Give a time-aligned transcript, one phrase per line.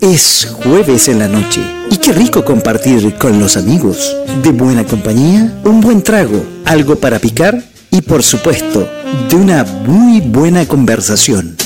[0.00, 1.81] Es jueves en la noche
[2.12, 4.16] rico compartir con los amigos.
[4.42, 8.88] De buena compañía, un buen trago, algo para picar y por supuesto,
[9.28, 11.56] de una muy buena conversación.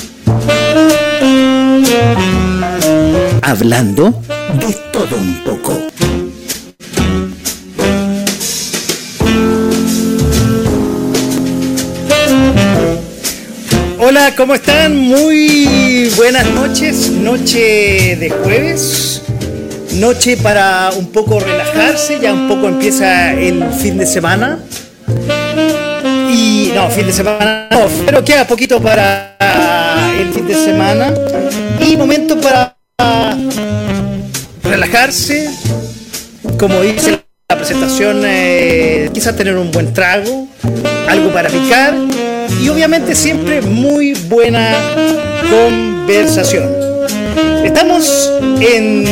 [3.42, 4.22] Hablando
[4.60, 5.86] de todo un poco.
[13.98, 14.96] Hola, ¿cómo están?
[14.96, 19.15] Muy buenas noches, noche de jueves,
[19.96, 24.58] noche para un poco relajarse, ya un poco empieza el fin de semana.
[26.30, 29.36] Y no, fin de semana no, pero queda poquito para
[30.18, 31.12] el fin de semana.
[31.80, 32.76] Y momento para
[34.62, 35.48] relajarse,
[36.58, 40.48] como dice la presentación, eh, quizás tener un buen trago,
[41.08, 41.94] algo para picar
[42.62, 44.74] y obviamente siempre muy buena
[45.50, 46.68] conversación.
[47.64, 49.04] Estamos en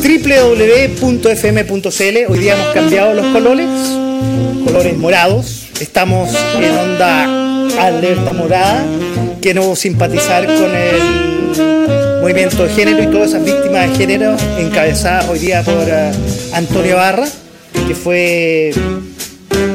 [0.00, 1.82] www.fm.cl,
[2.28, 3.68] hoy día hemos cambiado los colores,
[4.64, 7.24] colores morados, estamos en onda
[7.80, 8.84] alerta morada,
[9.42, 15.40] quiero simpatizar con el movimiento de género y todas esas víctimas de género encabezadas hoy
[15.40, 17.26] día por uh, Antonio Barra,
[17.86, 18.72] que fue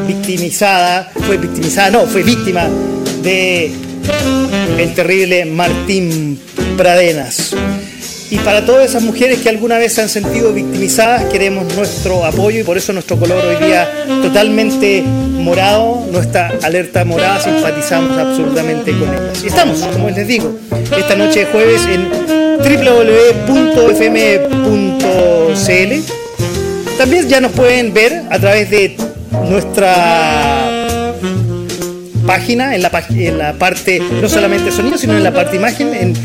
[0.07, 2.69] victimizada, fue victimizada, no, fue víctima
[3.21, 3.71] de
[4.77, 6.39] el terrible Martín
[6.77, 7.55] Pradenas.
[8.33, 12.61] Y para todas esas mujeres que alguna vez se han sentido victimizadas, queremos nuestro apoyo
[12.61, 13.87] y por eso nuestro color hoy día
[14.23, 19.43] totalmente morado, nuestra alerta morada, simpatizamos absolutamente con ellas.
[19.43, 20.51] Y estamos, como les digo,
[20.97, 22.09] esta noche de jueves en
[22.57, 23.83] www.fm.cl.
[26.97, 28.97] También ya nos pueden ver a través de
[29.47, 31.13] nuestra
[32.25, 32.89] página en la,
[33.59, 36.15] parte no solamente sonido sino en la parte imagen en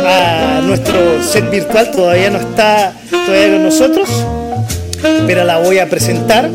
[0.06, 4.08] a nuestro set virtual todavía no está todavía con nosotros
[5.26, 6.50] pero la voy a presentar.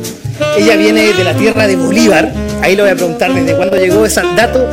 [0.57, 2.31] Ella viene de la tierra de Bolívar.
[2.61, 4.67] Ahí le voy a preguntar desde cuándo llegó ese dato.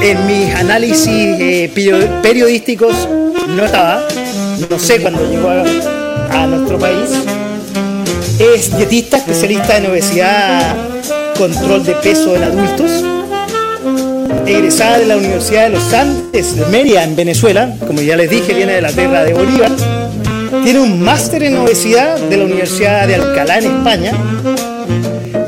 [0.00, 1.70] En mis análisis eh,
[2.22, 3.08] periodísticos
[3.48, 4.06] no estaba.
[4.70, 6.01] No sé cuándo llegó a
[6.32, 7.10] a nuestro país.
[8.38, 10.76] Es dietista, especialista en obesidad,
[11.36, 12.90] control de peso en adultos.
[14.46, 17.74] Egresada de la Universidad de los Andes de Mérida, en Venezuela.
[17.86, 19.70] Como ya les dije, viene de la tierra de Bolívar.
[20.64, 24.12] Tiene un máster en obesidad de la Universidad de Alcalá, en España.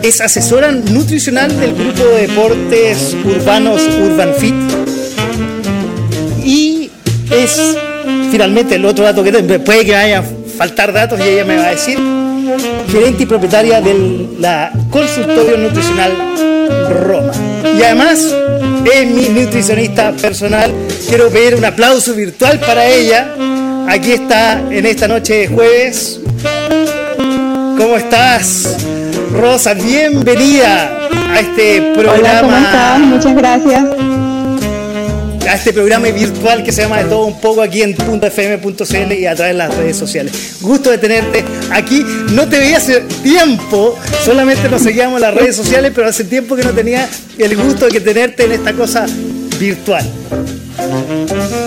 [0.02, 4.54] Es asesora nutricional del grupo de deportes urbanos Urban Fit.
[6.44, 6.90] Y
[7.30, 7.76] es
[8.30, 10.22] finalmente el otro dato que puede que haya
[10.56, 11.98] faltar datos y ella me va a decir,
[12.90, 16.12] gerente y propietaria de la consultorio nutricional
[16.88, 17.32] Roma.
[17.78, 18.34] Y además
[18.84, 20.72] es mi nutricionista personal.
[21.08, 23.34] Quiero pedir un aplauso virtual para ella.
[23.88, 26.20] Aquí está en esta noche de jueves.
[27.16, 28.76] ¿Cómo estás?
[29.32, 32.18] Rosa, bienvenida a este programa.
[32.18, 32.98] Hola, ¿cómo estás?
[33.00, 34.13] Muchas gracias
[35.54, 39.34] este programa virtual que se llama de todo un poco aquí en .fm.cl y a
[39.34, 40.58] través de las redes sociales.
[40.60, 42.04] Gusto de tenerte aquí.
[42.32, 46.56] No te veía hace tiempo, solamente nos seguíamos en las redes sociales, pero hace tiempo
[46.56, 47.08] que no tenía
[47.38, 49.06] el gusto de tenerte en esta cosa
[49.58, 50.04] virtual.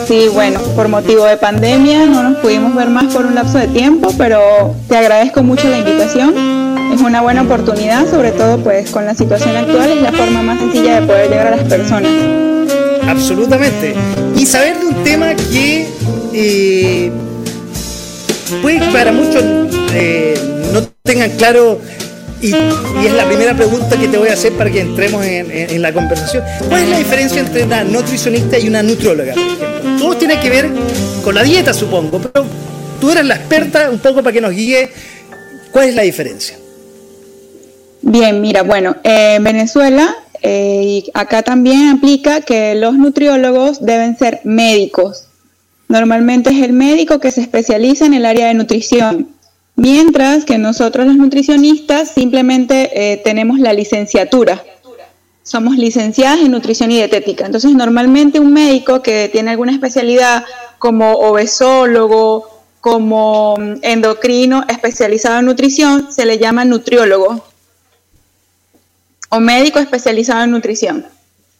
[0.07, 3.68] Sí, bueno, por motivo de pandemia no nos pudimos ver más por un lapso de
[3.68, 6.57] tiempo, pero te agradezco mucho la invitación.
[6.94, 10.60] Es una buena oportunidad, sobre todo pues con la situación actual es la forma más
[10.60, 12.56] sencilla de poder llegar a las personas.
[13.07, 13.95] Absolutamente.
[14.36, 15.88] Y saber de un tema que
[16.33, 17.12] eh,
[18.62, 19.44] puede para muchos
[19.94, 20.38] eh,
[20.74, 21.80] no tengan claro
[22.42, 25.92] y, es la primera pregunta que te voy a hacer para que entremos en, la
[25.92, 26.44] conversación.
[26.69, 29.68] ¿Cuál es la diferencia entre una nutricionista y una ejemplo?
[29.98, 30.69] Todo tiene que ver
[31.24, 32.45] con la dieta, supongo, pero
[33.01, 34.89] tú eres la experta un poco para que nos guíe.
[35.71, 36.57] ¿Cuál es la diferencia?
[38.01, 44.42] Bien, mira, bueno, en Venezuela eh, y acá también aplica que los nutriólogos deben ser
[44.44, 45.28] médicos.
[45.88, 49.38] Normalmente es el médico que se especializa en el área de nutrición
[49.78, 54.63] Mientras que nosotros los nutricionistas simplemente eh, tenemos la licenciatura.
[55.44, 57.45] Somos licenciadas en nutrición y dietética.
[57.45, 60.44] Entonces, normalmente un médico que tiene alguna especialidad
[60.80, 62.50] como obesólogo,
[62.81, 67.44] como mm, endocrino especializado en nutrición, se le llama nutriólogo
[69.29, 71.06] o médico especializado en nutrición.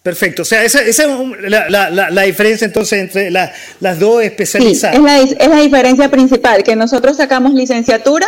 [0.08, 1.02] Perfecto, o sea, esa, es
[1.50, 4.96] la, diferencia entonces entre las dos especializadas.
[4.96, 8.26] Sí, es, la, diferencia principal, que nosotros sacamos licenciatura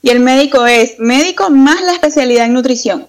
[0.00, 3.06] y el médico es médico más la especialidad en nutrición.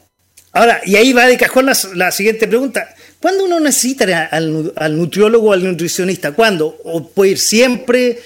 [0.52, 2.94] Ahora, y ahí va de cajón la, siguiente pregunta.
[3.22, 6.34] ¿Cuándo uno necesita al, al nutriólogo o al nutricionista?
[6.34, 6.78] ¿Cuándo?
[6.84, 8.20] ¿O puede ir siempre?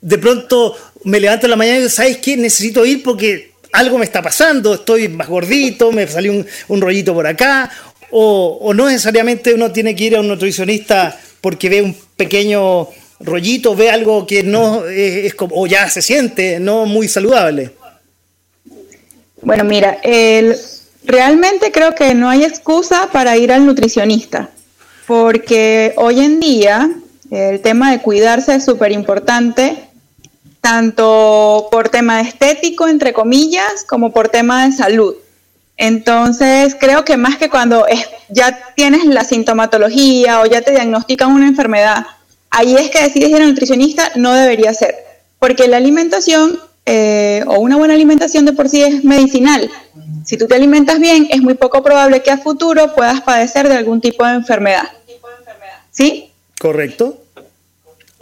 [0.00, 2.36] De pronto me levanto en la mañana y digo, ¿sabes qué?
[2.36, 7.26] Necesito ir porque algo me está pasando, estoy más gordito, me salió un, rollito por
[7.26, 7.68] acá,
[8.10, 12.88] o, no necesariamente uno tiene que ir a un nutricionista porque ve un pequeño
[13.18, 17.72] rollito, ve algo que no es, como, o ya se siente no muy saludable.
[19.42, 20.56] Bueno, mira, el,
[21.04, 24.50] realmente creo que no hay excusa para ir al nutricionista,
[25.08, 26.90] porque hoy en día
[27.32, 29.76] el tema de cuidarse es súper importante,
[30.64, 35.14] tanto por tema estético, entre comillas, como por tema de salud.
[35.76, 37.84] Entonces, creo que más que cuando
[38.30, 42.06] ya tienes la sintomatología o ya te diagnostican una enfermedad,
[42.48, 44.94] ahí es que decides ir al nutricionista, no debería ser.
[45.38, 49.70] Porque la alimentación eh, o una buena alimentación de por sí es medicinal.
[50.24, 53.76] Si tú te alimentas bien, es muy poco probable que a futuro puedas padecer de
[53.76, 54.88] algún tipo de enfermedad.
[55.90, 56.30] ¿Sí?
[56.58, 57.18] Correcto.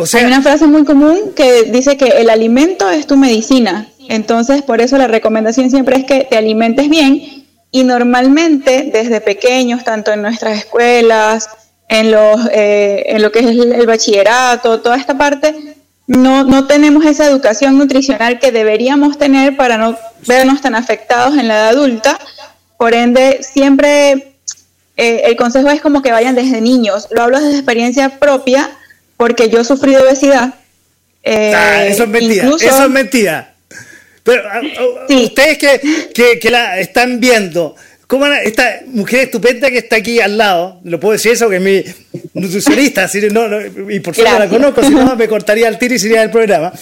[0.02, 3.86] O Hay una frase muy común que dice que el alimento es tu medicina.
[4.08, 9.84] Entonces, por eso la recomendación siempre es que te alimentes bien y normalmente desde pequeños,
[9.84, 11.48] tanto en nuestras escuelas,
[11.88, 12.12] en,
[12.52, 15.76] eh, lo que es el, bachillerato, toda esta parte,
[16.08, 19.96] no, no tenemos esa educación nutricional que deberíamos tener para no
[20.26, 22.18] vernos tan afectados en la edad adulta.
[22.76, 24.34] Por ende, siempre
[24.96, 27.06] eh, el consejo es como que vayan desde niños.
[27.12, 28.68] Lo hablo desde experiencia propia
[29.22, 30.52] porque yo sufrí de obesidad.
[31.22, 33.54] Eh, ah, eso es mentira, eso es mentira.
[34.24, 37.76] Pero ah, ah, ustedes que, que, la están viendo,
[38.08, 41.62] ¿cómo esta mujer estupenda que está aquí al lado, lo puedo decir eso, que es
[41.62, 41.84] mi
[42.34, 46.30] nutricionista, y por suerte la conozco, si no me cortaría el tiro y sería del
[46.32, 46.72] programa.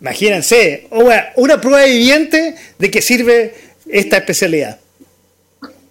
[0.00, 0.86] Imagínense,
[1.34, 3.54] una prueba viviente de que sirve
[3.90, 4.78] esta especialidad.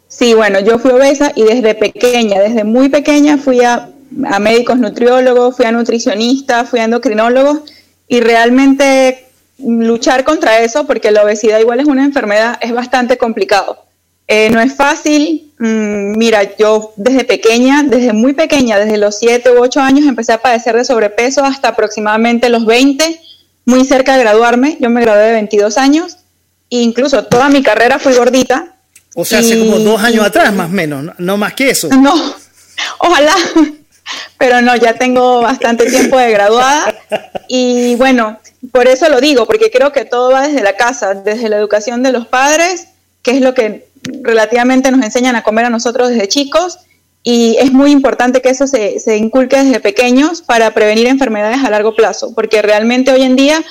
[0.07, 3.89] Sí, bueno, yo fui obesa y desde pequeña, desde muy pequeña fui a,
[4.27, 7.61] a médicos nutriólogos, fui a nutricionistas, fui a endocrinólogos
[8.07, 9.25] y realmente
[9.57, 13.85] luchar contra eso, porque la obesidad igual es una enfermedad, es bastante complicado.
[14.27, 15.51] Eh, no es fácil.
[15.59, 20.33] Mm, mira, yo desde pequeña, desde muy pequeña, desde los 7 u 8 años, empecé
[20.33, 23.19] a padecer de sobrepeso hasta aproximadamente los 20,
[23.65, 24.77] muy cerca de graduarme.
[24.79, 26.17] Yo me gradué de 22 años
[26.69, 28.75] e incluso toda mi carrera fui gordita.
[29.13, 31.87] O sea, hace como dos años atrás, más o menos, no más que eso.
[31.89, 32.13] No,
[32.99, 33.33] ojalá.
[34.37, 36.93] Pero no, ya tengo bastante tiempo de graduada.
[37.47, 38.39] Y bueno,
[38.71, 42.03] por eso lo digo, porque creo que todo va desde la casa, desde la educación
[42.03, 42.87] de los padres,
[43.21, 43.87] que es lo que
[44.21, 46.79] relativamente nos enseñan a comer a nosotros desde chicos,
[47.23, 51.71] y es muy importante que eso se, se inculque desde pequeños para prevenir enfermedades a
[51.71, 53.63] largo plazo, porque realmente hoy en día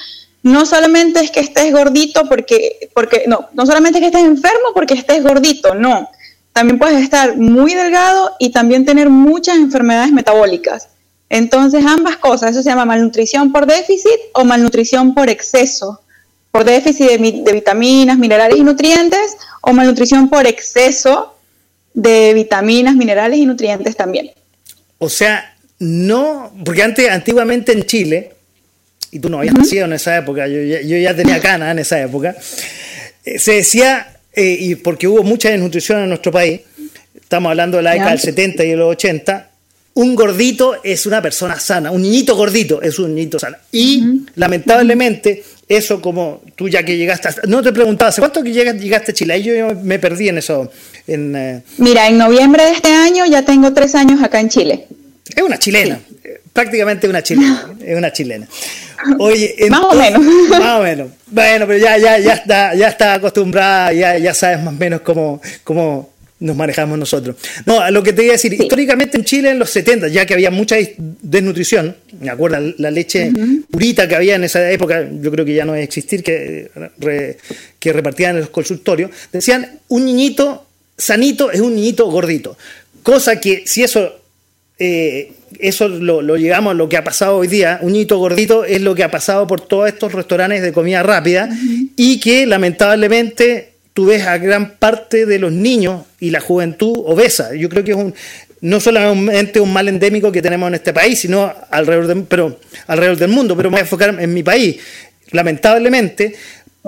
[0.43, 4.69] no solamente es que estés gordito porque, porque no, no solamente es que estés enfermo
[4.75, 6.11] porque estés gordito, no.
[6.55, 10.89] También puedes estar muy delgado y también tener muchas enfermedades metabólicas.
[11.29, 16.01] Entonces, ambas cosas, eso se llama malnutrición por déficit o malnutrición por exceso,
[16.53, 21.35] por déficit de, vitaminas, minerales y nutrientes, o malnutrición por exceso
[21.93, 24.31] de vitaminas, minerales y nutrientes también.
[24.99, 28.31] O sea, no, porque antes, antiguamente en Chile,
[29.11, 32.37] y tú no habías nacido en esa época, yo, ya tenía cana en esa época,
[33.25, 36.61] eh, se decía, eh, y porque hubo mucha desnutrición en nuestro país,
[37.15, 39.51] estamos hablando de la década del 70 y de los 80,
[39.95, 43.57] un gordito es una persona sana, un niñito gordito es un niñito sano.
[43.71, 44.03] Y
[44.35, 49.15] lamentablemente, eso como tú ya que llegaste, no te preguntaba, ¿hace cuánto que llegaste a
[49.15, 49.35] Chile?
[49.35, 50.71] Ahí yo me perdí en eso.
[51.07, 54.87] En, eh, Mira, en noviembre de este año ya tengo tres años acá en Chile.
[55.35, 56.01] Es una chilena,
[56.53, 58.47] prácticamente una chilena, es una chilena.
[59.19, 60.23] Oye, más o menos.
[60.51, 61.11] Más o menos.
[61.27, 65.01] Bueno, pero ya, ya, ya está, ya está acostumbrada, ya, ya sabes más o menos
[65.01, 67.37] cómo, cómo nos manejamos nosotros.
[67.65, 70.35] No, lo que te iba a decir, históricamente en Chile en los 70, ya que
[70.35, 73.33] había mucha desnutrición, me acuerdo la leche
[73.71, 76.71] purita que había en esa época, yo creo que ya no debe existir, que,
[77.79, 80.67] que repartían en los consultorios, decían, un niñito
[80.97, 82.57] sanito es un niñito gordito.
[83.03, 84.24] Cosa que si eso,
[84.79, 88.65] eh, eso lo, lo, llegamos a lo que ha pasado hoy día, un niñito gordito
[88.65, 91.49] es lo que ha pasado por todos estos restaurantes de comida rápida
[91.97, 97.55] y que lamentablemente tú ves a gran parte de los niños y la juventud obesa.
[97.55, 98.13] Yo creo que es un,
[98.61, 103.31] no solamente un mal endémico que tenemos en este país, sino alrededor, pero, alrededor del
[103.31, 104.79] mundo, pero me voy a enfocar en mi país.
[105.31, 106.35] Lamentablemente,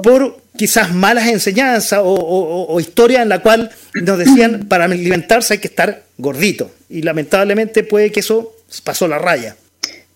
[0.03, 5.69] por quizás malas enseñanzas o, historias en la cual nos decían para alimentarse hay que
[5.69, 6.71] estar gordito.
[6.89, 8.53] Y lamentablemente puede que eso
[8.85, 9.57] pasó la raya.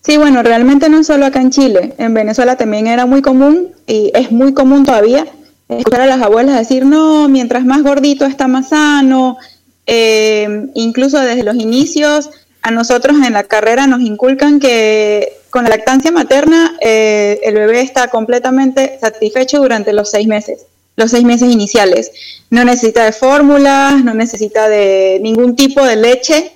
[0.01, 4.11] Sí, bueno, realmente no solo acá en Chile, en Venezuela también era muy común y
[4.15, 5.27] es muy común todavía
[5.69, 9.37] escuchar a las abuelas decir, no, mientras más gordito está más sano,
[9.85, 12.29] eh, incluso desde los inicios,
[12.61, 17.81] a nosotros en la carrera nos inculcan que con la lactancia materna eh, el bebé
[17.81, 20.65] está completamente satisfecho durante los seis meses,
[20.95, 22.11] los seis meses iniciales.
[22.49, 26.51] No necesita de fórmulas, no necesita de ningún tipo de leche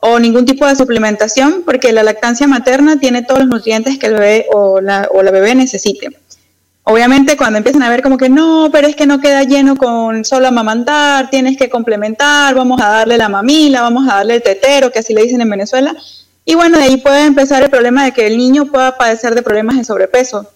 [0.00, 4.14] o ningún tipo de suplementación, porque la lactancia materna tiene todos los nutrientes que el
[4.14, 4.80] bebé o o
[5.22, 6.10] la bebé necesite.
[6.88, 10.24] Obviamente cuando empiezan a ver como que no, pero es que no queda lleno con
[10.24, 14.92] solo amamantar, tienes que complementar, vamos a darle la mamila, vamos a darle el tetero,
[14.92, 15.96] que así le dicen en Venezuela.
[16.44, 19.42] Y bueno, de ahí puede empezar el problema de que el niño pueda padecer de
[19.42, 20.48] problemas de sobrepeso.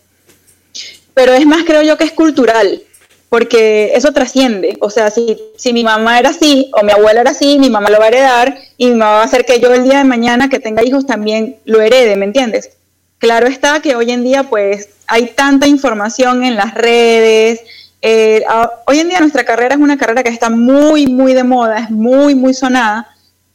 [1.15, 2.81] Pero es más, creo yo, que es cultural,
[3.29, 4.79] porque eso trasciende.
[4.81, 7.91] O sea, si, si mi mamá era así o mi abuela era así, mi mamá
[7.91, 10.05] lo va a heredar y mi mamá va a hacer que yo el día de
[10.05, 12.71] mañana que tenga hijos también lo herede, ¿me entiendes?
[13.19, 17.61] Claro está que hoy en día pues hay tanta información en las redes.
[18.01, 18.45] Eh,
[18.87, 21.91] hoy en día nuestra carrera es una carrera que está muy, muy de moda, es
[21.91, 23.09] muy, muy sonada,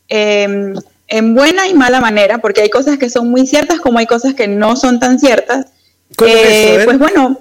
[0.10, 0.74] em,
[1.08, 4.34] en buena y mala manera, porque hay cosas que son muy ciertas como hay cosas
[4.34, 5.68] que no son tan ciertas.
[6.26, 7.40] Eh, pues bueno,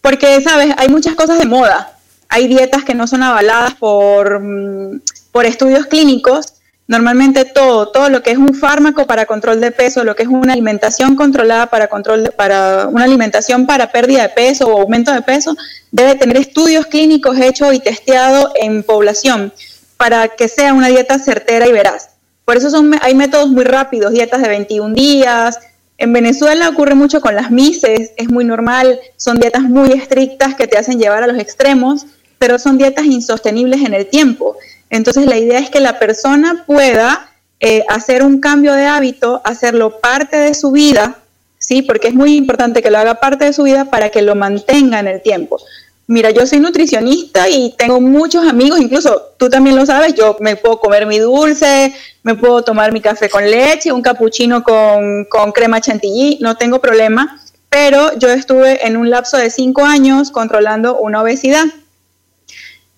[0.00, 0.72] porque, ¿sabes?
[0.78, 1.96] Hay muchas cosas de moda.
[2.28, 5.00] Hay dietas que no son avaladas por, mm,
[5.32, 6.54] por estudios clínicos
[6.88, 10.28] Normalmente todo, todo lo que es un fármaco para control de peso, lo que es
[10.28, 15.20] una alimentación controlada para control para una alimentación para pérdida de peso o aumento de
[15.20, 15.54] peso,
[15.90, 19.52] debe tener estudios clínicos hechos y testeados en población
[19.98, 22.08] para que sea una dieta certera y veraz.
[22.46, 25.58] Por eso son, hay métodos muy rápidos, dietas de 21 días.
[25.98, 30.66] En Venezuela ocurre mucho con las mises, es muy normal, son dietas muy estrictas que
[30.66, 32.06] te hacen llevar a los extremos,
[32.38, 34.56] pero son dietas insostenibles en el tiempo.
[34.90, 37.30] Entonces la idea es que la persona pueda
[37.60, 41.16] eh, hacer un cambio de hábito, hacerlo parte de su vida,
[41.58, 41.82] ¿sí?
[41.82, 45.00] Porque es muy importante que lo haga parte de su vida para que lo mantenga
[45.00, 45.60] en el tiempo.
[46.06, 50.56] Mira, yo soy nutricionista y tengo muchos amigos, incluso tú también lo sabes, yo me
[50.56, 51.92] puedo comer mi dulce,
[52.22, 56.80] me puedo tomar mi café con leche, un cappuccino con, con crema chantilly, no tengo
[56.80, 61.66] problema, pero yo estuve en un lapso de cinco años controlando una obesidad.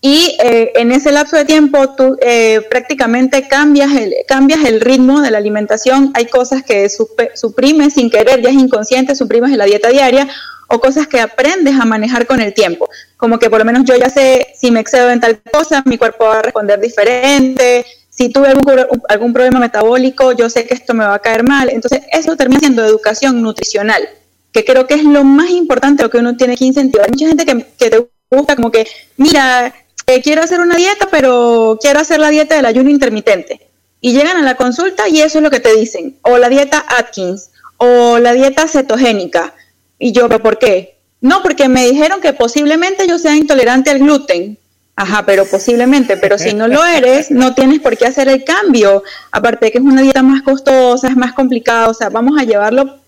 [0.02, 5.20] Y eh, en ese lapso de tiempo tú eh, prácticamente cambias el, cambias el ritmo
[5.20, 6.10] de la alimentación.
[6.14, 6.88] Hay cosas que
[7.34, 10.26] suprimes sin querer, ya es inconsciente, suprimes en la dieta diaria,
[10.68, 12.88] o cosas que aprendes a manejar con el tiempo.
[13.18, 15.98] Como que por lo menos yo ya sé si me excedo en tal cosa, mi
[15.98, 17.84] cuerpo va a responder diferente.
[18.08, 21.68] Si tuve algún, algún problema metabólico, yo sé que esto me va a caer mal.
[21.68, 24.08] Entonces, eso termina siendo educación nutricional,
[24.52, 27.06] que creo que es lo más importante, lo que uno tiene que incentivar.
[27.06, 29.74] Hay mucha gente que, que te gusta como que, mira,
[30.22, 33.70] quiero hacer una dieta, pero quiero hacer la dieta del ayuno intermitente.
[34.00, 36.16] Y llegan a la consulta y eso es lo que te dicen.
[36.22, 39.54] O la dieta Atkins, o la dieta cetogénica.
[39.98, 40.98] Y yo, ¿pero por qué?
[41.20, 44.58] No, porque me dijeron que posiblemente yo sea intolerante al gluten.
[44.96, 49.02] Ajá, pero posiblemente, pero si no lo eres, no tienes por qué hacer el cambio.
[49.30, 52.44] Aparte de que es una dieta más costosa, es más complicada, o sea, vamos a
[52.44, 52.98] llevarlo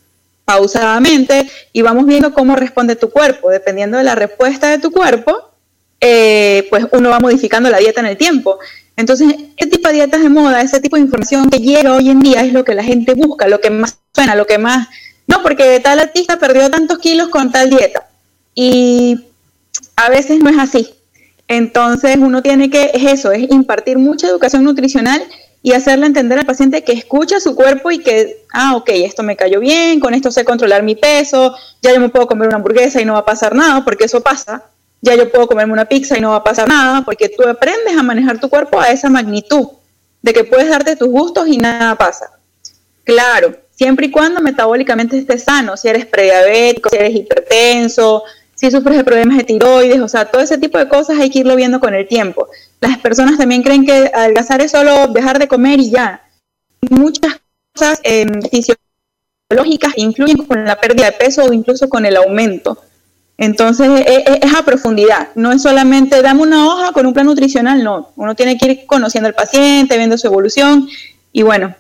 [0.45, 3.51] pausadamente y vamos viendo cómo responde tu cuerpo.
[3.51, 5.52] Dependiendo de la respuesta de tu cuerpo,
[6.05, 8.59] eh, pues uno va modificando la dieta en el tiempo.
[8.97, 12.19] Entonces, ese tipo de dietas de moda, ese tipo de información que llega hoy en
[12.19, 14.89] día es lo que la gente busca, lo que más suena, lo que más...
[15.29, 18.09] No, porque tal artista perdió tantos kilos con tal dieta.
[18.53, 19.27] Y
[19.95, 20.93] a veces no es así.
[21.47, 25.23] Entonces uno tiene que, es eso, es impartir mucha educación nutricional
[25.63, 29.37] y hacerle entender al paciente que escucha su cuerpo y que, ah, ok, esto me
[29.37, 33.01] cayó bien, con esto sé controlar mi peso, ya yo me puedo comer una hamburguesa
[33.01, 34.65] y no va a pasar nada, porque eso pasa,
[35.03, 37.97] ya yo puedo comerme una pizza y no va a pasar nada, porque tú aprendes
[37.97, 39.69] a manejar tu cuerpo a esa magnitud,
[40.23, 42.31] de que puedes darte tus gustos y nada pasa.
[43.05, 48.23] Claro, siempre y cuando metabólicamente estés sano, si eres prediabético, si eres hipertenso,
[48.55, 51.41] si sufres de problemas de tiroides, o sea, todo ese tipo de cosas hay que
[51.41, 52.47] irlo viendo con el tiempo.
[52.81, 56.23] Las personas también creen que adelgazar es solo dejar de comer y ya.
[56.91, 57.41] Muchas
[57.75, 62.79] cosas eh, fisiológicas influyen con la pérdida de peso o incluso con el aumento.
[63.39, 67.83] Entonces es, es, a profundidad, no es solamente dame una hoja con un plan nutricional,
[67.83, 70.89] no, uno tiene que ir conociendo al paciente, viendo su evolución
[71.33, 71.75] y bueno,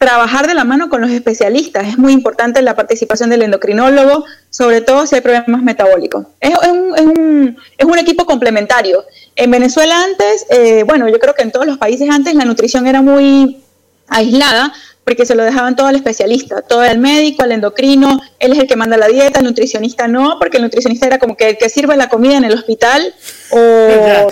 [0.00, 1.86] trabajar de la mano con los especialistas.
[1.86, 6.26] Es muy importante la participación del endocrinólogo, sobre todo si hay problemas metabólicos.
[6.40, 9.04] Es, un, equipo complementario.
[9.36, 12.86] En Venezuela antes, eh, bueno, yo creo que en todos los países antes la nutrición
[12.86, 13.62] era muy
[14.08, 14.72] aislada
[15.04, 18.66] porque se lo dejaban todo al especialista, todo el médico, al endocrino, él es el
[18.66, 21.68] que manda la dieta, el nutricionista no, porque el nutricionista era como que el que
[21.68, 23.14] sirve la comida en el hospital
[23.50, 24.30] o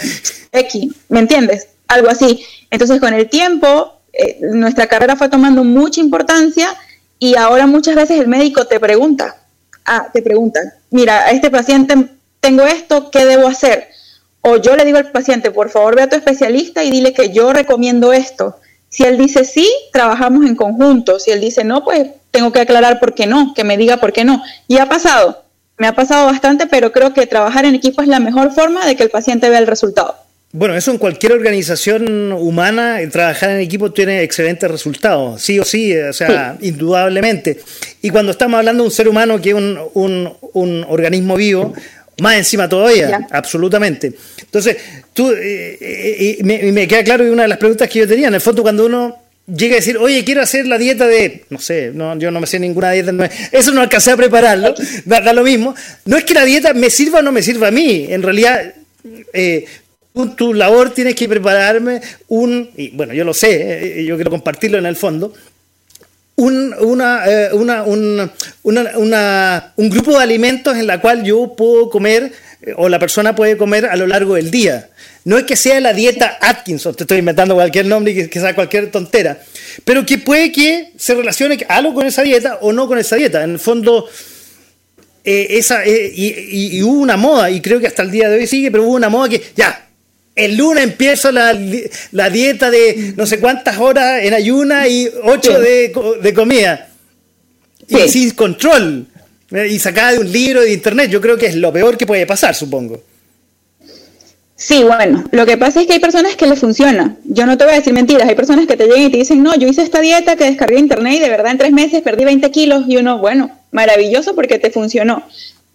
[0.52, 1.68] X, ¿me entiendes?
[1.88, 2.44] Algo así.
[2.70, 6.74] Entonces con el tiempo eh, nuestra carrera fue tomando mucha importancia
[7.18, 9.36] y ahora muchas veces el médico te pregunta,
[9.84, 10.60] ah, te pregunta,
[10.90, 11.94] mira, a este paciente
[12.40, 13.88] tengo esto, ¿qué debo hacer?
[14.40, 17.30] O yo le digo al paciente, por favor ve a tu especialista y dile que
[17.30, 18.56] yo recomiendo esto.
[18.88, 21.18] Si él dice sí, trabajamos en conjunto.
[21.18, 24.12] Si él dice no, pues tengo que aclarar por qué no, que me diga por
[24.12, 24.42] qué no.
[24.66, 25.44] Y ha pasado,
[25.76, 28.96] me ha pasado bastante, pero creo que trabajar en equipo es la mejor forma de
[28.96, 30.16] que el paciente vea el resultado.
[30.50, 35.94] Bueno, eso en cualquier organización humana, trabajar en equipo tiene excelentes resultados, sí o sí,
[35.94, 37.60] o sea, indudablemente.
[38.00, 41.74] Y cuando estamos hablando de un ser humano que es un, un, organismo vivo,
[42.20, 44.12] más encima todavía, absolutamente.
[44.40, 44.76] Entonces,
[45.12, 48.28] tú, eh, eh, me, me, queda claro que una de las preguntas que yo tenía,
[48.28, 51.58] en el fondo, cuando uno llega a decir, oye, quiero hacer la dieta de, no
[51.58, 53.12] sé, no, yo no me sé ninguna dieta,
[53.52, 55.74] eso no alcancé a prepararlo, da, lo mismo.
[56.04, 58.74] No es que la dieta me sirva o no me sirva a mí, en realidad
[59.32, 59.64] eh,
[60.36, 64.78] tu labor tienes que prepararme un, y bueno, yo lo sé, eh, yo quiero compartirlo
[64.78, 65.32] en el fondo,
[66.38, 68.30] un, una, eh, una, un,
[68.62, 73.34] una, un grupo de alimentos en la cual yo puedo comer eh, o la persona
[73.34, 74.88] puede comer a lo largo del día.
[75.24, 78.54] No es que sea la dieta Atkinson, te estoy inventando cualquier nombre y que, sea
[78.54, 79.40] cualquier tontera,
[79.84, 83.42] pero que puede que se relacione algo con esa dieta o no con esa dieta.
[83.42, 84.08] En el fondo,
[85.24, 88.70] esa, y, y, hubo una moda, y creo que hasta el día de hoy sigue,
[88.70, 89.87] pero hubo una moda que ya,
[90.38, 91.52] el lunes empiezo la,
[92.30, 96.88] dieta de no sé cuántas horas en ayuna y ocho de, comida.
[97.88, 99.06] Y sin control.
[99.50, 101.10] Y sacada de un libro de internet.
[101.10, 103.02] Yo creo que es lo peor que puede pasar, supongo.
[104.54, 107.16] Sí, bueno, lo que pasa es que hay personas que les funciona.
[107.24, 108.28] Yo no te voy a decir mentiras.
[108.28, 110.78] Hay personas que te llegan y te dicen, no, yo hice esta dieta que descargué
[110.78, 112.84] internet y de verdad en tres meses perdí 20 kilos.
[112.86, 115.24] Y uno, bueno, maravilloso porque te funcionó.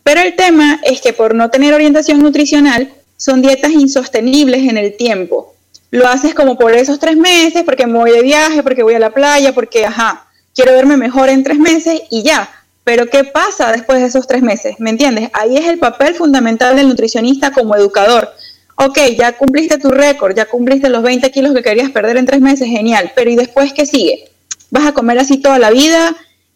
[0.04, 2.90] Pero el tema es que por no tener orientación nutricional,
[3.24, 5.56] son dietas insostenibles en el tiempo.
[5.92, 9.00] Lo haces como por esos tres meses, porque me voy de viaje, porque voy a
[9.00, 12.50] la playa, porque, ajá, quiero verme mejor en tres meses y ya.
[12.84, 14.76] Pero ¿qué pasa después de esos tres meses?
[14.80, 15.30] ¿Me entiendes?
[15.32, 18.30] Ahí es el papel fundamental del nutricionista como educador.
[18.76, 22.42] Ok, ya cumpliste tu récord, ya cumpliste los 20 kilos que querías perder en tres
[22.42, 23.14] meses, genial.
[23.16, 24.32] Pero ¿y después qué sigue?
[24.70, 26.14] ¿Vas a comer así toda la vida?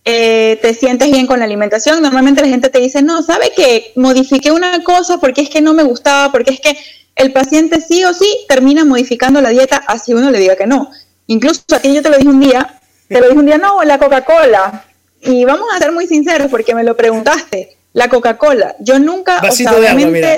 [0.09, 2.01] Eh, te sientes bien con la alimentación.
[2.01, 5.73] Normalmente la gente te dice, no, sabe que modifiqué una cosa porque es que no
[5.73, 6.77] me gustaba, porque es que
[7.17, 10.89] el paciente sí o sí termina modificando la dieta así uno le diga que no.
[11.25, 13.83] Incluso a ti yo te lo dije un día, te lo dije un día, no,
[13.83, 14.85] la Coca-Cola.
[15.23, 17.75] Y vamos a ser muy sinceros porque me lo preguntaste.
[17.91, 20.37] La Coca-Cola, yo nunca, Vasito de agua, mira.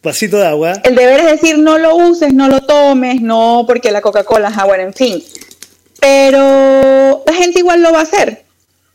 [0.00, 0.74] Vasito de agua.
[0.84, 4.58] El deber es decir, no lo uses, no lo tomes, no, porque la Coca-Cola es
[4.58, 5.24] agua, en fin.
[5.98, 8.46] Pero la gente igual lo va a hacer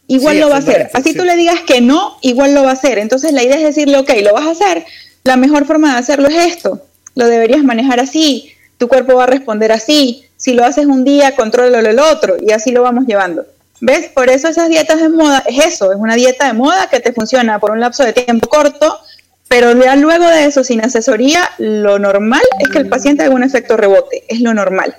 [0.08, 0.90] igual lo va a hacer.
[0.94, 3.00] Así tú le digas que no, igual lo va a hacer.
[3.00, 4.86] Entonces la idea es decirle, ok, lo vas a hacer.
[5.24, 6.82] La mejor forma de hacerlo es esto.
[7.16, 8.52] Lo deberías manejar así.
[8.78, 10.26] Tu cuerpo va a responder así.
[10.36, 12.36] Si lo haces un día, contrólalo el otro.
[12.46, 13.46] Y así lo vamos llevando.
[13.80, 14.08] ¿Ves?
[14.08, 15.92] Por eso esas dietas de moda es eso.
[15.92, 19.00] Es una dieta de moda que te funciona por un lapso de tiempo corto.
[19.48, 23.44] Pero ya luego de eso, sin asesoría, lo normal es que el paciente haga un
[23.44, 24.24] efecto rebote.
[24.28, 24.96] Es lo normal.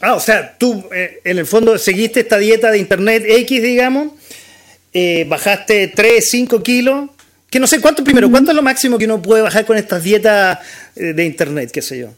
[0.00, 4.12] Ah, o sea, tú eh, en el fondo seguiste esta dieta de internet X, digamos,
[4.94, 7.10] eh, bajaste 3, 5 kilos,
[7.50, 10.02] que no sé cuánto primero, ¿cuánto es lo máximo que uno puede bajar con estas
[10.02, 10.58] dietas
[10.96, 12.08] eh, de internet, qué sé yo?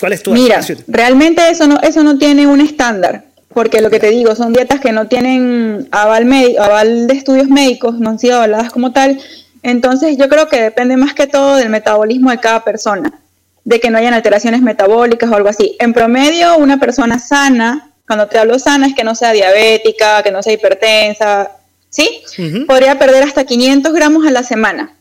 [0.00, 4.00] ¿Cuál es tu Mira, realmente eso no, eso no tiene un estándar, porque lo que
[4.00, 6.26] te digo, son dietas que no tienen aval,
[6.58, 9.20] aval de estudios médicos, no han sido avaladas como tal,
[9.62, 13.20] entonces yo creo que depende más que todo del metabolismo de cada persona.
[13.64, 15.76] De que no hayan alteraciones metabólicas o algo así.
[15.78, 20.30] En promedio, una persona sana, cuando te hablo sana, es que no sea diabética, que
[20.30, 21.50] no sea hipertensa,
[21.88, 22.22] ¿sí?
[22.66, 24.94] Podría perder hasta 500 gramos a la semana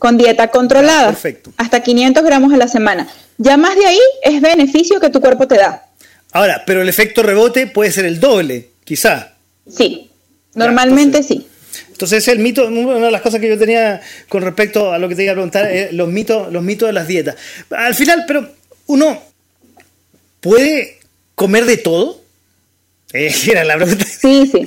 [0.00, 1.08] con dieta controlada.
[1.08, 1.52] perfecto.
[1.58, 3.06] Hasta 500 gramos a la semana.
[3.38, 5.86] Ya más de ahí es beneficio que tu cuerpo te da.
[6.32, 9.34] Ahora, pero el efecto rebote puede ser el doble, quizá.
[9.68, 10.10] Sí,
[10.54, 11.46] normalmente sí.
[12.00, 15.14] Entonces el mito, una de las cosas que yo tenía con respecto a lo que
[15.14, 17.36] te iba a preguntar, es los mitos, los mitos de las dietas.
[17.68, 18.48] Al final, pero
[18.86, 19.22] uno
[20.40, 20.98] puede
[21.34, 22.22] comer de todo.
[23.12, 24.06] Eh, era la pregunta.
[24.06, 24.66] Sí, sí.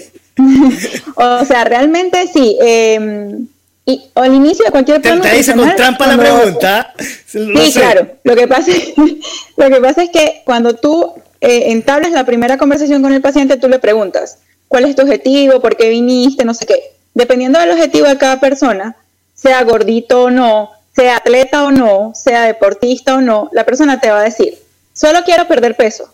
[1.15, 2.55] o sea, realmente sí.
[2.61, 3.47] Em,
[3.83, 6.93] y al inicio de cualquier plan te, te con trampa la pregunta.
[7.25, 8.09] sí, claro.
[8.23, 8.71] Lo que pasa,
[9.57, 13.57] lo que pasa es que cuando tú eh, entablas la primera conversación con el paciente,
[13.57, 15.59] tú le preguntas, ¿cuál es tu objetivo?
[15.59, 16.45] ¿Por qué viniste?
[16.45, 16.92] No sé qué.
[17.13, 18.95] Dependiendo del objetivo de cada persona,
[19.33, 24.09] sea gordito o no, sea atleta o no, sea deportista o no, la persona te
[24.09, 24.57] va a decir,
[24.93, 26.13] solo quiero perder peso,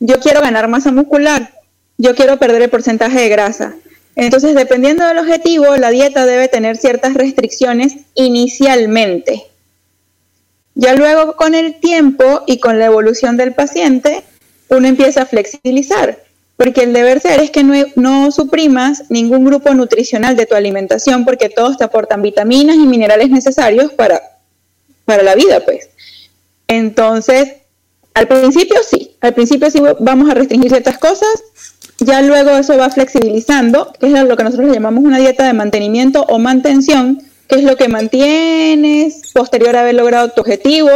[0.00, 1.52] yo quiero ganar masa muscular,
[1.98, 3.74] yo quiero perder el porcentaje de grasa.
[4.14, 9.44] Entonces, dependiendo del objetivo, la dieta debe tener ciertas restricciones inicialmente.
[10.74, 14.22] Ya luego con el tiempo y con la evolución del paciente,
[14.68, 16.18] uno empieza a flexibilizar,
[16.56, 21.48] porque el deber ser es que no, suprimas ningún grupo nutricional de tu alimentación, porque
[21.48, 24.20] todos te aportan vitaminas y minerales necesarios para,
[25.04, 25.88] para la vida, pues.
[26.68, 27.54] Entonces,
[28.14, 31.42] al principio sí, al principio sí vamos a restringir ciertas cosas,
[31.98, 36.24] ya luego eso va flexibilizando, que es lo que nosotros llamamos una dieta de mantenimiento
[36.28, 40.90] o mantención, que es lo que mantienes posterior a haber logrado tu objetivo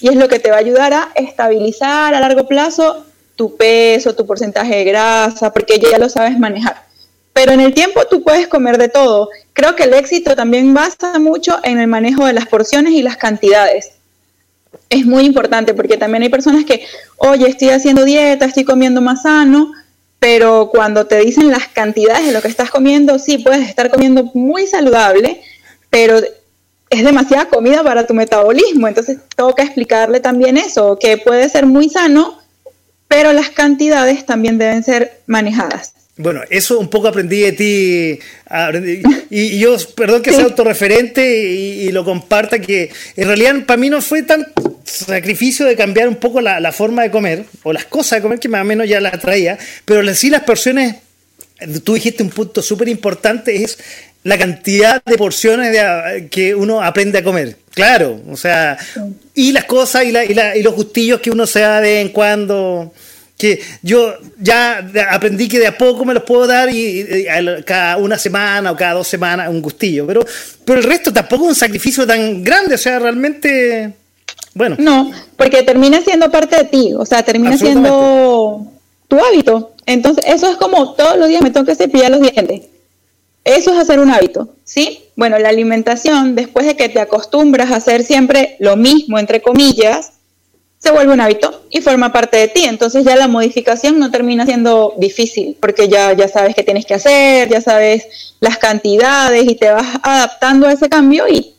[0.00, 3.04] y es lo que te va a ayudar a estabilizar a largo plazo
[3.36, 6.84] tu peso, tu porcentaje de grasa, porque ya lo sabes manejar.
[7.32, 9.30] Pero en el tiempo tú puedes comer de todo.
[9.52, 13.16] Creo que el éxito también basa mucho en el manejo de las porciones y las
[13.16, 13.92] cantidades.
[14.88, 16.84] Es muy importante porque también hay personas que,
[17.16, 19.72] oye, estoy haciendo dieta, estoy comiendo más sano,
[20.18, 24.30] pero cuando te dicen las cantidades de lo que estás comiendo, sí, puedes estar comiendo
[24.34, 25.42] muy saludable,
[25.90, 26.20] pero
[26.90, 28.86] es demasiada comida para tu metabolismo.
[28.86, 32.41] Entonces, toca explicarle también eso, que puede ser muy sano,
[33.12, 35.92] pero las cantidades también deben ser manejadas.
[36.16, 38.18] Bueno, eso un poco aprendí de ti.
[39.28, 44.00] y, yo, perdón que sea autorreferente y, lo comparta, que en realidad para mí no
[44.00, 44.46] fue tan
[44.84, 48.48] sacrificio de cambiar un poco la, forma de comer, o las cosas de comer que
[48.48, 50.96] más o menos ya las traía, pero sí las porciones,
[51.84, 53.78] tú dijiste un punto súper importante, es
[54.24, 55.76] la cantidad de porciones
[56.30, 57.56] que uno aprende a comer.
[57.74, 58.76] Claro, o sea,
[59.34, 62.92] y las cosas y, y, los gustillos que uno se da de vez en cuando.
[63.36, 67.26] Que yo ya aprendí que de a poco me los puedo dar y,
[67.64, 70.06] cada una semana o cada dos semanas un gustillo.
[70.06, 70.24] Pero,
[70.64, 72.76] pero el resto tampoco es un sacrificio tan grande.
[72.76, 73.94] O sea, realmente.
[74.54, 74.76] Bueno.
[74.78, 76.92] No, porque termina siendo parte de ti.
[76.96, 78.70] O sea, termina siendo
[79.08, 79.72] tu hábito.
[79.86, 82.62] Entonces, eso es como todos los días me tengo que cepillar los dientes
[83.44, 85.04] eso es hacer un hábito, ¿sí?
[85.16, 90.12] Bueno, la alimentación, después de que te acostumbras a hacer siempre lo mismo, entre comillas,
[90.78, 92.64] se vuelve un hábito y forma parte de ti.
[92.64, 96.94] Entonces ya la modificación no termina siendo difícil, porque ya, ya sabes qué tienes que
[96.94, 101.54] hacer, ya sabes las cantidades y te vas adaptando a ese cambio y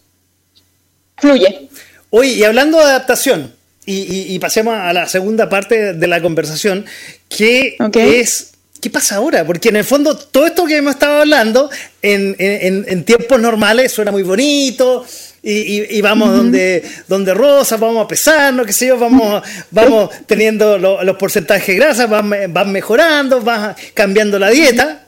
[1.18, 1.70] fluye.
[2.10, 3.54] Oye, y hablando de adaptación,
[3.86, 6.86] y, pasemos a la segunda parte de la conversación,
[7.28, 7.76] que
[8.22, 8.53] es
[8.84, 9.46] ¿qué pasa ahora?
[9.46, 11.70] Porque en el fondo todo esto que hemos estado hablando
[12.02, 15.06] en, tiempos normales suena muy bonito.
[15.42, 19.42] Y, vamos donde, donde Rosa, vamos a pesarnos, qué sé yo, vamos,
[19.72, 25.08] vamos teniendo los porcentajes de grasa, van, van mejorando, van cambiando la dieta.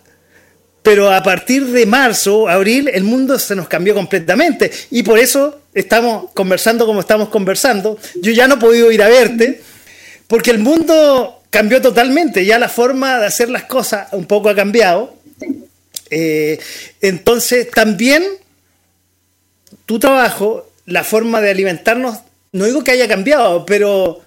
[0.81, 4.71] Pero a partir de marzo, abril, el mundo se nos cambió completamente.
[4.91, 7.97] Y por eso estamos conversando como estamos conversando.
[8.21, 9.61] Yo ya no he podido ir a verte,
[10.27, 14.55] porque el mundo cambió totalmente, ya la forma de hacer las cosas un poco ha
[14.55, 15.15] cambiado.
[16.09, 16.59] Eh,
[17.01, 18.23] entonces también
[19.85, 22.19] tu trabajo, la forma de alimentarnos,
[22.51, 24.21] no digo que haya cambiado, pero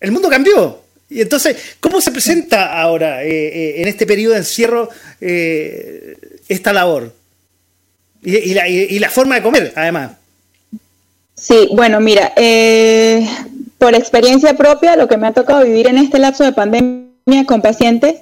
[0.00, 0.80] el mundo cambió.
[1.08, 4.88] Y entonces, ¿cómo se presenta ahora, eh, eh, en este periodo de encierro,
[5.20, 7.12] esta labor?
[8.22, 10.12] Y, la, y, la, forma de comer, además.
[11.34, 12.34] Sí, bueno, mira,
[13.80, 17.62] por experiencia propia, lo que me ha tocado vivir en este lapso de pandemia con
[17.62, 18.20] pacientes,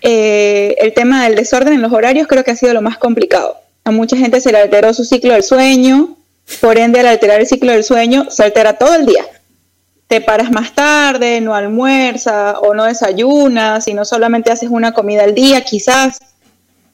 [0.00, 3.58] eh, el tema del desorden en los horarios creo que ha sido lo más complicado.
[3.84, 6.16] A mucha gente se le alteró su ciclo del sueño,
[6.60, 9.24] por ende al alterar el ciclo del sueño se altera todo el día.
[10.08, 15.36] Te paras más tarde, no almuerzas o no desayunas, sino solamente haces una comida al
[15.36, 16.18] día quizás.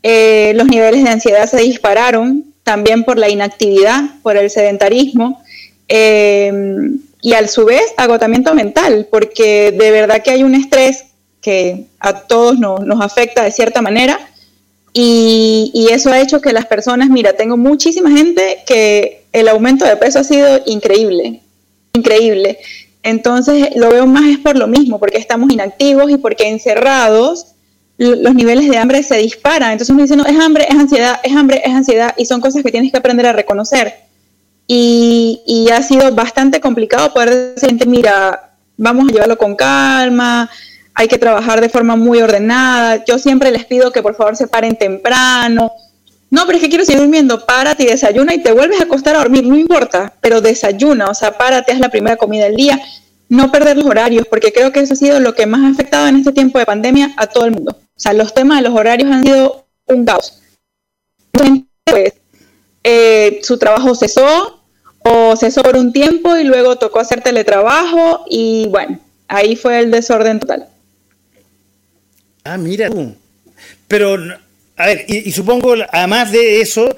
[0.02, 5.42] Eh, los niveles de ansiedad se dispararon también por la inactividad, por el sedentarismo.
[5.88, 6.52] Eh,
[7.20, 11.04] y a su vez agotamiento mental, porque de verdad que hay un estrés
[11.40, 14.18] que a todos nos, nos afecta de cierta manera
[14.92, 19.84] y, y, eso ha hecho que las personas, mira, tengo muchísima gente que el aumento
[19.84, 21.42] de peso ha sido increíble,
[21.92, 22.58] increíble.
[23.02, 27.54] Entonces lo veo más es por lo mismo, porque estamos inactivos y porque encerrados
[27.98, 29.72] los niveles de hambre se disparan.
[29.72, 32.62] Entonces uno dice, no, es hambre, es ansiedad, es hambre, es ansiedad, y son cosas
[32.62, 34.07] que tienes que aprender a reconocer.
[34.70, 40.48] Y, y ha sido bastante complicado poder decir, mira, vamos a llevarlo con calma,
[40.94, 43.04] hay que trabajar de forma muy ordenada.
[43.04, 45.72] Yo siempre les pido que por favor se paren temprano.
[46.30, 47.46] No, pero es que quiero seguir durmiendo.
[47.46, 51.14] Párate y desayuna y te vuelves a acostar a dormir, no importa, pero desayuna, o
[51.14, 52.80] sea, párate, haz la primera comida del día.
[53.28, 56.08] No perder los horarios, porque creo que eso ha sido lo que más ha afectado
[56.08, 57.76] en este tiempo de pandemia a todo el mundo.
[57.78, 60.40] O sea, los temas de los horarios han sido un caos.
[61.84, 62.14] Pues,
[62.82, 64.57] eh, su trabajo cesó
[65.36, 70.40] cesó por un tiempo y luego tocó hacer teletrabajo y bueno, ahí fue el desorden
[70.40, 70.66] total.
[72.44, 73.14] Ah, mira tú.
[73.86, 74.16] Pero,
[74.76, 76.94] a ver, y, supongo, además de eso,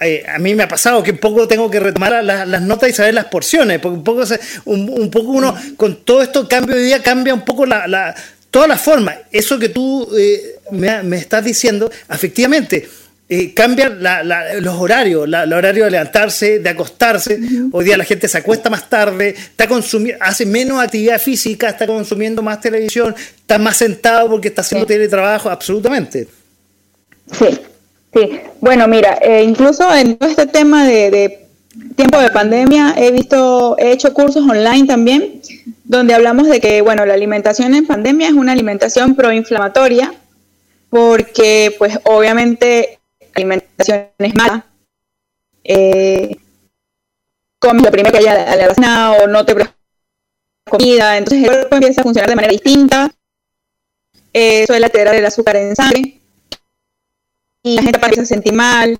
[0.00, 2.92] eh, a mí me ha pasado que un poco tengo que retomar las notas y
[2.92, 4.22] saber las porciones, porque un poco,
[4.66, 8.14] un, poco uno, con todo esto cambio de día, cambia un poco la
[8.56, 9.16] todas las formas.
[9.30, 12.88] Eso que tú eh, me, estás diciendo, efectivamente,
[13.28, 13.98] eh, cambian
[14.60, 17.40] los horarios, el horario de levantarse, de acostarse.
[17.72, 19.68] Hoy día la gente se acuesta más tarde, está
[20.20, 25.50] hace menos actividad física, está consumiendo más televisión, está más sentado porque está haciendo teletrabajo,
[25.50, 26.28] absolutamente.
[27.32, 27.46] Sí,
[28.14, 28.40] sí.
[28.60, 31.46] Bueno, mira, eh, incluso en todo este tema de
[31.96, 35.40] tiempo de pandemia he visto, he hecho cursos online también,
[35.84, 40.14] donde hablamos de que, bueno, la alimentación en pandemia es una alimentación proinflamatoria,
[40.90, 43.05] porque, pues, obviamente, la
[43.36, 44.66] alimentación es mala.
[45.64, 46.36] Eh,
[47.58, 49.76] comes lo primero que haya a la cena o no te preparas
[50.68, 53.12] comida, entonces el cuerpo empieza a funcionar de manera distinta,
[54.32, 56.20] eh, suele alterar el azúcar en sangre,
[57.62, 58.98] y la gente empieza a sentir mal,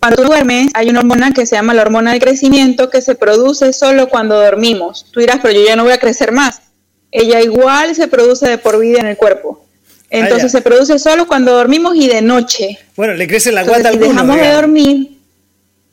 [0.00, 3.14] cuando tú duermes, hay una hormona que se llama la hormona de crecimiento que se
[3.14, 5.06] produce solo cuando dormimos.
[5.12, 6.62] Tú dirás, pero yo ya no voy a crecer más.
[7.10, 9.65] Ella igual se produce de por vida en el cuerpo.
[10.10, 12.78] Entonces ah, se produce solo cuando dormimos y de noche.
[12.96, 15.18] Bueno, le crece la guata Si dejamos de dormir,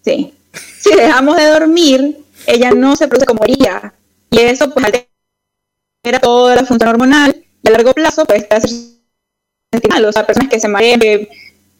[0.05, 0.33] sí.
[0.79, 3.93] Si dejamos de dormir, ella no se produce como haría.
[4.29, 8.61] Y eso pues altera toda la función hormonal y a largo plazo puede estar
[9.89, 10.05] mal.
[10.05, 10.99] O sea, personas que se marean,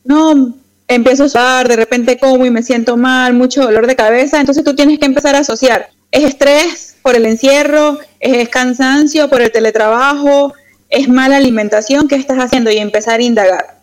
[0.03, 0.55] no,
[0.87, 4.63] empiezo a usar, de repente como y me siento mal, mucho dolor de cabeza, entonces
[4.63, 5.89] tú tienes que empezar a asociar.
[6.11, 10.53] Es estrés por el encierro, es cansancio por el teletrabajo,
[10.93, 12.71] es mala alimentación, ¿qué estás haciendo?
[12.71, 13.81] Y empezar a indagar.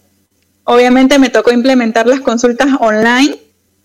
[0.65, 3.37] Obviamente me tocó implementar las consultas online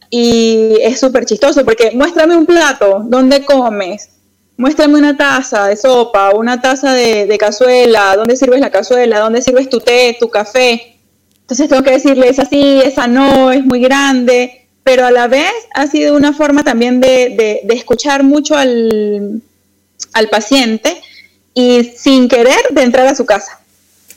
[0.09, 4.09] y es súper chistoso porque muéstrame un plato, ¿dónde comes?
[4.57, 9.19] Muéstrame una taza de sopa, una taza de, cazuela, ¿dónde sirves la cazuela?
[9.19, 10.97] ¿Dónde sirves tu té, tu café?
[11.41, 15.51] Entonces tengo que decirle, es así, esa no, es muy grande, pero a la vez
[15.73, 19.41] ha sido una forma también de, escuchar mucho al,
[20.31, 21.01] paciente
[21.55, 23.59] y sin querer de entrar a su casa.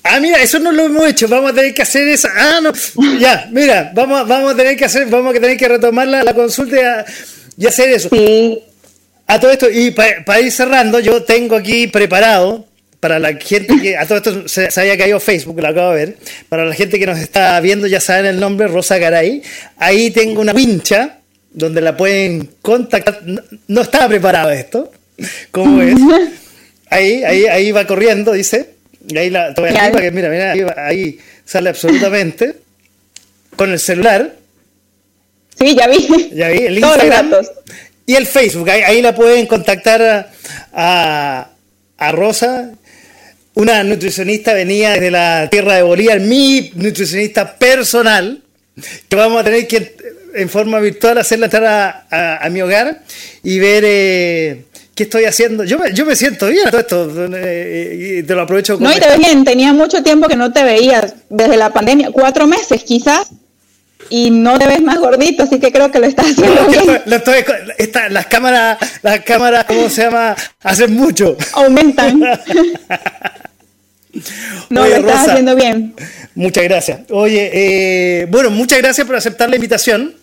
[0.03, 2.31] Ah, mira, eso no lo hemos hecho, vamos a tener que hacer esa.
[2.35, 2.73] Ah, no,
[3.19, 7.05] ya, mira, vamos, vamos a tener que hacer, vamos a tener que retomar la, consulta
[7.57, 8.09] y, hacer eso.
[8.11, 8.63] Sí.
[9.27, 12.67] A todo esto, y para ir cerrando, yo tengo aquí preparado
[13.01, 16.17] para la gente que a todo esto se, había caído Facebook, lo acabo de ver.
[16.49, 19.43] Para la gente que nos está viendo, ya saben el nombre, Rosa Garay.
[19.77, 21.19] Ahí tengo una pincha
[21.53, 23.21] donde la pueden contactar.
[23.67, 24.91] No, estaba preparado esto.
[25.51, 25.95] ¿Cómo es?
[26.91, 28.75] Ahí, ahí, ahí va corriendo, dice.
[29.09, 32.57] Y ahí la voy a que mira, mira, ahí, sale absolutamente.
[33.57, 34.35] Con el celular.
[35.59, 36.31] Sí, ya vi.
[36.33, 37.33] Ya vi, el Instagram.
[38.07, 40.31] Y el Facebook, ahí, la pueden contactar
[40.73, 41.51] a,
[41.99, 42.73] a Rosa
[43.59, 48.41] una nutricionista venía desde la tierra de Bolívar, mi nutricionista personal,
[49.09, 49.97] que vamos a tener que
[50.37, 53.03] en forma virtual hacerla entrar a, mi hogar
[53.43, 54.65] y ver eh,
[54.99, 55.63] qué estoy haciendo.
[55.63, 58.77] Yo me, yo me siento bien todo esto eh, y te lo aprovecho.
[58.81, 62.11] No, y te ves bien, tenía mucho tiempo que no te veías, desde la pandemia,
[62.11, 63.29] cuatro meses quizás
[64.11, 67.01] y no te ves más gordito, así que creo que lo estás haciendo bien.
[68.11, 70.35] las cámaras, las cámaras, ¿cómo se llama?
[70.63, 71.37] Hacen mucho.
[71.53, 72.21] Aumentan.
[74.71, 75.95] No, lo estás haciendo bien.
[76.35, 77.01] Muchas gracias.
[77.11, 80.15] Oye, eh, bueno, muchas gracias por aceptar la invitación.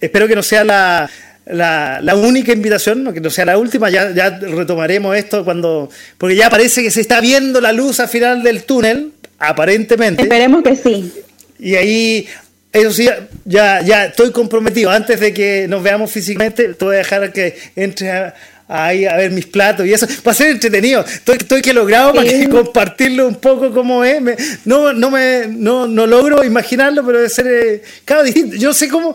[0.00, 1.10] Espero que no sea la,
[1.46, 3.88] la, única invitación, que no sea la última.
[3.90, 5.88] Ya, ya retomaremos esto cuando.
[6.18, 10.22] Porque ya parece que se está viendo la luz al final del túnel, aparentemente.
[10.22, 11.12] Esperemos que sí.
[11.58, 12.28] Y ahí
[12.72, 13.08] eso sí,
[13.44, 14.90] ya, ya estoy comprometido.
[14.90, 18.34] Antes de que nos veamos físicamente, te voy a dejar que entre a,
[18.68, 20.06] ver mis platos y eso.
[20.26, 21.04] Va a ser entretenido.
[21.04, 24.20] Estoy, estoy que logrado para compartirlo un poco como es.
[24.64, 28.56] no, no, me, no, no logro imaginarlo, pero debe ser eh, cada distinto.
[28.56, 29.14] Yo sé cómo,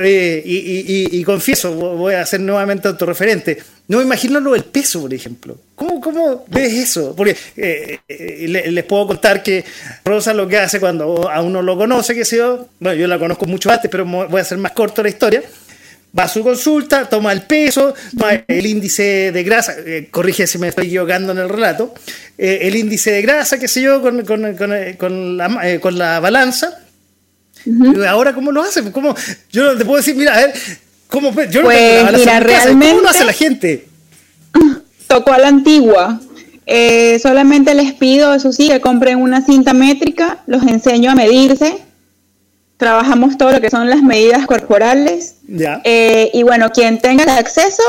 [0.00, 3.58] eh, y, confieso, voy a ser nuevamente autorreferente.
[3.88, 5.56] No me imagino lo del peso, por ejemplo.
[5.74, 7.14] ¿Cómo, cómo ves eso?
[7.16, 9.64] Porque eh, eh, les puedo contar que
[10.04, 13.18] Rosa lo que hace cuando a uno lo conoce, que sé yo, bueno, yo la
[13.18, 15.42] conozco mucho antes, pero voy a hacer más corto la historia.
[16.18, 19.74] Va a su consulta, toma el peso, toma el índice de grasa,
[20.10, 21.94] corrige si me estoy equivocando en el relato,
[22.36, 24.42] el índice de grasa, qué sé yo, con, con,
[25.38, 26.82] la, con la balanza,
[28.08, 28.90] Ahora, ¿cómo lo hacen?
[28.90, 29.14] ¿Cómo?
[29.50, 30.54] Yo te puedo decir, mira, a ver,
[31.08, 31.30] ¿cómo?
[31.50, 33.86] Yo pues, no mira, realmente, ¿Cómo lo hace la gente?
[35.06, 36.20] Tocó a la antigua.
[36.66, 41.78] Eh, solamente les pido, eso sí, que compren una cinta métrica, los enseño a medirse.
[42.82, 45.36] Trabajamos todo lo que son las medidas corporales.
[45.46, 45.80] Ya.
[45.84, 47.82] Eh, y bueno, quien tenga acceso,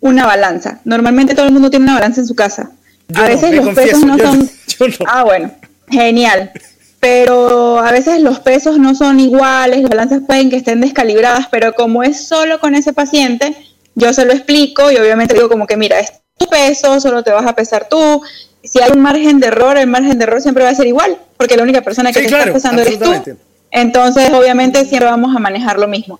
[0.00, 0.78] una balanza.
[0.84, 2.70] Normalmente todo el mundo tiene una balanza en su casa.
[3.12, 4.48] a veces los pesos no son.
[5.06, 5.50] Ah, bueno,
[5.88, 6.52] genial
[7.00, 11.72] pero a veces los pesos no son iguales, las balanzas pueden que estén descalibradas, pero
[11.74, 13.56] como es solo con ese paciente,
[13.94, 17.30] yo se lo explico y obviamente digo como que mira, es tu peso, solo te
[17.30, 18.22] vas a pesar tú.
[18.64, 21.16] Si hay un margen de error, el margen de error siempre va a ser igual,
[21.36, 23.36] porque la única persona que te está pesando eres tú.
[23.76, 26.18] Entonces, obviamente, siempre vamos a manejar lo mismo.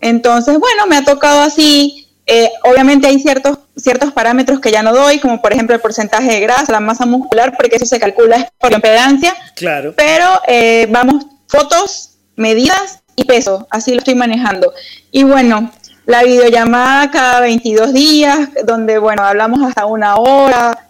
[0.00, 4.92] Entonces, bueno, me ha tocado así eh, obviamente hay ciertos, ciertos parámetros que ya no
[4.92, 8.52] doy, como por ejemplo el porcentaje de grasa, la masa muscular, porque eso se calcula
[8.58, 9.34] por impedancia.
[9.56, 9.94] Claro.
[9.96, 14.74] Pero eh, vamos, fotos, medidas y peso, así lo estoy manejando.
[15.10, 15.72] Y bueno,
[16.04, 20.87] la videollamada cada 22 días, donde bueno, hablamos hasta una hora,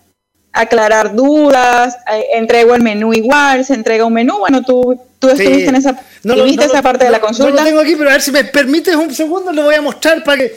[0.52, 5.68] aclarar dudas, eh, entrego el menú igual, se entrega un menú, bueno, tú, tú estuviste
[5.68, 7.50] en esa, viste esa parte de la consulta.
[7.50, 9.82] No lo tengo aquí, pero a ver si me permites un segundo, lo voy a
[9.82, 10.54] mostrar para que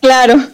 [0.00, 0.36] Claro.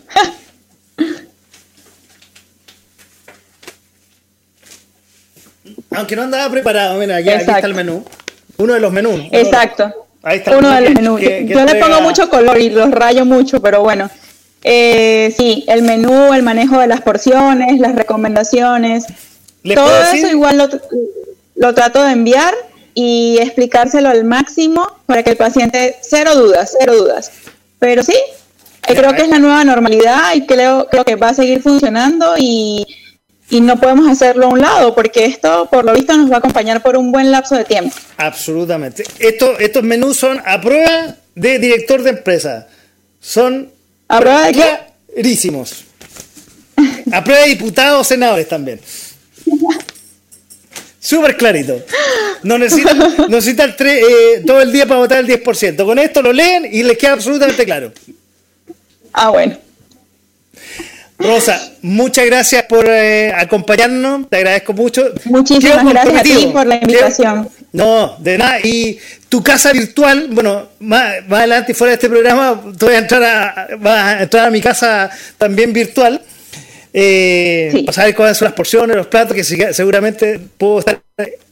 [5.91, 8.03] Aunque no andaba preparado, mira, aquí, está el menú.
[8.57, 9.21] Uno de los menús.
[9.31, 10.07] Exacto.
[10.23, 11.21] Ahí está uno de los menús.
[11.21, 14.09] Yo le pongo mucho color y los rayo mucho, pero bueno.
[14.65, 19.05] Eh, sí, el menú, el manejo de las porciones, las recomendaciones.
[19.75, 20.69] Todo eso igual lo,
[21.57, 22.55] lo trato de enviar
[22.95, 27.33] y explicárselo al máximo para que el paciente, cero dudas, cero dudas.
[27.79, 28.15] Pero sí,
[28.83, 32.87] creo que es la nueva normalidad y creo, creo que va a seguir funcionando y,
[33.51, 36.83] no podemos hacerlo a un lado porque esto por lo visto nos va a acompañar
[36.83, 37.95] por un buen lapso de tiempo.
[38.17, 39.05] Absolutamente.
[39.19, 42.67] Esto, estos menús son a prueba de director de empresa.
[43.21, 43.71] Son
[44.13, 44.53] a prueba de
[45.15, 45.85] clarísimos.
[47.11, 48.79] A prueba de diputados, senadores también.
[51.01, 51.83] Súper clarito.
[52.43, 52.99] No necesitan,
[53.29, 55.85] necesitan eh, todo el día para votar el 10%.
[55.85, 57.93] Con esto lo leen y les queda absolutamente claro.
[59.13, 59.59] Ah, bueno.
[61.19, 65.13] Rosa, muchas gracias por eh, acompañarnos, te agradezco mucho.
[65.25, 67.49] Muchísimas gracias a ti por la invitación.
[67.73, 68.61] No, de nada.
[68.63, 73.69] Y tu casa virtual, bueno, más, adelante fuera de este programa, voy a entrar a,
[73.79, 76.21] vas a entrar a mi casa también virtual.
[76.93, 81.01] Eh, Para saber cuáles son las porciones, los platos, que seguramente puedo estar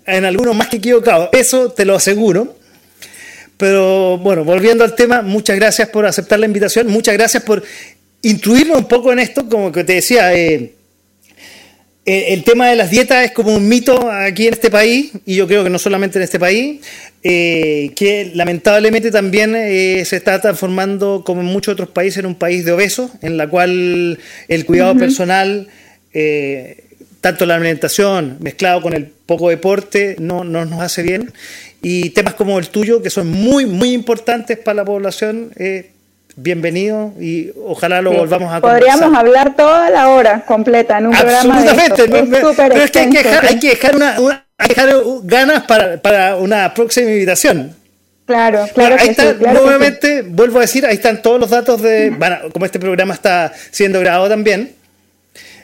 [0.06, 1.30] en algunos más que equivocado.
[1.32, 2.56] Eso te lo aseguro.
[3.56, 7.62] Pero bueno, volviendo al tema, muchas gracias por aceptar la invitación, muchas gracias por
[8.22, 10.72] instruirnos un poco en esto, como que te decía, eh,
[12.04, 15.46] el tema de las dietas es como un mito aquí en este país, y yo
[15.46, 16.80] creo que no solamente en este país,
[17.22, 22.64] eh, que lamentablemente también se está transformando, como en muchos otros países, en un país
[22.64, 25.68] de obesos, en la cual el cuidado personal,
[27.20, 31.32] tanto la alimentación mezclado con el poco deporte, no, no nos hace bien.
[31.82, 35.90] Y temas como el tuyo, que son muy, muy importantes para la población, eh,
[36.42, 41.64] bienvenido y ojalá lo volvamos a Podríamos hablar toda la hora completa en un programa
[41.64, 42.04] esto.
[42.56, 44.46] pero es que hay que dejar, hay que dejar, una,
[45.24, 47.76] ganas para, para, una próxima invitación.
[48.26, 48.96] Claro, claro.
[48.98, 52.16] ahí está, nuevamente, vuelvo a decir, ahí están todos los datos de,
[52.52, 54.72] como este programa está siendo grabado también,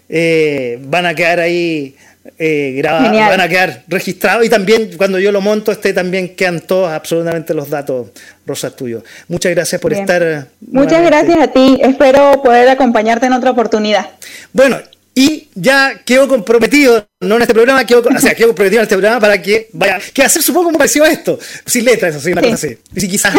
[0.09, 1.97] eh, van a quedar ahí
[2.39, 6.91] eh, van a quedar registrados y también cuando yo lo monto, este también quedan todos
[6.91, 8.09] absolutamente los datos,
[8.47, 9.03] Rosa, tuyos.
[9.29, 10.49] Muchas gracias por estar.
[10.61, 14.11] Muchas gracias a ti, espero poder acompañarte en otra oportunidad.
[14.53, 14.79] Bueno,
[15.19, 18.97] y ya quedo comprometido, no en este programa, quedo, o sea, quedo comprometido en este
[18.97, 22.33] programa para que vaya, que hacer supongo como parecido a esto, sin letras, eso sí,
[22.33, 22.79] una cosa así.
[22.95, 23.35] Y si quizás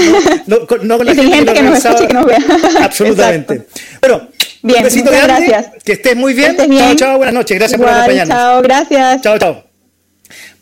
[0.47, 2.39] no, no, con la gente, que, nos escuche, que nos vea.
[2.81, 3.67] Absolutamente.
[4.01, 4.27] Bueno,
[4.67, 5.71] Bien, besito gracias.
[5.83, 6.55] Que estés muy bien.
[6.57, 7.57] Chao, chao, buenas noches.
[7.57, 8.37] Gracias por acompañarnos.
[8.37, 9.21] Chao, gracias.
[9.21, 9.63] Chao, chao.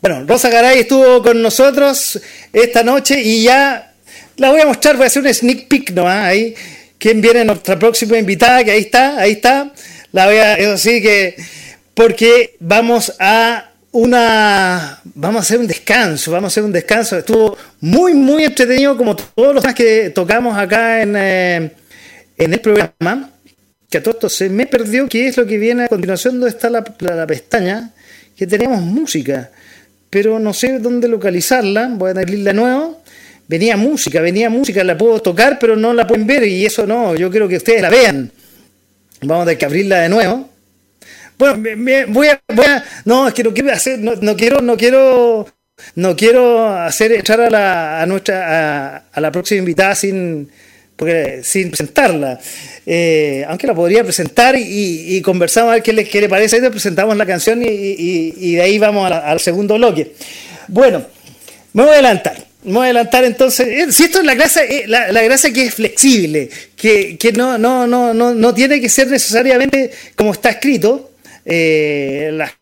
[0.00, 2.20] Bueno, Rosa Garay estuvo con nosotros
[2.52, 3.92] esta noche y ya
[4.36, 6.54] la voy a mostrar, voy a hacer un sneak peek nomás ahí.
[6.98, 9.72] quién viene nuestra próxima invitada, que ahí está, ahí está.
[10.12, 11.36] La voy a, eso sí que,
[11.94, 17.18] porque vamos a una, vamos a hacer un descanso, vamos a hacer un descanso.
[17.18, 21.70] Estuvo muy, muy entretenido como todos los temas que tocamos acá en, eh,
[22.36, 23.30] en el programa.
[23.90, 26.68] Que a todo se me perdió, que es lo que viene a continuación, donde está
[26.70, 27.92] la, la, pestaña,
[28.36, 29.50] que tenemos música,
[30.10, 33.02] pero no sé dónde localizarla, voy a abrirla de nuevo
[33.48, 37.14] venía música, venía música, la puedo tocar, pero no la pueden ver y eso no,
[37.14, 38.30] yo quiero que ustedes la vean.
[39.22, 40.48] Vamos a tener que abrirla de nuevo.
[41.38, 41.62] Bueno,
[42.08, 45.46] voy, a, voy a, no, es que no quiero hacer, no, no quiero, no quiero,
[45.94, 50.50] no quiero hacer entrar a la, a nuestra, a, la próxima invitada sin,
[50.96, 52.40] porque, sin presentarla.
[52.84, 56.56] Eh, aunque la podría presentar y, y, conversamos a ver qué le, qué le parece.
[56.56, 60.12] Ahí presentamos la canción y, y de ahí vamos al segundo bloque.
[60.68, 61.04] Bueno,
[61.72, 62.46] me voy a adelantar.
[62.64, 63.68] Me voy a adelantar entonces.
[63.68, 67.30] Eh, si esto es la gracia, eh, la, la gracia que es flexible, que, que
[67.32, 71.12] no, no, no, no, no tiene que ser necesariamente como está escrito.
[71.44, 72.52] Eh, las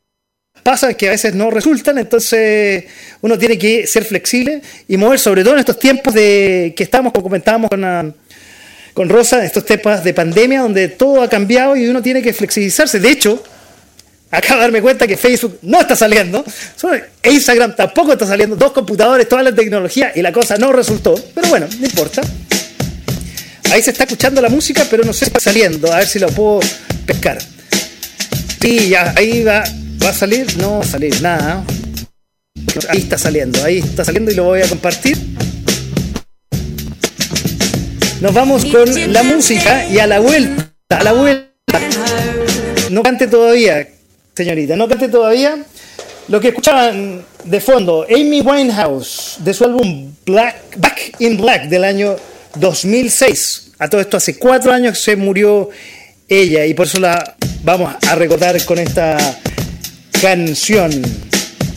[0.62, 2.84] pasas que a veces no resultan, entonces
[3.22, 7.12] uno tiene que ser flexible y mover, sobre todo en estos tiempos de que estamos,
[7.12, 8.14] como comentábamos con,
[8.94, 13.00] con Rosa, estos tiempos de pandemia donde todo ha cambiado y uno tiene que flexibilizarse.
[13.00, 13.42] De hecho,
[14.30, 16.44] acabo de darme cuenta que Facebook no está saliendo,
[17.24, 21.48] Instagram tampoco está saliendo, dos computadores, toda la tecnología y la cosa no resultó, pero
[21.48, 22.22] bueno, no importa.
[23.72, 26.20] Ahí se está escuchando la música, pero no sé si está saliendo, a ver si
[26.20, 26.60] lo puedo
[27.04, 27.38] pescar.
[28.60, 29.64] Sí, ya, ahí va,
[30.02, 31.64] va a salir, no va a salir nada.
[32.88, 35.18] Ahí está saliendo, ahí está saliendo y lo voy a compartir.
[38.24, 41.78] Nos vamos con la música y a la vuelta, a la vuelta.
[42.90, 43.86] No cante todavía,
[44.34, 44.76] señorita.
[44.76, 45.58] No cante todavía.
[46.28, 51.84] Lo que escuchaban de fondo, Amy Winehouse, de su álbum Black, Back in Black del
[51.84, 52.16] año
[52.54, 53.72] 2006.
[53.78, 55.68] A todo esto hace cuatro años se murió
[56.26, 59.18] ella y por eso la vamos a recordar con esta
[60.22, 60.90] canción.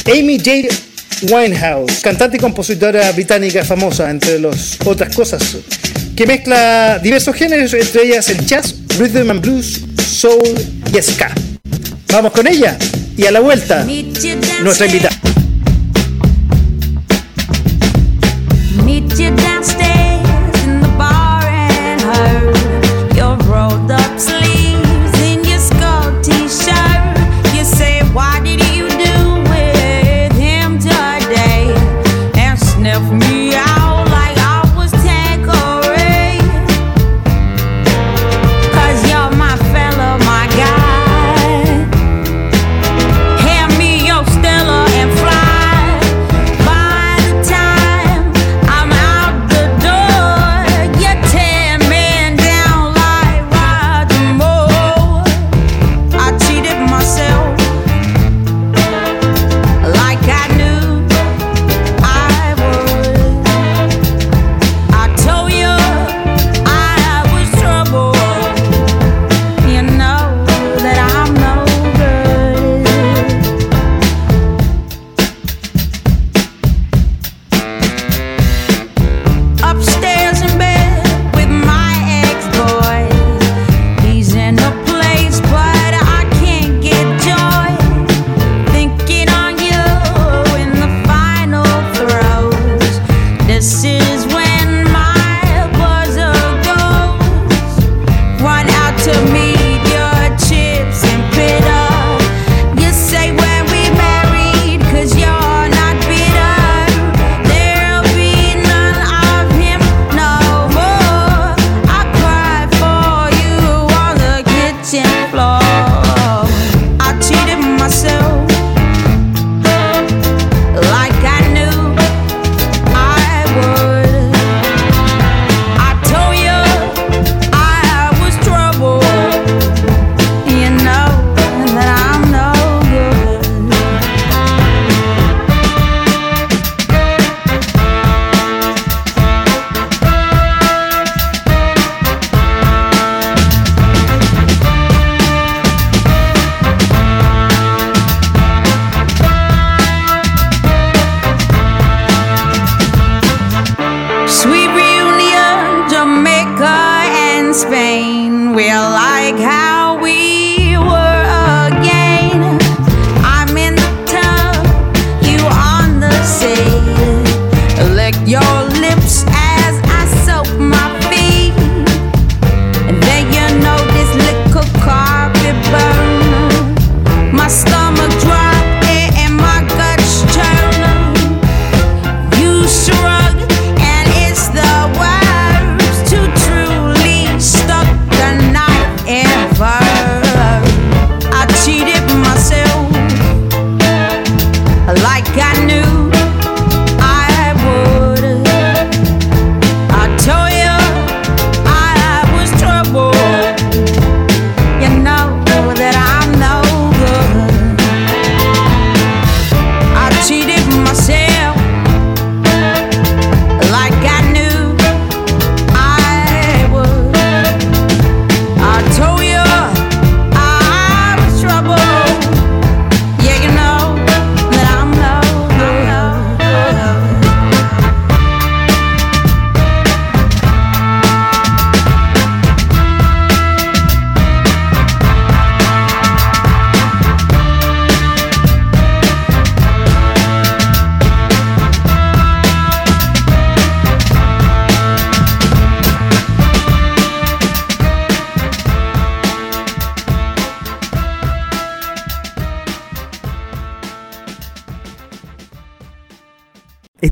[0.06, 0.70] Amy Jade
[1.24, 5.58] Winehouse, cantante y compositora británica famosa, entre las otras cosas,
[6.18, 10.42] que mezcla diversos géneros, entre ellas el jazz, rhythm and blues, soul
[10.92, 11.32] y ska.
[12.12, 12.76] Vamos con ella
[13.16, 13.86] y a la vuelta
[14.64, 15.17] nuestra invitada.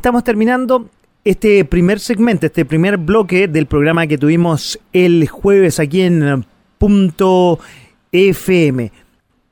[0.06, 0.92] Estamos terminando
[1.24, 6.46] este primer segmento, este primer bloque del programa que tuvimos el jueves aquí en
[6.78, 7.58] Punto
[8.12, 8.92] FM.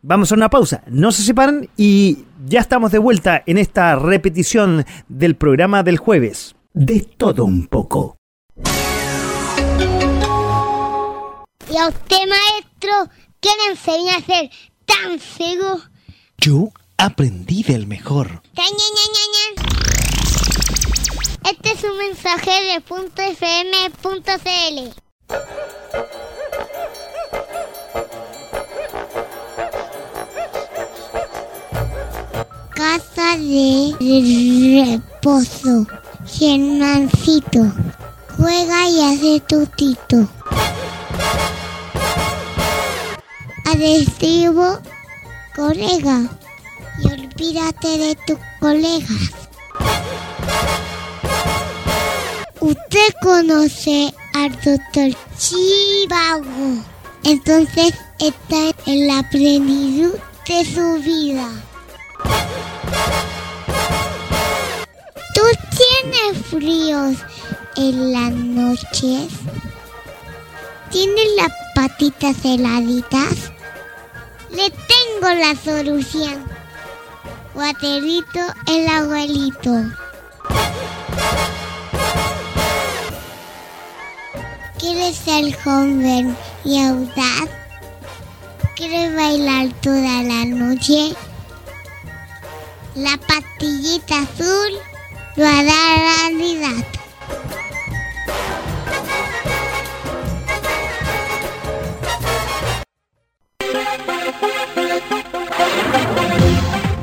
[0.04, 4.86] Vamos a una pausa, no se separan y ya estamos de vuelta en esta repetición
[5.08, 6.56] del programa del jueves.
[6.72, 8.18] De todo un poco.
[11.68, 14.52] ¿Y a usted, maestro, qué le enseña a ser
[14.86, 15.80] tan ciego?
[16.38, 18.44] Yo aprendí del mejor.
[21.46, 24.78] Este es un mensaje de .fm.cl.
[32.76, 33.96] Casa de
[34.86, 35.86] reposo.
[36.26, 37.60] Germancito.
[38.38, 40.28] Juega y hace tutito.
[43.66, 44.80] Adhesivo,
[45.56, 46.22] colega.
[47.04, 49.44] Y olvídate de tus colegas.
[52.64, 56.82] Usted conoce al doctor Chivago.
[57.26, 60.14] Entonces está en la plenitud
[60.48, 61.50] de su vida.
[65.34, 65.42] ¿Tú
[65.76, 67.18] tienes fríos
[67.76, 69.28] en las noches?
[70.90, 73.52] ¿Tienes las patitas heladitas?
[74.52, 76.46] Le tengo la solución.
[77.54, 79.84] Guaterito el abuelito.
[84.84, 87.48] ¿Quieres ser joven y audaz?
[88.76, 91.16] ¿Quieres bailar toda la noche?
[92.94, 94.74] La pastillita azul
[95.38, 96.86] lo hará realidad.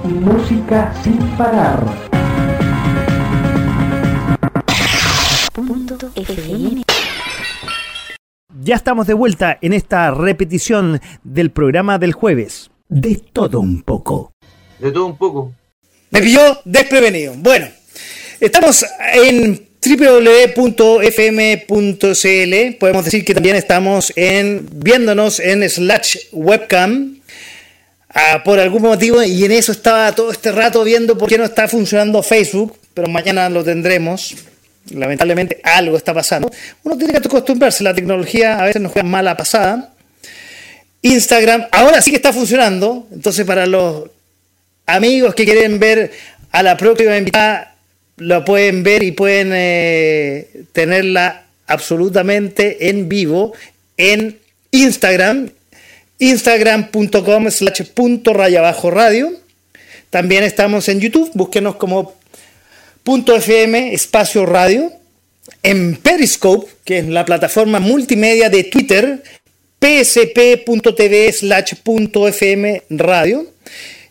[0.04, 1.82] Música sin parar.
[5.54, 6.89] Punto FM.
[8.62, 12.70] Ya estamos de vuelta en esta repetición del programa del jueves.
[12.90, 14.34] De todo un poco.
[14.78, 15.54] De todo un poco.
[16.10, 17.32] Me pilló desprevenido.
[17.38, 17.68] Bueno,
[18.38, 18.84] estamos
[19.14, 20.58] en www.fm.cl.
[22.78, 27.18] Podemos decir que también estamos en viéndonos en slash webcam.
[28.10, 31.44] Ah, por algún motivo, y en eso estaba todo este rato viendo por qué no
[31.44, 34.34] está funcionando Facebook, pero mañana lo tendremos.
[34.90, 36.50] Lamentablemente algo está pasando.
[36.82, 39.92] Uno tiene que acostumbrarse, la tecnología a veces nos juega mala pasada.
[41.02, 44.10] Instagram ahora sí que está funcionando, entonces para los
[44.86, 46.10] amigos que quieren ver
[46.52, 47.74] a la próxima invitada,
[48.16, 53.54] lo pueden ver y pueden eh, tenerla absolutamente en vivo
[53.96, 54.38] en
[54.72, 55.50] Instagram,
[56.18, 59.32] instagram.com slash punto raya bajo radio.
[60.10, 62.14] También estamos en YouTube, búsquenos como
[63.04, 64.92] FM espacio radio.
[65.62, 69.22] En Periscope, que es la plataforma multimedia de Twitter,
[69.80, 73.46] psp.tv slash FM radio.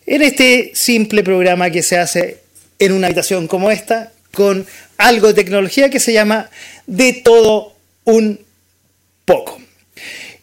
[0.06, 2.38] En este simple programa que se hace
[2.78, 4.66] en una habitación como esta, con
[4.96, 6.50] algo de tecnología que se llama
[6.86, 7.74] De todo
[8.04, 8.40] un
[9.24, 9.60] poco.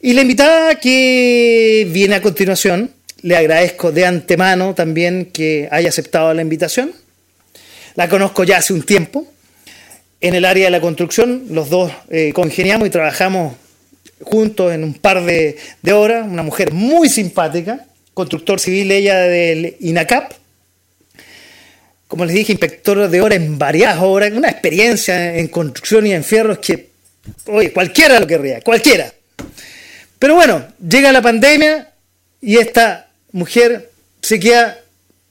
[0.02, 2.92] Y la invitada que viene a continuación,
[3.22, 6.94] le agradezco de antemano también que haya aceptado la invitación.
[7.98, 9.28] La conozco ya hace un tiempo.
[10.22, 13.56] En el área de la construcción, los dos eh, congeniamos y trabajamos
[14.22, 15.58] juntos en un par de,
[15.92, 16.28] horas.
[16.28, 20.32] Una mujer muy simpática, constructor civil ella del INACAP.
[22.08, 26.24] Como les dije, inspector de obra en varias obras, una experiencia en construcción y en
[26.24, 26.90] fierros que,
[27.48, 29.12] oye, cualquiera lo querría, cualquiera.
[30.20, 31.92] Pero bueno, llega la pandemia
[32.42, 33.90] y esta mujer
[34.22, 34.78] se queda,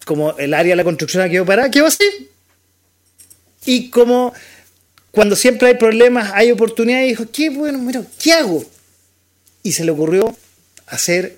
[0.04, 2.04] como el área de la construcción ha quedado parada, quedó así.
[3.66, 4.32] Y como
[5.10, 8.64] cuando siempre hay problemas, hay oportunidades, dijo, qué bueno, mira, ¿qué hago?
[9.62, 10.34] Y se le ocurrió
[10.86, 11.36] hacer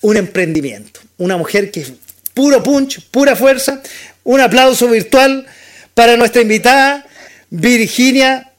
[0.00, 1.00] un emprendimiento.
[1.18, 1.92] Una mujer que es
[2.32, 3.82] puro punch, pura fuerza.
[4.24, 5.46] Un aplauso virtual
[5.94, 7.04] para nuestra invitada,
[7.50, 8.52] Virginia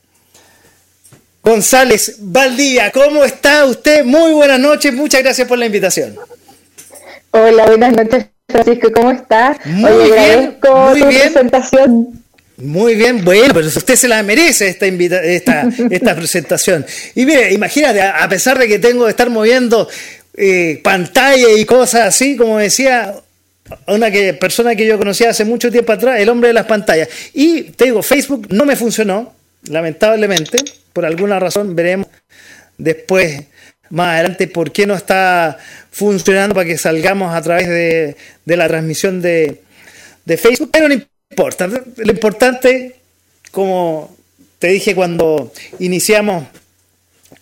[1.41, 2.91] González Valdivia.
[2.91, 4.03] ¿Cómo está usted?
[4.03, 6.15] Muy buenas noches, muchas gracias por la invitación.
[7.31, 9.57] Hola, buenas noches, Francisco, ¿cómo estás?
[9.65, 11.21] Muy bien, muy tu bien.
[11.21, 12.22] presentación.
[12.57, 16.85] Muy bien, bueno, pero usted se la merece esta, invita esta, esta presentación.
[17.15, 19.87] Y mire, imagínate, a pesar de que tengo que estar moviendo
[20.35, 23.15] eh, pantalla y cosas así, como decía
[23.87, 27.07] una que, persona que yo conocía hace mucho tiempo atrás, el hombre de las pantallas.
[27.33, 29.33] Y te digo, Facebook no me funcionó,
[29.69, 30.57] lamentablemente,
[30.91, 32.07] por alguna razón, veremos
[32.77, 33.45] después,
[33.89, 35.57] más adelante, por qué no está
[35.91, 39.61] funcionando para que salgamos a través de, de la transmisión de,
[40.25, 40.69] de Facebook.
[40.71, 40.95] Pero no
[41.34, 41.67] importa.
[41.67, 42.95] Lo importante,
[43.51, 44.15] como
[44.59, 46.45] te dije cuando iniciamos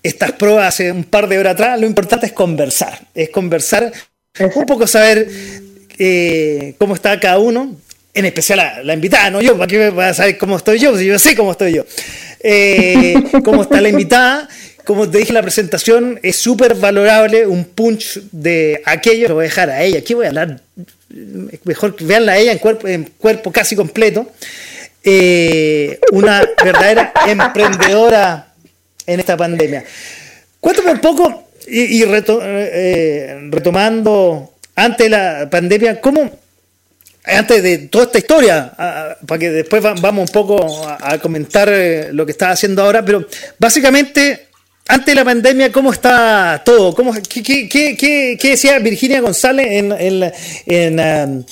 [0.02, 3.02] estas pruebas hace un par de horas atrás, lo importante es conversar.
[3.14, 3.92] Es conversar,
[4.39, 5.28] un poco saber
[6.00, 7.76] eh, cómo está cada uno,
[8.14, 10.98] en especial la, invitada, no yo, ¿para qué me a saber cómo estoy yo?
[10.98, 11.86] Si yo sé cómo estoy yo.
[12.39, 14.50] Eh, cómo está la invitada.
[14.86, 19.28] Como te dije la presentación, es súper valorable un punch de aquello.
[19.28, 20.00] Lo voy a dejar a ella.
[20.00, 20.62] Aquí voy a hablar.
[21.64, 24.32] Mejor que veanla a ella en cuerpo, en cuerpo casi completo.
[25.03, 28.53] Eh, una verdadera emprendedora
[29.05, 29.84] en esta pandemia.
[30.59, 32.03] Cuéntame un poco y,
[33.51, 36.39] retomando antes de la pandemia, ¿cómo
[37.24, 38.74] antes de toda esta historia,
[39.28, 43.28] para que después vamos un poco a, comentar eh, lo que estás haciendo ahora, pero
[43.59, 44.47] básicamente,
[44.92, 46.94] antes de la pandemia, ¿cómo está todo?
[46.94, 49.92] ¿Cómo, qué, decía Virginia González en,
[50.66, 51.44] en, um,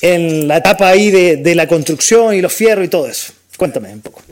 [0.00, 3.32] en, la etapa ahí de, de la construcción y los fierros y todo eso?
[3.56, 4.22] Cuéntame un poco.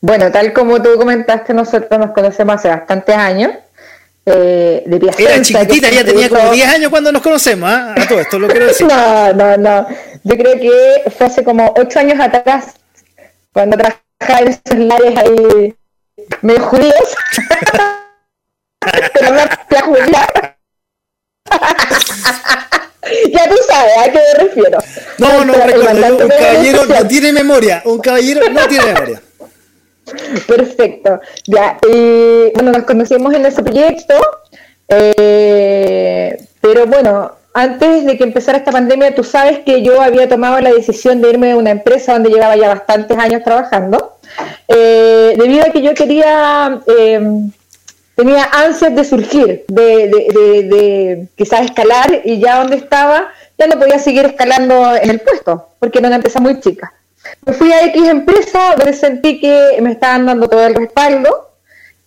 [0.00, 3.52] Bueno, tal como tú comentaste, nosotros nos conocemos hace bastantes años
[4.26, 7.70] eh, de Era chiquitita, ya tenía como 10 años cuando nos conocemos.
[7.70, 8.86] A todo esto lo quiero decir.
[8.88, 9.86] no, no, no.
[10.24, 12.74] Yo creo que fue hace como 8 años atrás,
[13.52, 15.74] cuando trabajaba en esos lares ahí
[16.42, 17.16] medio judíos.
[19.14, 19.36] Pero no
[19.70, 20.28] la judía.
[23.32, 24.78] ya tú sabes a qué me refiero.
[25.18, 26.16] No, no, recuerdo.
[26.16, 27.82] Un caballero no tiene memoria.
[27.84, 29.22] Un caballero no tiene memoria.
[30.46, 31.20] Perfecto.
[31.46, 34.14] Ya, y bueno, nos conocimos en ese proyecto,
[34.88, 40.60] eh, pero bueno, antes de que empezara esta pandemia, tú sabes que yo había tomado
[40.60, 44.13] la decisión de irme a una empresa donde llevaba ya bastantes años trabajando,
[44.68, 47.20] eh, debido a que yo quería, eh,
[48.14, 54.24] tenía ansias de surgir, de, quizás escalar, y ya donde estaba, ya no podía seguir
[54.26, 56.92] escalando en el puesto, porque era una empresa muy chica.
[57.46, 61.50] Me fui a X empresa donde sentí que me estaban dando todo el respaldo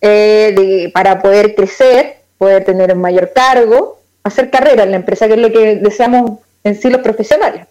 [0.00, 5.34] eh, para poder crecer, poder tener un mayor cargo, hacer carrera en la empresa, que
[5.34, 7.66] es lo que deseamos en sí los profesionales.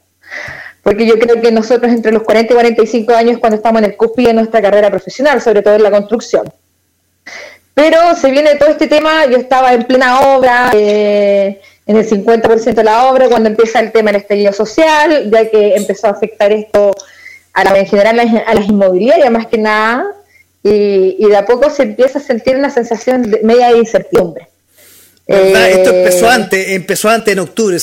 [0.83, 3.97] Porque yo creo que nosotros entre los 40 y 45 años cuando estamos en el
[3.97, 6.51] cúspide de nuestra carrera profesional, sobre todo en la construcción.
[7.73, 12.73] Pero se viene todo este tema, yo estaba en plena obra, eh, en el 50%
[12.73, 16.51] de la obra, cuando empieza el tema del estallido social, ya que empezó a afectar
[16.51, 16.95] esto
[17.53, 20.05] a en general a las inmobiliarias más que nada,
[20.63, 24.47] y, de a poco se empieza a sentir una sensación de media de incertidumbre.
[25.27, 27.77] Esto empezó eh, antes, empezó antes en octubre.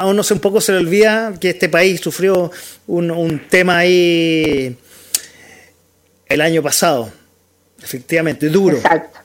[0.00, 2.50] A uno se un poco se le olvida que este país sufrió
[2.88, 4.76] un, tema ahí
[6.28, 7.12] el año pasado,
[7.80, 8.76] efectivamente, duro.
[8.76, 9.18] Exacto.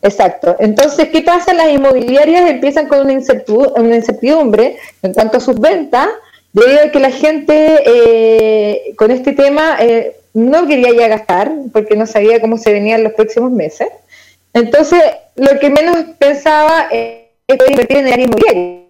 [0.00, 0.56] Exacto.
[0.58, 1.54] Entonces, ¿qué pasa?
[1.54, 6.08] Las inmobiliarias empiezan con una incertidumbre en cuanto a sus ventas
[6.52, 11.94] debido a que la gente eh, con este tema eh, no quería ya gastar porque
[11.94, 13.88] no sabía cómo se venían los próximos meses.
[14.54, 15.02] Entonces,
[15.36, 18.88] lo que menos pensaba es invertir en el área inmobiliaria,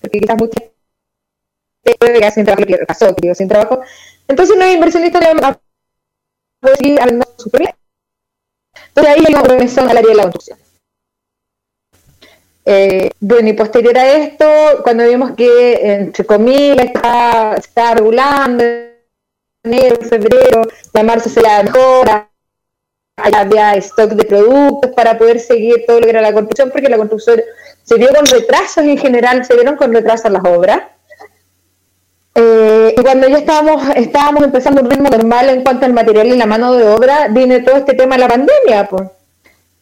[0.00, 3.80] porque quizás mucha gente puede quedar sin trabajo, que pasó, que sin trabajo.
[4.26, 5.60] Entonces, los inversionistas van a
[6.60, 7.74] poder seguir hablando súper bien.
[8.88, 10.58] Entonces, ahí hay una prevención al área de la construcción.
[12.66, 14.46] Eh, bueno, y posterior a esto,
[14.82, 18.64] cuando vimos que, entre comillas, está, está regulando,
[19.62, 20.62] enero, febrero,
[20.92, 22.30] ya marzo se la mejora,
[23.16, 26.96] había stock de productos para poder seguir todo lo que era la construcción, porque la
[26.96, 27.40] construcción
[27.82, 30.80] se vio con retrasos en general, se vieron con retrasos las obras.
[32.34, 36.36] Eh, y cuando ya estábamos, estábamos empezando un ritmo normal en cuanto al material y
[36.36, 39.08] la mano de obra, viene todo este tema de la pandemia, pues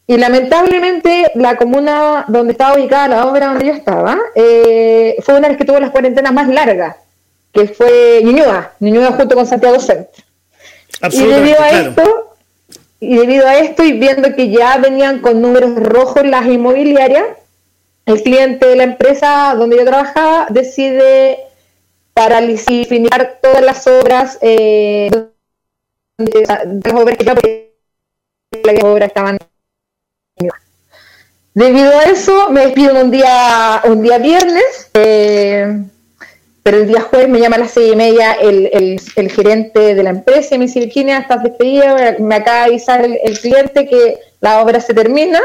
[0.05, 5.47] y lamentablemente la comuna donde estaba ubicada la obra donde yo estaba eh, fue una
[5.47, 6.97] de las que tuvo las cuarentenas más largas,
[7.53, 10.23] que fue Ñuñoa, Ñuñoa junto con Santiago Centro.
[11.09, 12.32] Y debido a esto,
[13.03, 17.25] y debido a esto, y viendo que ya venían con números rojos las inmobiliarias,
[18.05, 21.39] el cliente de la empresa donde yo trabajaba decide
[22.13, 25.09] paralizar todas las obras, eh,
[26.17, 27.73] las obras que
[28.63, 29.37] las obras estaban
[31.55, 35.83] Debido a eso, me despido un día, un día viernes, eh,
[36.63, 40.01] pero el día jueves me llama a las seis y media el, el, gerente de
[40.01, 44.17] la empresa y me dice, Virginia, estás despedida, me acaba de avisar el, cliente que
[44.39, 45.41] la obra se termina,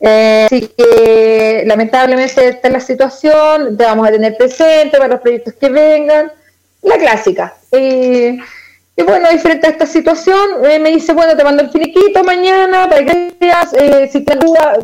[0.00, 5.20] eh, así que lamentablemente esta es la situación, te vamos a tener presente para los
[5.20, 6.30] proyectos que vengan,
[6.82, 7.54] la clásica.
[7.72, 8.38] y
[9.02, 13.02] bueno, diferente a esta situación, eh, me dice, bueno, te mando el finiquito mañana para
[13.02, 13.70] que veas,
[14.12, 14.76] si te duda,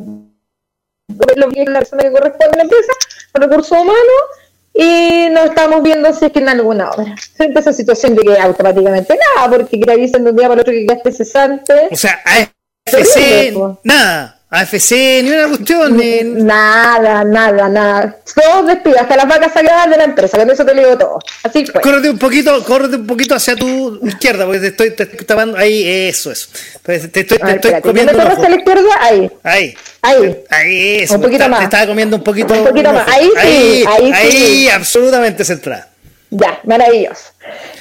[1.36, 2.92] lo que la persona que corresponde a la empresa,
[3.34, 4.39] recursos humanos,
[4.82, 7.14] y no estamos viendo si es que en alguna obra.
[7.38, 10.86] A esa situación llegué automáticamente nada, porque que avisen de un día para otro que
[10.86, 11.88] quedaste cesante.
[11.90, 13.52] O sea, AFC,
[13.84, 14.39] nada.
[14.52, 15.96] AFC, ni una cuestión.
[15.96, 16.22] Ni...
[16.24, 18.16] Nada, nada, nada.
[18.34, 21.18] Todos despidos, hasta las vacas sagradas de la empresa, con eso te lo digo todo.
[21.44, 21.80] Así fue.
[21.80, 25.56] Córrete un poquito, córrete un poquito hacia tu izquierda, porque te estoy te estoy tapando
[25.56, 26.48] ahí, eso es.
[26.82, 28.12] Te estoy, te estoy comiendo.
[28.12, 28.46] ¿me un corres ojo.
[28.46, 28.88] a la izquierda?
[29.00, 29.30] Ahí.
[29.44, 29.74] Ahí.
[30.02, 30.44] Ahí.
[30.50, 31.14] Ahí, eso.
[31.14, 31.58] Un poquito te- más.
[31.60, 32.52] Te estaba comiendo un poquito.
[32.54, 33.08] Un poquito un más.
[33.08, 34.68] Ahí sí, ahí ahí, sí.
[34.68, 35.88] absolutamente centrada.
[36.30, 37.32] Ya, maravilloso.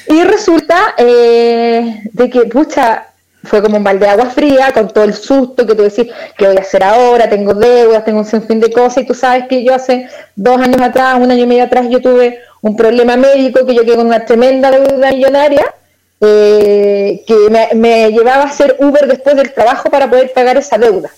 [0.08, 3.06] Y resulta eh, de que, pucha,
[3.44, 6.46] fue como un balde de agua fría, con todo el susto que tú decís, ¿qué
[6.46, 7.28] voy a hacer ahora?
[7.28, 10.80] Tengo deudas, tengo un sinfín de cosas, y tú sabes que yo hace dos años
[10.80, 14.06] atrás, un año y medio atrás, yo tuve un problema médico, que yo quedé con
[14.06, 15.64] una tremenda deuda millonaria,
[16.20, 20.76] eh, que me, me llevaba a hacer Uber después del trabajo para poder pagar esa
[20.76, 21.10] deuda,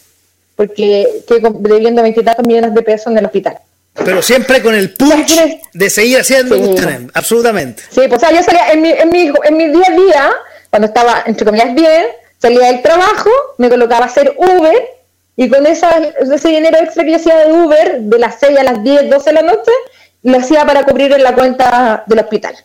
[0.55, 3.59] porque quedé debiendo veintitantos millones de pesos en el hospital.
[3.95, 7.09] Pero siempre con el punch de seguir haciendo Sí.
[7.12, 7.83] Absolutamente.
[7.91, 10.31] Sí, pues o sea, yo salía en mi, en, mi, en mi día a día,
[10.73, 12.07] cuando estaba, entre comillas, bien,
[12.39, 14.83] salía del trabajo, me colocaba a hacer Uber,
[15.37, 18.83] y con ese dinero extra que yo hacía de Uber, de las 6 a las
[18.83, 19.70] 10, 12 de la noche,
[20.23, 22.57] lo hacía para cubrir en la cuenta del hospital.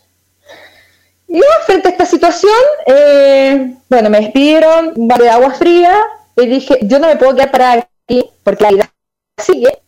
[1.27, 2.53] Y frente a esta situación,
[2.85, 5.93] eh, bueno, me despidieron, un de agua fría,
[6.37, 8.93] y dije, yo no me puedo quedar parada aquí, porque la vida
[9.37, 9.79] sigue,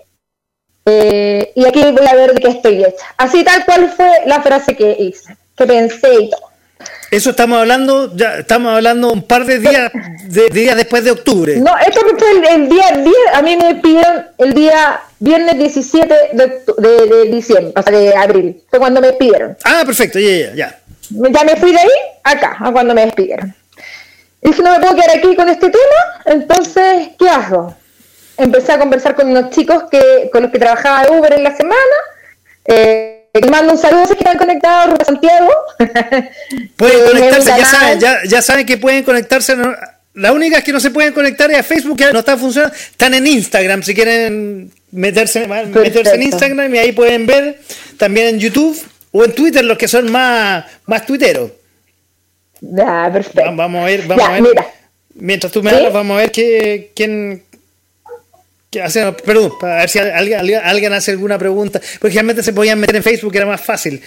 [0.84, 3.16] eh, y aquí voy a ver de qué estoy hecha.
[3.16, 6.49] Así tal cual fue la frase que hice, que pensé y todo.
[7.12, 9.92] Eso estamos hablando, ya estamos hablando un par de días,
[10.26, 11.58] de, días después de octubre.
[11.58, 16.16] No, esto fue el, el día 10, a mí me pidieron el día viernes 17
[16.34, 19.58] de, octu- de, de diciembre, o sea, de abril, fue cuando me despidieron.
[19.64, 20.80] Ah, perfecto, ya, ya, ya.
[21.10, 21.90] Ya me fui de ahí,
[22.24, 23.56] acá, a cuando me despidieron.
[24.44, 27.76] Y dije, no me puedo quedar aquí con este tema, entonces, ¿qué hago?
[28.38, 31.58] Empecé a conversar con unos chicos que con los que trabajaba de Uber en la
[31.58, 31.76] semana.
[32.66, 35.50] Eh, les mando un saludo si están conectados, Ruta Santiago.
[36.78, 39.56] Pueden conectarse, ya saben, ya, ya saben que pueden conectarse.
[40.14, 42.76] La única es que no se pueden conectar es a Facebook, que no está funcionando.
[42.76, 46.24] Están en Instagram, si quieren meterse, meterse en.
[46.24, 47.60] Instagram y ahí pueden ver.
[47.98, 48.78] También en YouTube
[49.12, 51.52] o en Twitter, los que son más, más tuiteros.
[52.62, 53.42] Ya, perfecto.
[53.42, 54.42] Va- Vamos a ver, vamos Ya, a ver.
[54.42, 54.68] mira.
[55.16, 55.76] Mientras tú me ¿Sí?
[55.78, 57.44] hablas, vamos a ver qué, quién.
[58.72, 61.80] Perdón, para ver si alguien, alguien, alguien hace alguna pregunta.
[62.00, 64.02] Porque realmente se podían meter en Facebook, era más fácil.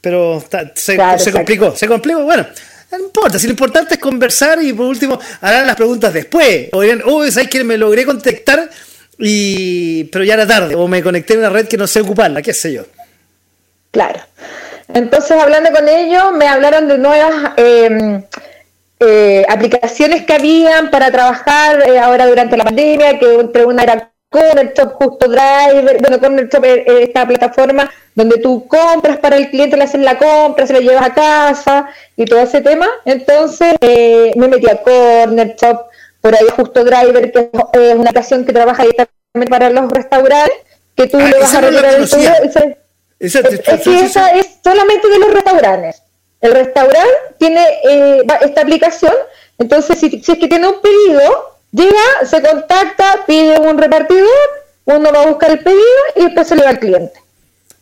[0.00, 1.38] Pero está- se, Claro, se exacto.
[1.38, 2.22] complicó, se complicó.
[2.22, 2.46] Bueno,
[2.92, 3.38] no importa.
[3.38, 6.68] Si lo importante es conversar y por último harán las preguntas después.
[6.72, 8.70] O dirán, oh, ¿sabes que me logré contactar?
[9.18, 10.74] Y, pero ya era tarde.
[10.74, 12.82] O me conecté a una red que no sé ocuparla, qué sé yo.
[13.90, 14.20] Claro.
[14.92, 18.20] Entonces, hablando con ellos, me hablaron de nuevas eh,
[19.06, 24.10] eh, aplicaciones que habían para trabajar eh, ahora durante la pandemia, que entre una era
[24.30, 29.36] Corner Shop, Justo Driver, bueno, Corner Shop es es esta plataforma donde tú compras para
[29.36, 31.86] el cliente, le haces la compra, se la llevas a casa
[32.16, 32.88] y todo ese tema.
[33.04, 35.86] Entonces, eh, me metí a Corner Shop,
[36.20, 40.56] por ahí Justo Driver, que es eh, una aplicación que trabaja directamente para los restaurantes,
[40.96, 42.36] que tú Ah, le vas a retirar el Esa-
[43.20, 46.02] es, es que esa es solamente de los restaurantes.
[46.44, 49.14] El restaurante tiene eh, va- esta aplicación,
[49.58, 54.28] entonces si, si es que tiene un pedido, llega, se contacta, pide un repartidor,
[54.84, 55.80] uno va a buscar el pedido
[56.16, 57.18] y después se le va al cliente.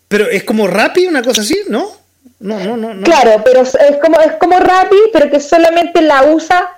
[0.07, 1.91] Pero es como rápido, una cosa así, ¿no?
[2.39, 2.95] No, no, no.
[2.95, 3.03] no.
[3.03, 6.71] Claro, pero es como es como Rappi, pero que solamente la usa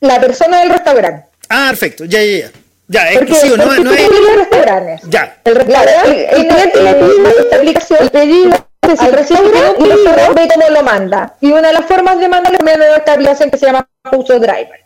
[0.00, 1.26] la persona del restaurante.
[1.48, 2.50] Ah, perfecto, ya, ya, ya.
[2.88, 4.08] Ya, es Porque, que sí, no, no es.
[4.10, 5.00] los restaurantes.
[5.08, 5.36] Ya.
[5.44, 8.66] El restaurante, el, cliente le pide esta aplicación, el pedido
[9.00, 11.34] al restaurante y el restaurante ve cómo lo manda.
[11.40, 14.38] Y una de las formas de mandarlo es mediante esta aplicación que se llama Justo
[14.38, 14.80] Driver.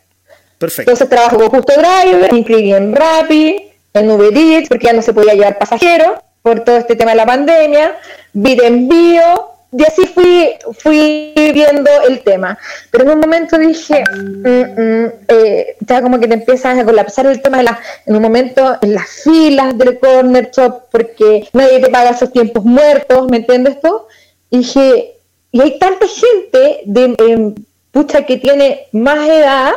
[0.59, 0.91] Perfecto.
[0.91, 5.03] Entonces trabajo con Justo Driver, me inscribí en Rappi, en Uber Eats, porque ya no
[5.03, 7.97] se podía llevar pasajeros por todo este tema de la pandemia,
[8.33, 12.59] vi de envío, y así fui, fui viendo el tema.
[12.91, 17.27] Pero en un momento dije, mm, mm, eh, ya como que te empiezas a colapsar
[17.27, 21.81] el tema de la, en un momento en las filas del corner shop, porque nadie
[21.81, 24.03] te paga esos tiempos muertos, ¿me entiendes tú?
[24.51, 25.17] Y dije,
[25.51, 27.55] y hay tanta gente de em,
[27.91, 29.73] pucha que tiene más edad,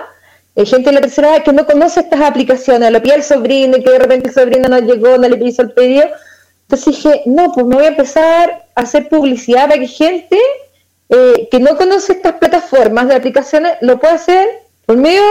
[0.55, 3.77] eh, gente de la tercera edad que no conoce estas aplicaciones, lo pide el sobrino
[3.77, 6.07] y que de repente el sobrino no llegó, no le hizo el pedido.
[6.69, 10.39] Entonces dije, no, pues me voy a empezar a hacer publicidad para que gente
[11.09, 14.47] eh, que no conoce estas plataformas de aplicaciones lo pueda hacer
[14.85, 15.23] por medio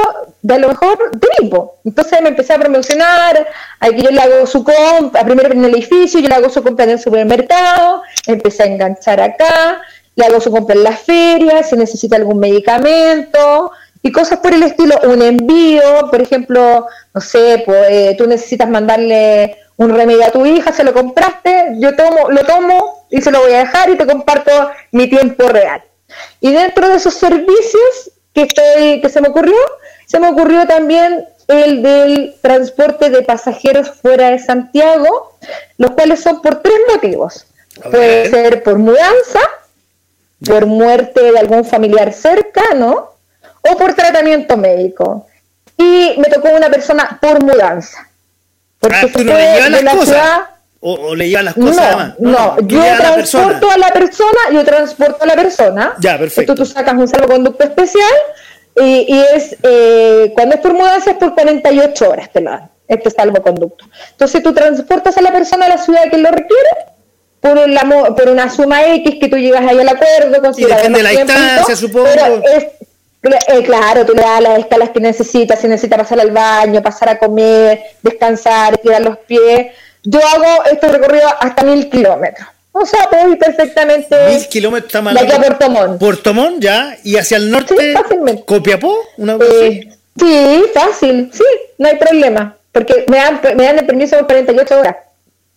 [0.42, 1.50] de a lo mejor de mí.
[1.84, 3.46] Entonces me empecé a promocionar,
[3.78, 6.60] a que yo le hago su compra, primero en el edificio, yo le hago su
[6.60, 9.80] compra en el supermercado, empecé a enganchar acá,
[10.16, 13.70] le hago su compra en las ferias, si necesita algún medicamento
[14.08, 18.66] y cosas por el estilo, un envío, por ejemplo, no sé, pues eh, tú necesitas
[18.66, 23.30] mandarle un remedio a tu hija, se lo compraste, yo tomo, lo tomo y se
[23.30, 24.50] lo voy a dejar y te comparto
[24.92, 25.82] mi tiempo real.
[26.40, 29.58] Y dentro de esos servicios que, estoy, que se me ocurrió,
[30.06, 35.36] se me ocurrió también el del transporte de pasajeros fuera de Santiago,
[35.76, 37.46] los cuales son por tres motivos.
[37.82, 39.40] Puede ser por mudanza,
[40.46, 43.17] por muerte de algún familiar cercano
[43.70, 45.26] o por tratamiento médico.
[45.76, 48.08] Y me tocó una persona por mudanza.
[48.80, 50.40] Porque ah, ¿tú no le llevas las cosas?
[50.80, 55.26] ¿O, le llevan las cosas no, No, yo transporto a la persona, yo transporto a
[55.26, 55.94] la persona.
[56.00, 56.52] Ya, perfecto.
[56.52, 58.14] Esto tú sacas un salvoconducto especial
[58.80, 63.84] y, es, eh, cuando es por mudanza es por 48 horas te dan, este salvoconducto.
[64.12, 66.70] Entonces tú transportas a la persona a la ciudad que lo requiere
[67.40, 67.82] por, la,
[68.14, 70.52] por una suma X que tú llegas ahí al acuerdo.
[70.56, 72.08] Y depende de la distancia, supongo.
[73.22, 77.08] Eh, claro, tú le das las escalas que necesitas, si necesita pasar al baño, pasar
[77.08, 79.72] a comer, descansar, tirar los pies.
[80.04, 82.48] Yo hago este recorrido hasta mil kilómetros.
[82.72, 84.16] O sea, puedo ir perfectamente.
[84.28, 85.98] Mil kilómetros está De aquí a Puerto Montt.
[85.98, 86.96] Puerto Montt, ya.
[87.02, 87.74] Y hacia el norte.
[87.76, 88.44] Sí, fácilmente.
[88.44, 88.94] ¿Copiapó?
[89.16, 89.88] Una eh,
[90.18, 91.30] sí, fácil.
[91.32, 91.44] Sí,
[91.78, 92.56] no hay problema.
[92.70, 94.96] Porque me dan, me dan el permiso por 48 horas.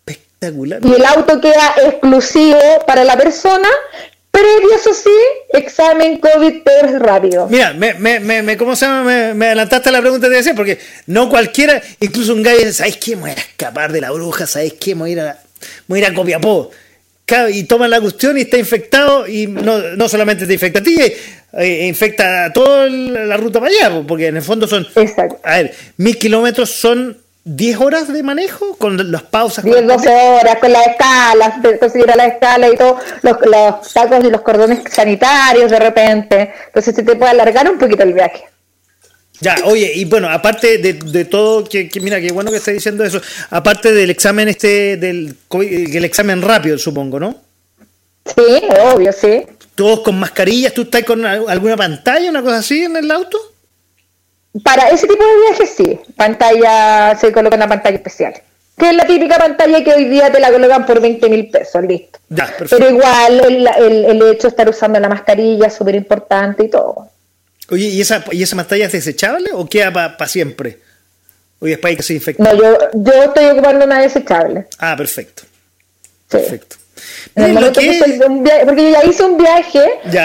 [0.04, 0.80] Espectacular.
[0.84, 3.68] Y el auto queda exclusivo para la persona,
[4.32, 5.10] previo, eso sí,
[5.52, 7.46] examen COVID test rápido.
[7.48, 9.04] Mira, me, me, me, ¿cómo se llama?
[9.04, 12.72] Me, me adelantaste a la pregunta de decir, porque no cualquiera, incluso un gallo dice,
[12.72, 13.14] ¿sabes qué?
[13.14, 14.96] Me voy a escapar de la bruja, ¿sabes qué?
[14.96, 15.38] Me voy a ir a,
[15.86, 16.70] voy a, ir a Copiapó
[17.50, 20.96] y toma la cuestión y está infectado y no, no solamente te infecta a ti,
[21.54, 25.40] eh, infecta a toda la ruta para allá, porque en el fondo son, Exacto.
[25.42, 29.64] a ver, mil kilómetros son 10 horas de manejo con las pausas.
[29.64, 34.30] 10, 12 horas, con las escalas, conseguir la escala y todo, los, los sacos y
[34.30, 36.52] los cordones sanitarios de repente.
[36.66, 38.44] Entonces se te puede alargar un poquito el viaje.
[39.40, 43.20] Ya, oye, y bueno, aparte de, todo, que, mira, qué bueno que estés diciendo eso,
[43.50, 47.40] aparte del examen este, del el examen rápido, supongo, ¿no?
[48.24, 48.62] Sí,
[48.94, 49.44] obvio, sí.
[49.74, 50.72] ¿Todos con mascarillas?
[50.72, 53.51] ¿Tú estás con alguna pantalla, una cosa así en el auto?
[54.62, 58.34] Para ese tipo de viajes sí, pantalla, se coloca una pantalla especial.
[58.76, 61.82] Que es la típica pantalla que hoy día te la colocan por 20 mil pesos,
[61.84, 62.18] listo.
[62.28, 63.66] Ya, Pero igual el,
[64.06, 67.08] el, hecho de estar usando la mascarilla es súper importante y todo.
[67.70, 70.80] Oye, ¿y esa, ¿y esa pantalla es desechable o queda para siempre?
[71.60, 72.42] Oye, es para que se infecte.
[72.42, 74.66] No, yo, yo estoy ocupando una desechable.
[74.78, 75.44] Ah, perfecto.
[76.30, 76.38] Sí.
[76.38, 76.76] Perfecto.
[77.34, 79.80] porque yo ya hice un viaje,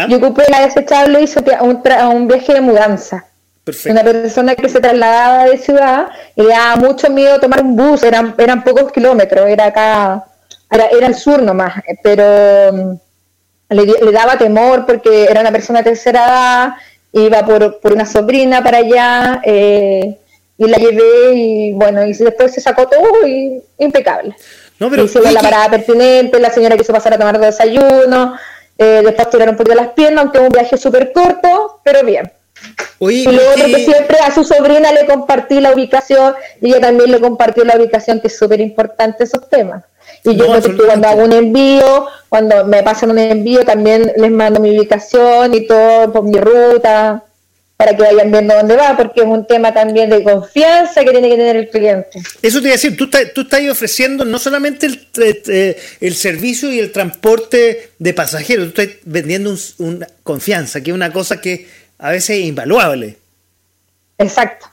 [0.10, 3.26] yo ocupé la desechable y hice un, un viaje de mudanza.
[3.68, 3.92] Perfecto.
[3.92, 6.08] Una persona que se trasladaba de ciudad
[6.38, 10.26] y le daba mucho miedo tomar un bus, eran, eran pocos kilómetros, era acá,
[10.72, 12.94] era, era el sur nomás, pero mm,
[13.76, 16.74] le, le, daba temor porque era una persona de tercera edad
[17.12, 20.18] iba por, por una sobrina para allá eh,
[20.58, 24.34] y la llevé y bueno, y después se sacó todo y impecable.
[24.80, 28.36] No, pero, Hicimos la parada pertinente, la señora quiso pasar a tomar desayuno,
[28.78, 32.32] eh, después tiraron un poquito las piernas, aunque un viaje súper corto, pero bien.
[33.00, 37.12] Y luego otro que siempre a su sobrina le compartí la ubicación y ella también
[37.12, 39.84] le compartió la ubicación, que es súper importante esos temas.
[40.24, 40.48] Y yo
[40.86, 45.68] cuando hago un envío, cuando me pasan un envío, también les mando mi ubicación y
[45.68, 47.24] todo por mi ruta,
[47.78, 51.30] para que vayan viendo dónde va, porque es un tema también de confianza que tiene
[51.30, 52.20] que tener el cliente.
[52.42, 55.08] Eso te iba a decir, tú estás, tú estás ofreciendo no solamente el,
[55.48, 60.96] eh, el, servicio y el transporte de pasajeros, tú estás vendiendo una confianza, que es
[60.96, 61.68] una cosa que
[62.00, 63.18] a veces es invaluable.
[64.18, 64.72] Exacto.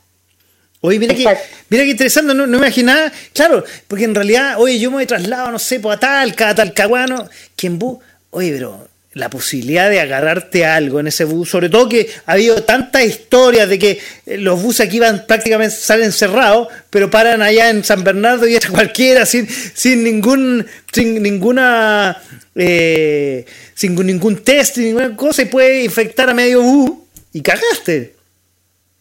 [0.80, 1.24] Oye, mira que,
[1.70, 5.50] mira que interesante, no, me imaginaba, claro, porque en realidad, oye, yo me he trasladado,
[5.50, 10.00] no sé, pues a Talca, a Talcahuano, que en bus, oye, pero la posibilidad de
[10.00, 14.36] agarrarte algo en ese bus, sobre todo que ha habido tantas historias de que eh,
[14.36, 18.60] los buses aquí van prácticamente salen cerrados, pero paran allá en San Bernardo y a
[18.70, 22.20] cualquiera sin, sin ningún, sin ninguna,
[22.56, 27.03] eh, sin ningún test, ninguna cosa y puede infectar a medio bus
[27.34, 28.14] y cagaste.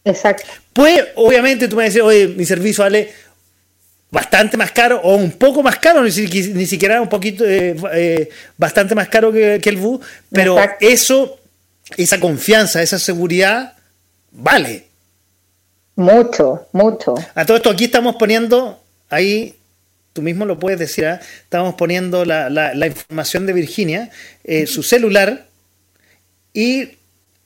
[0.03, 0.51] Exacto.
[0.73, 3.13] Pues, obviamente, tú me dices, oye, mi servicio vale
[4.09, 8.93] bastante más caro o un poco más caro, ni, siquiera un poquito, eh, eh, bastante
[8.95, 11.39] más caro que, el bus, pero eso,
[11.95, 13.73] esa confianza, esa seguridad,
[14.31, 14.87] vale.
[15.95, 17.15] Mucho, mucho.
[17.33, 18.79] A todo esto aquí estamos poniendo,
[19.09, 19.55] ahí
[20.13, 21.19] tú mismo lo puedes decir, ¿ah?
[21.43, 24.09] estamos poniendo la, la, información de Virginia,
[24.43, 25.47] eh, su celular
[26.53, 26.97] y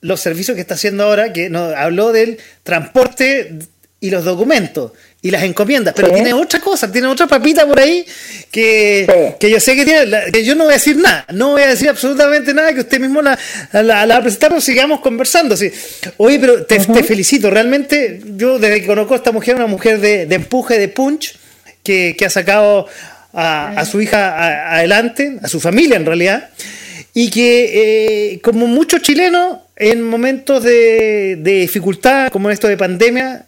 [0.01, 3.59] los servicios que está haciendo ahora, que nos habló del transporte
[3.99, 4.91] y los documentos
[5.21, 8.05] y las encomiendas, pero tiene otra cosa, tiene otra papita por ahí
[8.51, 11.67] que, yo sé que tiene, que yo no voy a decir nada, no voy a
[11.67, 13.37] decir absolutamente nada, que usted mismo la,
[13.73, 15.57] la, la va a presentar, pero sigamos conversando.
[15.57, 15.71] Sí.
[16.17, 20.23] Oye, pero te, felicito, realmente yo desde que conozco a esta mujer, una mujer de,
[20.33, 21.35] empuje, de punch,
[21.83, 22.87] que, que ha sacado
[23.33, 26.49] a, su hija adelante, a su familia en realidad,
[27.13, 33.45] y que eh, como muchos chilenos en momentos de, dificultad, como esto de pandemia,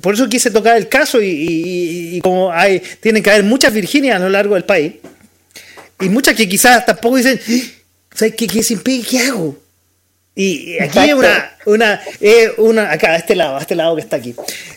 [0.00, 4.18] por eso quise tocar el caso y, como hay, tienen que haber muchas Virginias a
[4.18, 4.94] lo largo del país,
[6.00, 7.40] y muchas que quizás tampoco dicen,
[8.14, 9.58] ¿sabes qué, qué, qué hago?
[10.34, 12.00] Y aquí hay una, una,
[12.58, 14.34] una, acá, a este lado, a este lado que está aquí,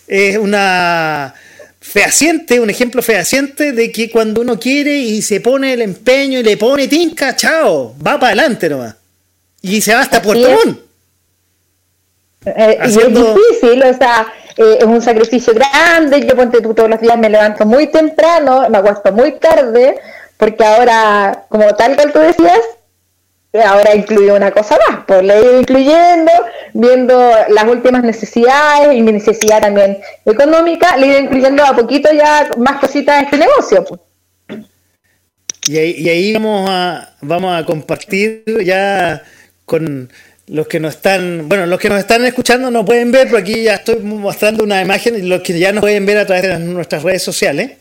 [0.08, 1.34] es una
[1.82, 6.44] fehaciente, un ejemplo fehaciente de que cuando uno quiere y se pone el empeño y
[6.44, 8.96] le pone tinca, chao, va para adelante nomás.
[9.62, 10.93] Y se va hasta Puerto Montt.
[12.46, 14.28] Eh, es difícil, o sea,
[14.58, 16.26] eh, es un sacrificio grande.
[16.26, 20.00] Yo ponte tú todos los días me levanto muy temprano, me acuesto muy tarde,
[20.38, 22.60] porque ahora, como tal cual tú decías,
[23.66, 26.32] ahora incluye una cosa más, pues le he ido incluyendo,
[26.74, 32.12] viendo las últimas necesidades y mi necesidad también económica, le he ido incluyendo a poquito
[32.12, 33.86] ya más cositas de este negocio.
[33.86, 34.02] Pues.
[35.68, 39.24] Y ahí, y ahí vamos a vamos a compartir ya
[39.66, 40.12] con
[40.48, 43.64] los que nos están, bueno, los que nos están escuchando no pueden ver, pero aquí
[43.64, 46.60] ya estoy mostrando una imagen y los que ya nos pueden ver a través de
[46.60, 47.72] nuestras redes sociales.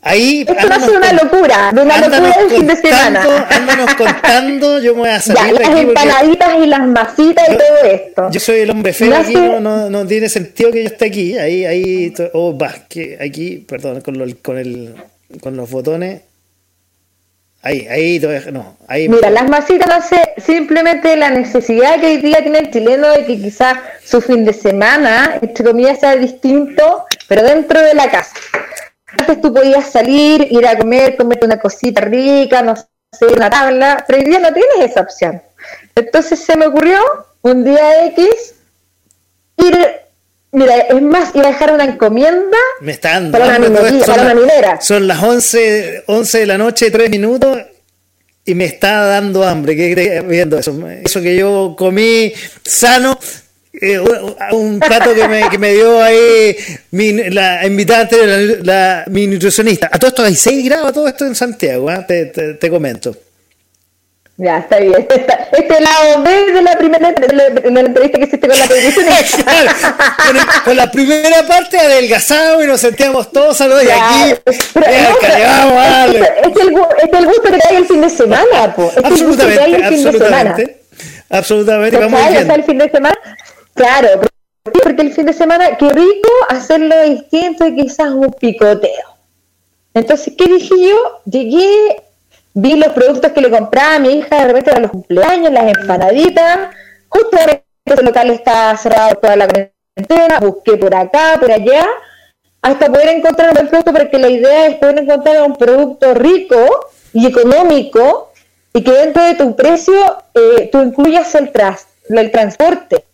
[0.00, 3.46] Ahí, Esto va a ser una locura, de una locura del fin de semana.
[3.50, 7.90] Ándanos contando, yo me voy a salir ya, las empanaditas y las masitas y todo
[7.92, 8.30] esto.
[8.30, 11.36] Yo soy el hombre feo aquí, no, no, tiene sentido que yo esté aquí.
[11.36, 14.94] Ahí, ahí, oh, va, que aquí, perdón, con, lo, con, el,
[15.40, 16.22] con los botones.
[17.62, 18.20] Ahí, ahí,
[18.52, 19.08] no, ahí.
[19.08, 23.36] Mira, las masitas nace simplemente la necesidad que hoy día tiene el chileno de que
[23.36, 28.36] quizás su fin de semana, entre comillas, sea distinto, pero dentro de la casa.
[29.18, 34.04] Antes tú podías salir, ir a comer, comerte una cosita rica, no sé, una tabla,
[34.06, 35.42] pero hoy día no tienes esa opción.
[35.96, 37.00] Entonces se me ocurrió
[37.42, 38.54] un día X
[39.56, 39.76] ir,
[40.52, 44.34] mira, es más, ir a dejar una encomienda me están para, una, minería, para una
[44.34, 44.80] minera.
[44.80, 47.58] Son las 11, 11 de la noche, 3 minutos,
[48.44, 50.74] y me está dando hambre que viendo eso.
[51.04, 52.32] Eso que yo comí
[52.64, 53.18] sano,
[53.80, 53.98] eh,
[54.52, 56.56] un, plato que me, que me dio ahí
[56.92, 58.16] mi, la invitante,
[58.62, 59.90] la, mi nutricionista.
[59.92, 62.04] A todo esto hay 6 grados, todo esto en Santiago, ¿eh?
[62.08, 63.14] te, te, comento.
[64.38, 65.06] Ya, está bien.
[65.52, 69.06] Este lado B de la primera de la, entrevista que hiciste con la televisión.
[70.64, 74.40] con, la primera parte adelgazado y nos sentíamos todos saludos y aquí.
[74.74, 78.92] Pero, no, es, el, es el gusto que hay el fin de semana, po.
[78.96, 80.82] Es absolutamente, el absolutamente.
[81.28, 81.98] Absolutamente.
[81.98, 83.18] Vamos el fin de semana
[83.74, 84.08] Claro,
[84.62, 89.16] porque el fin de semana, qué rico hacerlo distinto y quizás un picoteo.
[89.94, 91.20] Entonces, ¿qué dije yo?
[91.24, 92.02] Llegué,
[92.54, 95.76] vi los productos que le compraba a mi hija de repente para los cumpleaños, las
[95.76, 96.58] empanaditas,
[97.08, 101.86] justamente el local está cerrado toda la cuarentena, busqué por acá, por allá,
[102.62, 106.56] hasta poder encontrar un producto, porque la idea es poder encontrar un producto rico
[107.12, 108.32] y económico
[108.74, 109.94] y que dentro de tu precio
[110.34, 113.04] eh, tú incluyas el, tras, el transporte.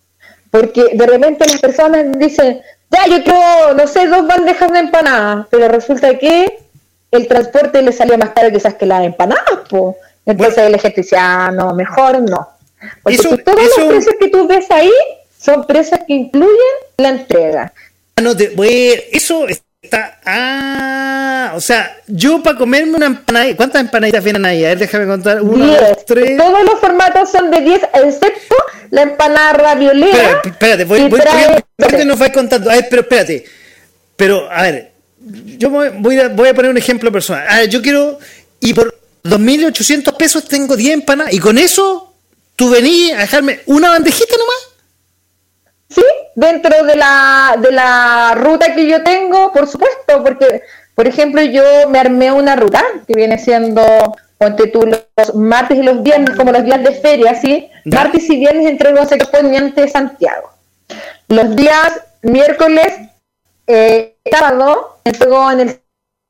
[0.50, 2.60] Porque de repente las personas dicen,
[2.90, 6.63] ya, yo quiero, no sé, dos bandejas de empanadas, pero resulta que
[7.16, 9.96] el transporte le salió más caro quizás que las empanadas, pues.
[10.26, 12.48] Entonces el ejército ah, no, mejor no.
[13.02, 14.92] Porque todos los precios que tú ves ahí
[15.38, 17.72] son precios que incluyen la entrega.
[18.16, 18.54] Ah, no te,
[19.16, 19.46] eso
[19.84, 24.64] Está, ah, o sea, yo para comerme una empanada, ¿cuántas empanaditas vienen ahí?
[24.64, 25.42] A ver, déjame contar.
[25.42, 26.38] Uno, dos, tres.
[26.38, 28.56] Todos los formatos son de 10, excepto
[28.88, 30.16] la empanada raviolera.
[30.16, 31.20] Espérate, espérate, voy, voy,
[31.76, 32.70] voy, nos vais contando.
[32.70, 33.44] A ver, pero espérate.
[34.16, 34.93] Pero, a ver,
[35.58, 37.46] yo voy a, voy a poner un ejemplo personal.
[37.48, 38.18] A ver, yo quiero,
[38.60, 42.14] y por 2.800 pesos tengo 10 empanadas, y con eso
[42.56, 44.74] tú venís a dejarme una bandejita nomás.
[45.88, 46.02] Sí,
[46.34, 50.62] dentro de la, de la ruta que yo tengo, por supuesto, porque,
[50.94, 53.82] por ejemplo, yo me armé una ruta que viene siendo,
[54.38, 57.70] ponte tú, los martes y los viernes, como los días de feria, ¿sí?
[57.84, 60.50] Martes y viernes entrego a sector poniente de Santiago.
[61.28, 62.88] Los días miércoles,
[63.66, 65.80] eh, sábado, entrego en el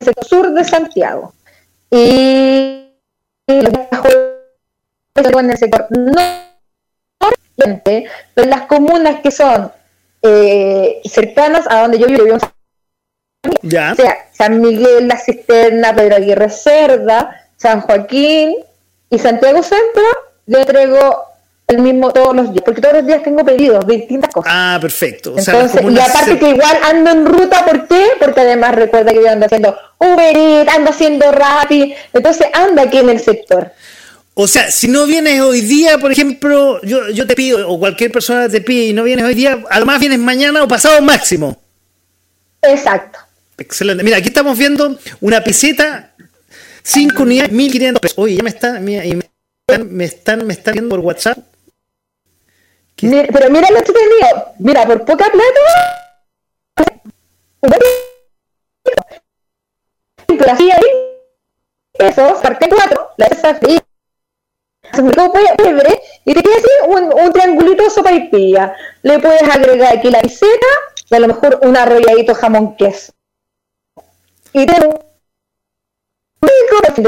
[0.01, 1.33] sector sur de Santiago.
[1.91, 2.91] Y
[3.47, 6.35] en el sector norte
[8.35, 9.70] pero las comunas que son
[10.22, 12.37] eh, cercanas a donde yo vivo,
[13.62, 13.93] ya.
[13.93, 18.57] o sea, San Miguel, La Cisterna, Pedro Aguirre Cerda, San Joaquín
[19.11, 20.03] y Santiago Centro,
[20.47, 21.25] yo entrego
[21.67, 24.53] el mismo todos los días, porque todos los días tengo pedidos de distintas cosas.
[24.55, 25.35] Ah, perfecto.
[25.37, 28.07] Entonces, y aparte que igual ando en ruta, ¿por qué?
[28.21, 32.99] Porque además recuerda que yo ando haciendo Uber Eats, ando haciendo Rappi, entonces anda aquí
[32.99, 33.73] en el sector.
[34.35, 38.11] O sea, si no vienes hoy día, por ejemplo, yo, yo te pido, o cualquier
[38.11, 41.57] persona te pide y no vienes hoy día, además vienes mañana o pasado máximo.
[42.61, 43.21] Exacto.
[43.57, 44.03] Excelente.
[44.03, 46.15] Mira, aquí estamos viendo una piseta
[46.83, 48.19] 5 unidades, 1500 pesos.
[48.19, 51.39] Oye, ya me están, me, están, me están, me están viendo por WhatsApp.
[52.97, 54.55] Pero mira lo entretenido.
[54.59, 55.61] Mira, por poca plata.
[61.99, 63.81] Eso, parte 4, la esa fría.
[66.25, 68.75] y te queda así un, un triangulito sopa y pilla.
[69.03, 70.67] Le puedes agregar aquí la receta
[71.11, 73.13] y a lo mejor un arrolladito jamón queso.
[74.53, 74.99] Y te un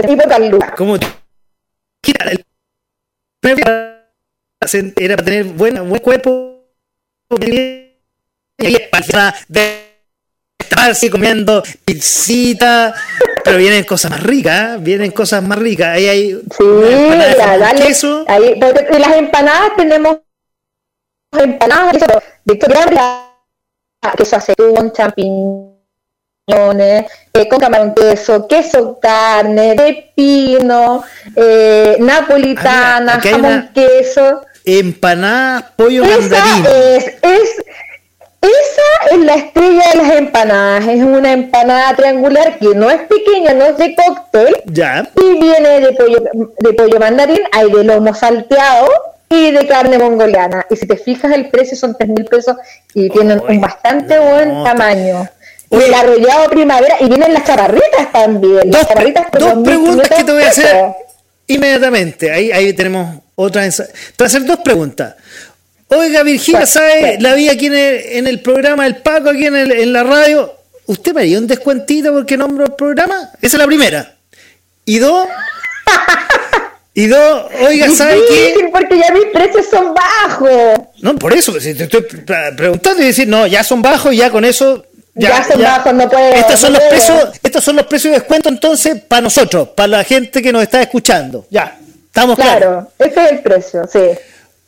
[0.02, 0.74] tipo calduca.
[0.76, 0.96] ¿Cómo?
[4.74, 6.56] Era para tener buen, buen cuerpo
[8.58, 8.76] y
[9.48, 9.86] de
[10.58, 12.94] estarse comiendo pizzita,
[13.44, 14.78] pero vienen cosas más ricas, ¿eh?
[14.80, 15.88] vienen cosas más ricas.
[15.88, 18.24] Ahí hay sí, mira, dale, queso.
[18.28, 20.18] Ahí, porque las empanadas tenemos
[21.32, 21.96] empanadas
[22.44, 22.58] de
[24.16, 25.76] queso aceitún, champiñones,
[27.32, 31.04] eh, con camarón queso, queso carne, de pino,
[31.34, 34.42] eh, napolitana, ah, jamón queso.
[34.66, 36.44] Empanadas, pollo Esa
[36.96, 37.64] es, es
[38.46, 40.86] esa es la estrella de las empanadas.
[40.86, 44.56] Es una empanada triangular que no es pequeña, no es de cóctel.
[44.66, 45.08] Ya.
[45.16, 46.22] Y viene de pollo,
[46.58, 48.88] de pollo mandarín, hay de lomo salteado
[49.28, 50.66] y de carne mongoliana.
[50.70, 52.56] Y si te fijas, el precio son tres mil pesos
[52.94, 55.28] y tienen un bastante buen tamaño.
[55.68, 58.70] Y el arrollado primavera, y vienen las chaparritas también.
[58.70, 60.86] Dos, las chaparritas dos preguntas que te voy a hacer
[61.48, 62.30] inmediatamente.
[62.30, 63.70] Ahí, ahí tenemos otra.
[63.70, 63.84] Te
[64.18, 65.14] voy a hacer dos preguntas.
[65.88, 67.18] Oiga, Virginia, ¿sabe?
[67.20, 70.52] La vi aquí en el, programa del Paco, aquí en, en la radio.
[70.86, 73.30] ¿Usted me haría un descuentito porque nombro el programa?
[73.40, 74.16] Esa es la primera.
[74.84, 75.28] Y dos.
[76.94, 78.68] y dos, oiga, ¿sabe qué?
[78.72, 80.80] porque ya mis precios son bajos.
[81.02, 82.02] No, por eso, te estoy
[82.56, 84.84] preguntando y decir, no, ya son bajos, ya con eso
[85.14, 86.34] ya, son bajos, no puedo.
[86.34, 90.04] Estos son, los precios, estos son los precios de descuento entonces para nosotros, para la
[90.04, 91.46] gente que nos está escuchando.
[91.50, 91.78] Ya,
[92.16, 92.86] estamos claros.
[92.96, 94.00] Claro, ese es el precio, sí.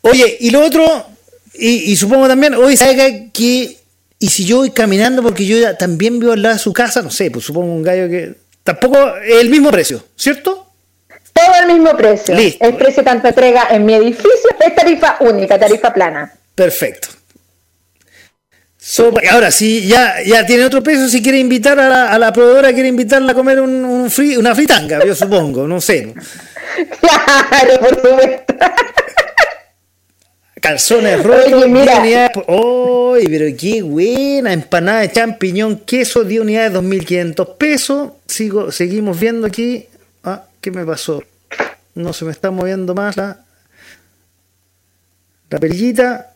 [0.02, 1.06] Oye, y lo otro,
[1.54, 3.78] y, supongo también, oye, ¿sabe que,
[4.18, 7.10] y si yo voy caminando, porque yo también vivo al lado de su casa, no
[7.10, 10.66] sé, pues supongo un gallo que tampoco es el mismo precio, ¿cierto?
[11.32, 12.34] Todo el mismo precio.
[12.34, 12.64] Listo.
[12.64, 16.32] El precio tanto entrega en mi edificio es tarifa única, tarifa plana.
[16.54, 17.08] Perfecto.
[19.30, 22.72] ahora, si ya, ya tiene otro precio, si quiere invitar a la, a la proveedora,
[22.72, 26.12] quiere invitarla a comer un, una fritanga, yo supongo, no sé.
[27.00, 28.54] Claro, por supuesto.
[30.60, 32.30] Calzones rotos, mira.
[32.46, 34.52] Uy, pero qué buena!
[34.52, 38.12] Empanada de champiñón, queso, 10 unidades, 2.500 pesos.
[38.26, 39.86] Sigo, seguimos viendo aquí.
[40.24, 41.22] Ah, ¿qué me pasó?
[41.94, 43.44] No se me está moviendo más la,
[45.50, 46.34] la perillita.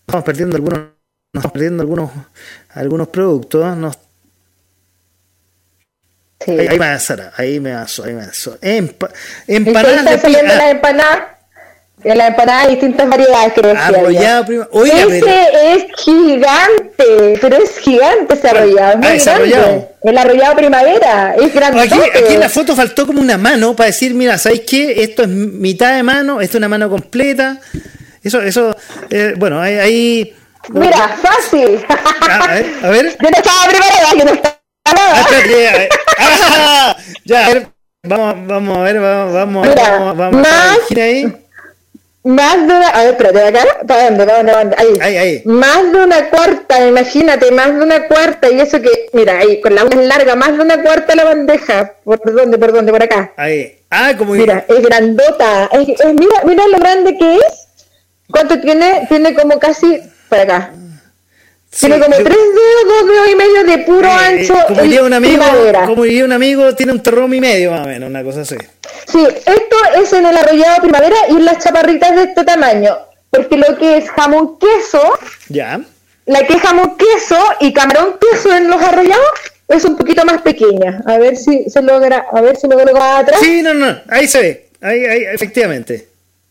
[0.00, 0.80] Estamos perdiendo algunos,
[1.32, 2.10] estamos perdiendo algunos,
[2.70, 3.64] algunos productos.
[3.64, 3.76] ¿eh?
[3.76, 3.98] Nos,
[6.44, 6.50] sí.
[6.52, 6.98] ahí, ahí, me va
[7.36, 9.10] ahí me va ahí me va Empa,
[9.46, 11.36] empanadas de la empanada?
[12.04, 14.68] En la empanada hay distintas variedades, creo que Arrollado, prima.
[14.84, 19.02] ese es gigante, pero es gigante ese arrollado.
[19.08, 19.88] Es ah, arrollado.
[20.04, 21.80] El arrollado primavera, es grande.
[21.80, 25.02] Aquí, aquí, en la foto faltó como una mano para decir, mira, ¿sabéis qué?
[25.02, 27.58] Esto es mitad de mano, esto es una mano completa.
[28.22, 28.76] Eso, eso,
[29.10, 29.78] eh, bueno, ahí...
[29.78, 30.36] ahí
[30.68, 31.84] Mira, fácil.
[31.88, 33.16] Ah, a, ver, a ver.
[33.20, 34.60] Yo no estaba preparada, yo no estaba
[34.94, 35.26] nada.
[35.28, 35.95] Ah,
[37.24, 37.66] ya, a ver,
[38.02, 41.32] vamos, vamos a ver, vamos, vamos, Mira, vamos, vamos, más, a ahí.
[42.24, 44.92] más de una, a ver, espérate, acá, ¿para dónde, para dónde, Ahí.
[45.00, 45.42] ahí, ahí.
[45.44, 49.74] Más de una cuarta, imagínate, más de una cuarta, y eso que, mira, ahí, con
[49.74, 53.32] la uña larga, más de una cuarta la bandeja, ¿por dónde, por dónde, por acá?
[53.36, 57.68] Ahí, ah, como Mira, es grandota, es, mira, mira lo grande que es,
[58.30, 59.06] ¿cuánto tiene?
[59.08, 60.72] Tiene como casi, para acá,
[61.78, 64.54] tiene como tres dedos, dos dedos y medio de puro eh, ancho.
[64.68, 65.42] Como diría un amigo,
[65.86, 68.56] como diría un amigo, tiene un terrón y medio más o menos, una cosa así.
[69.06, 72.96] Sí, esto es en el arrollado primavera y las chaparritas de este tamaño.
[73.30, 75.02] Porque lo que es jamón queso,
[75.48, 75.80] ya.
[76.24, 79.30] La que es jamón queso y camarón queso en los arrollados
[79.68, 81.02] es un poquito más pequeña.
[81.06, 83.38] A ver si se logra, a ver si lo coloco atrás.
[83.40, 86.08] Sí, no, no, ahí se ve, ahí, ahí, efectivamente.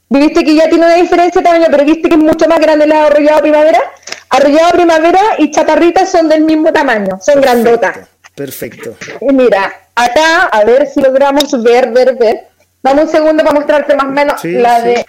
[0.10, 2.86] Viste que ya tiene una diferencia de tamaño, pero viste que es mucho más grande
[2.86, 3.82] la arrollado primavera.
[4.30, 8.00] Arrollado primavera y chaparritas son del mismo tamaño, son grandotas.
[8.36, 8.96] Perfecto.
[9.22, 12.48] Y mira, acá, a ver si logramos ver, ver, ver.
[12.84, 15.06] Dame un segundo para mostrarte más o menos la de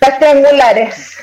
[0.00, 1.16] las triangulares.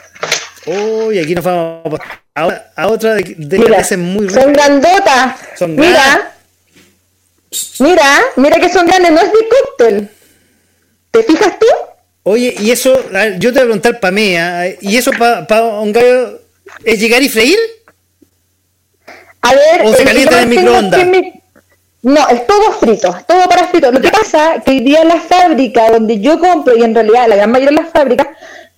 [0.65, 1.99] Uy, aquí nos vamos
[2.35, 5.35] a, otra de, de mira, que muy Son grandotas.
[5.57, 6.31] Son mira.
[7.80, 10.10] Mira, mira que son grandes, no es de cóctel.
[11.11, 11.68] ¿Te fijas tú?
[12.27, 12.91] Oye, y eso,
[13.38, 14.80] yo te voy a preguntar para mí, ¿eh?
[14.81, 16.39] ¿y eso para un gallo
[16.84, 17.60] es llegar y freír?
[19.41, 21.07] A ver, ¿O se calienta en el microondas?
[22.02, 23.91] No, es todo frito, todo para frito.
[23.91, 27.27] Lo que pasa que hoy día en la fábrica donde yo compro, y en realidad
[27.27, 28.27] la gran mayoría de las fábricas,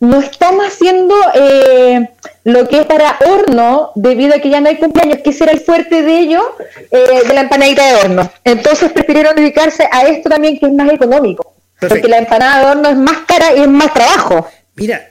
[0.02, 2.10] no están haciendo eh,
[2.44, 5.54] lo que es para horno, debido a que ya no hay cumpleaños, que ese era
[5.54, 6.44] el fuerte de ellos,
[6.92, 8.30] eh, de la empanadita de horno.
[8.44, 11.57] Entonces prefirieron dedicarse a esto también, que es más económico.
[11.80, 11.88] Perfecto.
[11.96, 14.48] Porque la empanada de horno es más cara y es más trabajo.
[14.76, 15.02] Mira.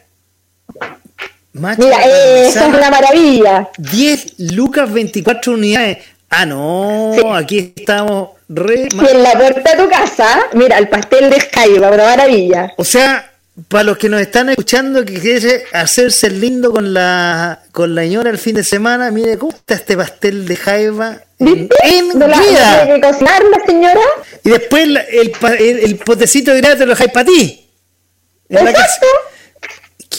[1.52, 3.68] Macho, Mira, eh, esa es una maravilla.
[3.78, 5.98] 10 lucas 24 unidades.
[6.28, 7.22] Ah, no, Sí.
[7.34, 8.88] aquí estamos re.
[8.92, 12.74] Y en la puerta de tu casa, mira, el pastel de Jaiba, una maravilla.
[12.76, 13.30] O sea,
[13.68, 18.30] para los que nos están escuchando que quiere hacerse lindo con la con la señora
[18.30, 22.36] el fin de semana, mire cómo está este pastel de jaiba en, en ¿No la,
[22.36, 23.00] no vida.
[23.02, 24.00] cocinar la señora?
[24.44, 27.62] Y después la- el, el, el potecito de grano te lo dejáis para ti.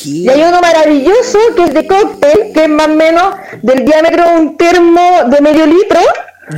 [0.06, 4.24] Y hay uno maravilloso que es de cóctel, que es más o menos del diámetro
[4.26, 6.00] de un termo de medio litro.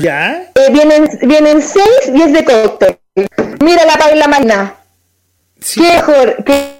[0.02, 0.44] ¿Ya?
[0.56, 2.98] Eh, vienen, vienen seis y es de cóctel.
[3.62, 4.76] Mira la Paula Magna.
[5.62, 5.82] Sí.
[5.82, 6.44] ¿Qué mejor?
[6.44, 6.80] Que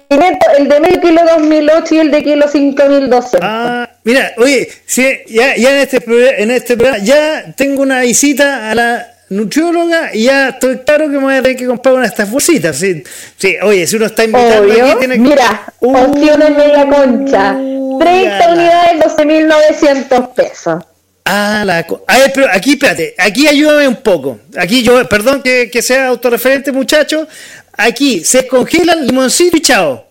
[0.58, 3.40] el de medio kilo 2008 y el de kilo 5200.
[3.42, 8.70] Ah, mira, oye, si ya, ya en este en este programa ya tengo una visita
[8.70, 12.02] a la nutrióloga y ya estoy claro que me voy a tener que comprar una
[12.02, 12.76] de estas bolsitas.
[12.76, 13.04] Sí,
[13.36, 14.84] sí, oye, si uno está invitando Obvio.
[14.86, 17.52] aquí tiene que Mira, Uh, opciones media concha.
[18.00, 20.82] 30 ya la- unidades, 12.900 pesos.
[21.24, 24.40] Ah, la a ver, pero aquí, espérate, aquí ayúdame un poco.
[24.58, 27.28] Aquí yo, perdón que, que sea autorreferente, muchacho.
[27.82, 30.04] Aquí se congela el limoncito y chao.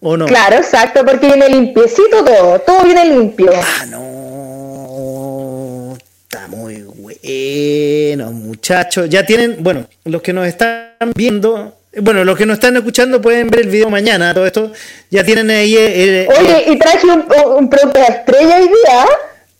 [0.00, 0.26] ¿O no?
[0.26, 2.60] Claro, exacto, porque viene limpiecito todo.
[2.60, 3.50] Todo viene limpio.
[3.52, 5.96] Ah, no.
[6.22, 9.08] Está muy bueno, muchachos.
[9.08, 13.48] Ya tienen, bueno, los que nos están viendo, bueno, los que nos están escuchando pueden
[13.48, 14.70] ver el video mañana, todo esto.
[15.10, 15.74] Ya tienen ahí.
[15.74, 17.24] eh, eh, Oye, y traje un,
[17.56, 19.04] un producto de estrella hoy día.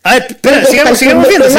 [0.03, 1.49] A ver, espera, sigamos, sigamos de viendo.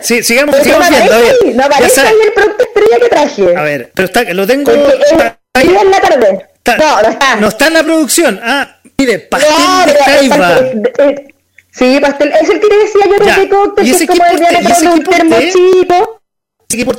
[0.00, 1.56] Sí, sigamos, sigamos no viendo.
[1.58, 3.56] No aparece ahí el producto estrella que traje.
[3.56, 4.72] A ver, pero está, lo tengo.
[4.72, 5.68] Es está ahí.
[5.80, 6.46] en la tarde.
[6.78, 7.36] No, no está.
[7.36, 8.40] No está en la producción.
[8.42, 9.52] Ah, mire, pastel
[9.86, 11.34] de es pastel- eh,
[11.72, 12.32] Sí, pastel.
[12.40, 15.04] Es el que te decía yo de cóctel, ¿y que es como el de un
[15.04, 15.54] termo es?
[15.54, 16.20] chico.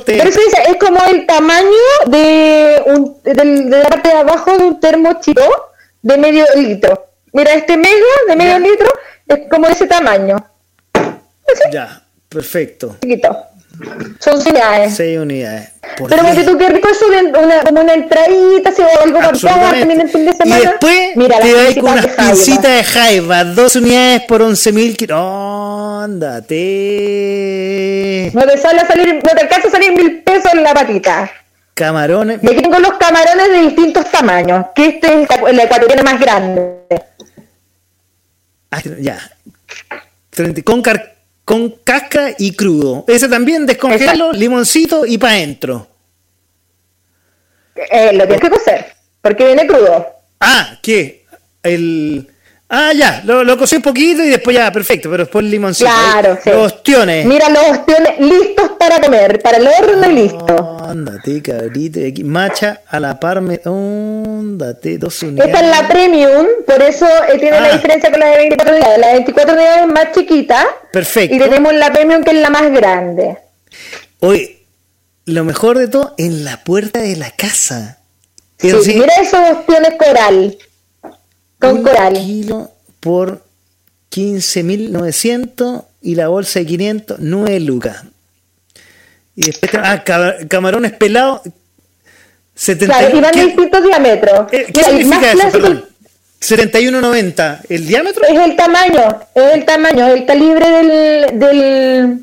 [0.04, 1.66] Pero eso dice, es como el tamaño
[2.06, 5.42] de, un, del- de la parte de abajo de un termo chico
[6.02, 7.08] de medio litro.
[7.32, 7.96] Mira, este mega
[8.28, 8.88] de medio litro
[9.26, 10.36] es como ese tamaño.
[11.72, 12.96] Ya, perfecto.
[13.02, 13.46] Chiquito.
[14.20, 14.94] Son unidades.
[14.94, 15.70] Seis unidades.
[15.96, 19.32] Por Pero porque tú qué rico de una, como una entradita, o algo para
[19.80, 20.60] también el fin de Y semana.
[20.70, 22.32] después Mira, te doy con unas de jaiba.
[22.32, 25.18] pincitas de jaiba, dos unidades por 11.000 kilos.
[26.92, 28.30] Óndate.
[28.34, 31.30] No te sale a salir, no te alcanza a salir mil pesos en la patita.
[31.74, 32.40] Camarones.
[32.42, 36.72] Y aquí tengo los camarones de distintos tamaños, que este es el ecuatoriano más grande.
[38.70, 39.18] Ah, ya.
[40.64, 43.04] Con, car- con casca y crudo.
[43.08, 45.86] Ese también descongelo, limoncito y para adentro.
[47.74, 48.86] Eh, lo tienes que cocer,
[49.20, 50.06] porque viene crudo.
[50.40, 51.24] Ah, ¿qué?
[51.62, 52.28] El.
[52.74, 55.90] Ah, ya, lo, lo cocí un poquito y después ya, perfecto, pero después el limoncito.
[55.90, 56.38] Claro, ¿eh?
[56.42, 56.48] sí.
[56.50, 57.26] Los ostiones.
[57.26, 60.78] Mira los ostiones listos para comer, para el horno y listo.
[60.88, 62.00] Ándate, cabrito.
[62.00, 63.60] y aquí, Macha a la parme.
[63.62, 65.52] Ándate, dos unidades.
[65.54, 67.60] Esta es la premium, por eso eh, tiene Ah.
[67.60, 68.98] la diferencia con la de 24 unidades.
[68.98, 70.66] La de 24 unidades es más chiquita.
[70.92, 71.36] Perfecto.
[71.36, 73.36] Y tenemos la premium que es la más grande.
[74.20, 74.64] Oye,
[75.26, 77.98] lo mejor de todo, en la puerta de la casa.
[78.58, 80.56] Sí, mira esos ostiones coral.
[81.62, 82.70] Con un kilo
[83.00, 83.42] por
[84.10, 88.04] 15.900 y la bolsa de 500, 9 lucas.
[89.34, 91.40] Y después, ah, ca- camarones pelados,
[92.54, 92.98] 70.
[92.98, 94.52] Claro, y van de ¿Qué, distintos diámetros.
[94.52, 95.50] eh, ¿qué significa eso?
[95.52, 95.84] Perdón.
[96.40, 97.60] 71.90.
[97.68, 98.24] ¿El diámetro?
[98.28, 102.18] es el tamaño, es el tamaño, el calibre del, del,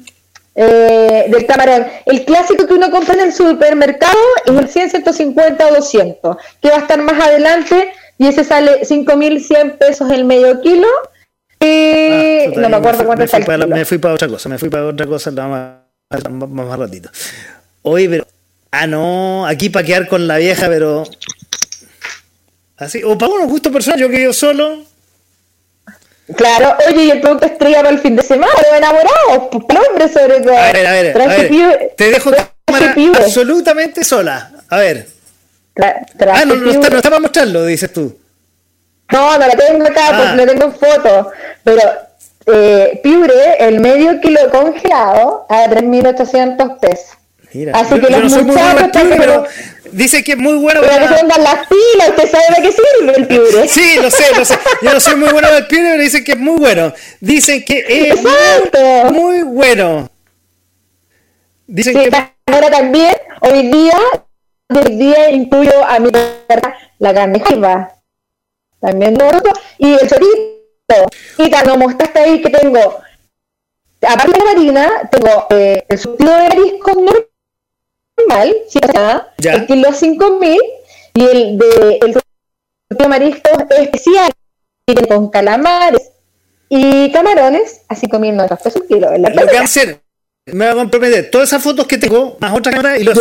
[0.56, 1.88] eh, del camarón.
[2.06, 6.70] El clásico que uno compra en el supermercado es el 100, 150 o 200, que
[6.70, 10.88] va a estar más adelante y ese sale 5.100 pesos el medio kilo.
[11.60, 14.58] Eh, Ah, no me acuerdo fui- cuánto está el me fui para otra cosa, me
[14.60, 15.48] fui para otra cosa nada
[16.12, 17.10] más, más, más- más ratito.
[17.82, 18.28] Oye, pero.
[18.72, 21.04] Ah, no, aquí para quedar con la vieja, pero.
[22.78, 24.84] Así, o para unos gustos personales, yo que yo solo.
[26.36, 29.82] Claro, oye, y el producto estrella para el fin de semana, los enamorados, pues, para
[29.82, 30.56] hombres sobre todo.
[30.56, 31.94] A ver, a ver, a ver.
[31.98, 32.32] Te dejo
[32.66, 33.18] cámara pibe.
[33.18, 34.52] absolutamente sola.
[34.70, 35.08] A ver.
[36.18, 38.18] Tra- Ah, no, no está, no está para mostrarlo, dices tú.
[39.12, 40.18] No, no la tengo acá, Ah.
[40.18, 41.32] porque lo tengo en foto.
[41.64, 41.82] Pero
[42.54, 47.16] eh, piure el medio kilo congelado a 3.800 pesos.
[47.54, 49.44] Mira, Así yo, que los no soy muy bueno muchachos piure, pero
[49.92, 51.10] dice que es muy bueno Pero que para...
[51.10, 53.68] se vendan las pilas, usted sabe para qué sirve el piure.
[53.68, 54.56] Sí, lo sé, lo sé.
[54.84, 56.94] Yo no soy muy bueno para el piure, pero dicen que es muy bueno.
[57.20, 58.80] Dicen que es Exacto.
[59.14, 60.12] muy, muy bueno.
[61.66, 63.98] Dicen Sí, que ahora también, hoy día,
[64.70, 67.42] hoy día incluyo a mi perra la carne.
[68.80, 71.10] También lo otro, y el chorito.
[71.38, 73.00] Y tan como mostraste ahí que tengo,
[74.08, 79.94] aparte de la marina, tengo eh, el surtido de mariscos normal, sin nada, el kilo
[79.94, 80.60] 5000
[81.16, 82.24] y el de el surtido
[82.90, 84.32] de mariscos especial,
[84.88, 86.12] viene con calamares
[86.70, 89.14] y camarones a 5900 pesos el kilo.
[89.14, 90.02] En la lo que hacer,
[90.46, 91.30] me voy a comprometer.
[91.30, 93.20] Todas esas fotos que tengo, más otra cámara, y los.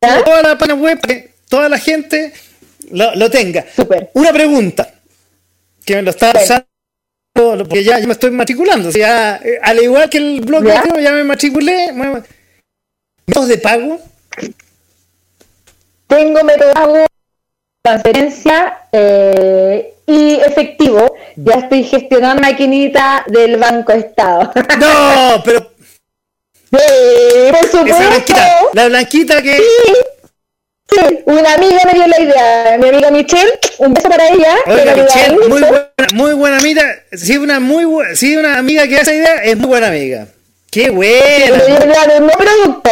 [0.00, 2.32] Toda la página web para que toda la gente
[2.90, 3.64] lo, lo tenga.
[3.74, 4.10] Súper.
[4.14, 4.92] Una pregunta
[5.84, 6.66] que me lo está usando
[7.34, 8.88] porque ya, ya me estoy matriculando.
[8.88, 10.82] o sea, eh, al igual que el blog ¿Ya?
[10.84, 11.92] ya, ya me matriculé.
[11.92, 12.22] me-
[13.26, 14.00] ¿Métodos de pago?
[16.06, 17.06] Tengo método de pago,
[17.82, 21.14] transferencia eh, y efectivo.
[21.36, 24.52] Ya estoy gestionando maquinita del Banco Estado.
[24.78, 25.72] No, pero
[26.78, 28.08] Sí, por esa supuesto.
[28.08, 29.56] blanquita, la blanquita que
[30.88, 32.78] Sí, una amiga me dio la idea.
[32.78, 34.54] Mi amiga Michelle, un beso para ella.
[34.66, 36.84] Oiga, me Michelle, muy buena, muy buena amiga.
[37.12, 40.26] Sí, una muy bu- sí, una amiga que hace idea es muy buena amiga.
[40.70, 41.64] Qué Me buena.
[41.64, 42.90] dio la de un nuevo producto.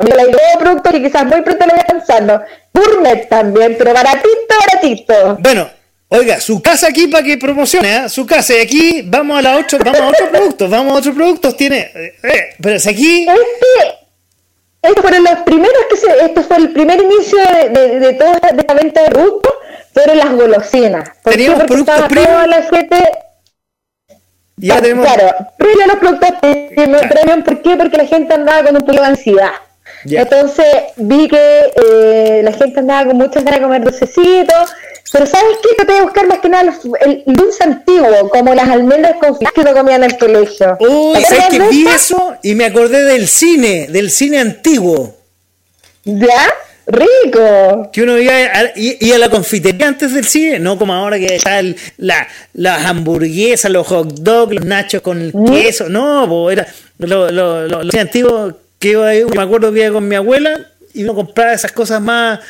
[0.00, 2.42] Me dio la idea de producto que quizás muy pronto lo voy pensando.
[2.74, 5.36] Gourmet también, pero baratito, baratito.
[5.40, 5.70] Bueno,
[6.10, 8.08] oiga, su casa aquí para que promocione, ¿ah?
[8.08, 8.54] su casa.
[8.54, 11.56] Y aquí vamos a la ocho, vamos a otros productos, vamos a otros productos.
[11.56, 13.98] Tiene, eh, eh, pero si aquí, Este,
[14.82, 18.32] estos fueron los primeros que se, este fue el primer inicio de, de, de toda
[18.32, 19.52] de esta venta de productos,
[19.94, 21.10] fueron las golosinas.
[21.22, 21.32] ¿Por?
[21.32, 22.32] Teníamos productos estaba premium.
[22.32, 22.96] toda la gente,
[24.56, 25.06] ya tenemos.
[25.06, 27.76] claro, premium los productos premium, premium, ¿por qué?
[27.76, 29.52] Porque la gente andaba con un poco de ansiedad.
[30.04, 30.66] Entonces
[30.96, 34.72] vi que eh, la gente andaba con muchas ganas de comer dulcecitos,
[35.12, 35.74] pero ¿sabes qué?
[35.76, 36.72] Traté de buscar más que nada
[37.02, 40.76] el, el dulce antiguo, como las almendras con flan que no comían en el colegio.
[40.80, 42.36] Uy, ¿Te ¿sabes que vi eso?
[42.42, 45.16] y me acordé del cine, del cine antiguo?
[46.04, 46.50] ¿Ya?
[46.86, 47.88] Rico.
[47.92, 51.36] Que uno iba a, iba a la confitería antes del cine, no como ahora que
[51.36, 55.44] está el- la, las hamburguesas, los hot dogs, los nachos con el ¿Mm?
[55.52, 55.88] queso.
[55.88, 56.66] No, po, era
[56.98, 60.69] lo, lo, lo, lo antiguo que iba ahí, me acuerdo que iba con mi abuela
[60.94, 62.40] y uno compraba esas cosas más,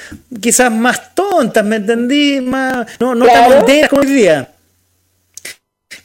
[0.41, 2.41] quizás más tontas, ¿me entendí?
[2.41, 3.41] Más, no, no Claro.
[3.49, 4.51] tan monteras como hoy día.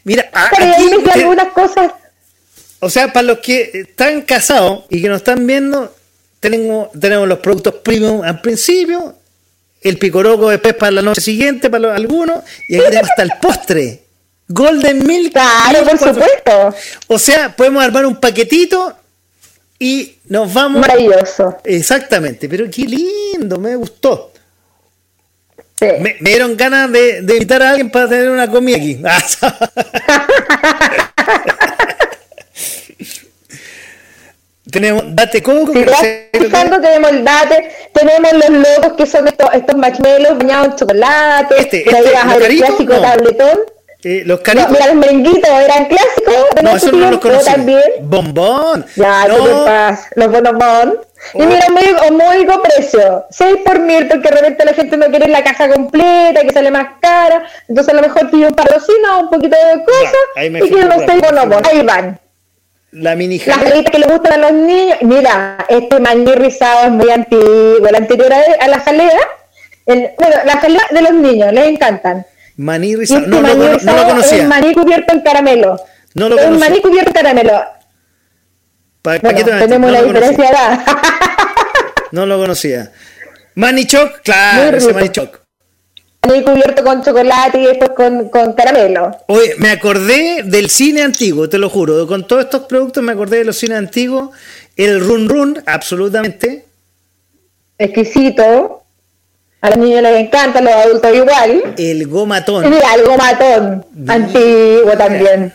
[0.04, 1.92] Mira, Pero aquí, te- algunas cosas.
[2.80, 5.96] o sea, para los que están casados y que nos están viendo,
[6.40, 9.16] tenemos, tenemos los productos premium al principio,
[9.82, 12.40] el picoroco después para la noche siguiente, para los- algunos,
[12.70, 14.02] y aquí tenemos hasta el postre.
[14.48, 15.32] Golden Milk.
[15.34, 16.14] Claro, por 1400.
[16.16, 16.76] supuesto.
[17.08, 18.96] O sea, podemos armar un paquetito
[19.80, 20.82] y nos vamos.
[20.82, 21.58] Maravilloso.
[21.64, 24.32] Exactamente, pero qué lindo, me gustó.
[25.80, 25.88] Sí.
[26.00, 28.98] Me, me dieron ganas de, de invitar a alguien para tener una comida aquí.
[34.72, 35.72] Tenemos Date Coco.
[35.74, 40.76] Si que tenemos el date, tenemos los locos que son estos, estos marshmallows bañados en
[40.76, 43.02] chocolate, Este, este, vas a ¿los ver el clásico No.
[43.02, 43.60] tabletón.
[44.06, 44.70] Eh, los No, caritos.
[44.72, 47.46] mira, los merenguitos eran clásicos de No, eso no los conocí.
[47.52, 47.82] también.
[48.02, 48.86] Bombón.
[48.96, 49.36] Ya, no.
[50.16, 51.00] Los bonobón.
[51.34, 51.46] Y Oh.
[51.46, 53.26] mira, muy, módico precio.
[53.32, 56.70] 6 por mil, porque de repente la gente no quiere la caja completa, que sale
[56.70, 57.44] más cara.
[57.68, 60.92] Entonces a lo mejor pide un patrocino, un poquito de cosas, ahí me y quieren
[60.92, 61.64] fui los 6 por- bonobón.
[61.66, 62.20] Ahí van.
[62.92, 64.98] La mini Las jaletas que le gustan a los niños.
[65.02, 67.88] Mira, este maní rizado es muy antiguo.
[67.92, 69.20] La anterior a, a la jalea,
[69.88, 72.26] el, bueno, la jalea de los niños, les encantan.
[72.58, 73.28] Maní rizado.
[73.28, 74.48] No, lo maní cono- no rizado lo es conocía.
[74.48, 75.80] maní cubierto en caramelo.
[76.14, 76.70] No lo es un conocía.
[76.70, 77.62] maní cubierto en caramelo.
[79.02, 80.30] Pa- Bueno, tenemos la conocía.
[80.30, 80.86] diferencia de edad.
[82.12, 82.92] No lo conocía.
[83.56, 84.94] Manichoc, claro, ese.
[84.94, 85.42] Manichoc.
[86.26, 89.18] maní cubierto con chocolate y después con, con caramelo.
[89.28, 92.08] Oye, me acordé del cine antiguo, te lo juro.
[92.08, 94.30] Con todos estos productos me acordé de los cines antiguos.
[94.78, 96.66] El run run, absolutamente.
[97.78, 98.85] Exquisito.
[99.66, 101.74] A los niños les encanta, a los adultos igual.
[101.78, 102.70] El gomatón.
[102.70, 103.86] mira, algo matón.
[104.08, 105.54] Antiguo también.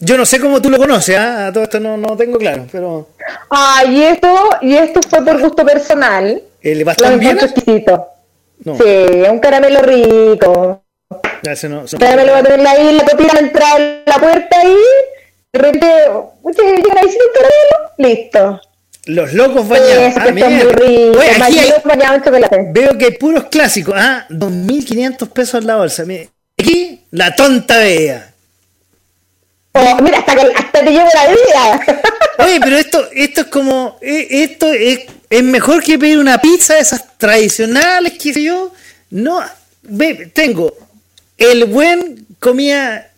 [0.00, 1.46] Yo no sé cómo tú lo conoces, ¿ah?
[1.46, 3.08] A todo esto no, no tengo claro, pero.
[3.50, 4.28] Ah, y esto,
[4.60, 6.42] y esto fue por gusto personal.
[6.62, 7.40] ¿El encuentro Viena?
[7.40, 8.06] exquisito.
[8.64, 8.82] No, Sí,
[9.30, 10.82] un caramelo rico.
[11.42, 11.82] ya ese no.
[11.90, 11.98] no.
[11.98, 14.76] Caramelo va a tener ahí la copita a entrar en la puerta ahí.
[15.52, 15.86] De repente,
[16.42, 18.60] ustedes llegan ahí sin el caramelo, listo.
[19.08, 20.12] Los locos bañados.
[20.12, 20.24] Eso Ah.
[20.30, 22.66] Oye, aquí hay- Mañana bañado en chocolate.
[22.72, 23.94] veo que hay puros clásicos.
[23.96, 26.04] Ah, 2.500 pesos la bolsa.
[26.04, 26.28] Mire,
[26.60, 28.32] Aquí, la tonta bella.
[29.72, 32.02] Oh, mira, hasta, que- hasta te llevo la vida.
[32.44, 36.74] Oye, pero esto, esto es como, eh, esto es, es mejor que pedir una pizza
[36.74, 38.72] de esas tradicionales, qué sé yo.
[39.10, 39.40] No,
[39.82, 40.76] ve, tengo
[41.36, 43.08] el buen comida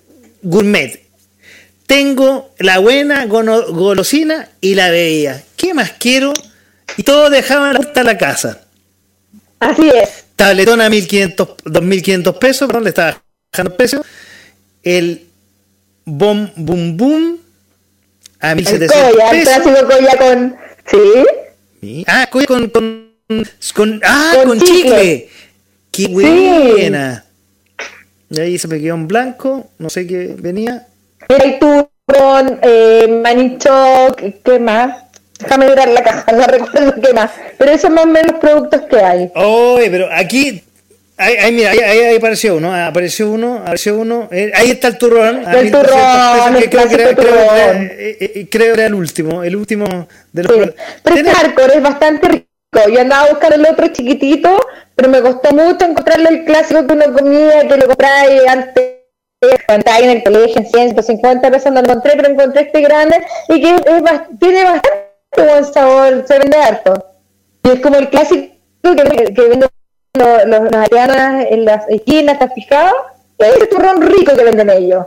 [0.42, 1.02] gourmet.
[1.90, 5.42] Tengo la buena golosina y la bebida.
[5.56, 6.32] ¿Qué más quiero?
[6.96, 8.60] Y todos dejaban la puerta de la casa.
[9.58, 10.24] Así es.
[10.36, 13.20] Tabletón a 1500, 2500 pesos, perdón, le estaba
[13.52, 14.04] bajando el precio.
[14.84, 15.26] El
[16.04, 17.38] bom bum bum
[18.38, 19.52] a 1700 el colla, pesos.
[19.56, 20.56] El clásico colla con.
[21.82, 22.04] ¿Sí?
[22.06, 22.68] Ah, colla con.
[22.68, 23.14] con,
[23.74, 24.80] con ah, con, con chicle.
[24.80, 25.28] chicle.
[25.90, 27.24] Qué buena.
[28.28, 28.36] Sí.
[28.36, 30.86] Y ahí se me quedó en blanco, no sé qué venía.
[31.30, 35.04] El turrón, eh, manicho, ¿qué más?
[35.38, 37.30] Déjame mirar la caja, no recuerdo qué más.
[37.56, 39.30] Pero esos más o menos productos que hay.
[39.34, 40.64] Oye, pero aquí.
[41.16, 44.28] Ahí, ahí mira, ahí, ahí, apareció uno, apareció uno, apareció uno.
[44.32, 45.46] Eh, ahí está el turrón.
[45.46, 47.14] El turrón, el creo, que era, turrón.
[47.14, 50.56] Creo, era, creo era el último, el último de los.
[50.56, 50.72] Sí.
[51.02, 52.46] Pero este hardcore es bastante rico.
[52.90, 54.58] Yo andaba a buscar el otro chiquitito,
[54.96, 58.89] pero me costó mucho encontrarle el clásico que uno comía, que lo compraba antes
[59.40, 63.60] estaba en el colegio en 150 pesos no lo encontré, pero encontré este grande y
[63.60, 63.82] que es,
[64.38, 65.02] tiene bastante
[65.36, 67.06] buen sabor, se vende harto.
[67.64, 68.52] Y es como el clásico
[68.82, 69.68] que, que venden
[70.14, 72.94] los, los, los arianas en las esquinas, ¿estás fijado?
[73.38, 75.06] Y es el turrón rico que venden ellos.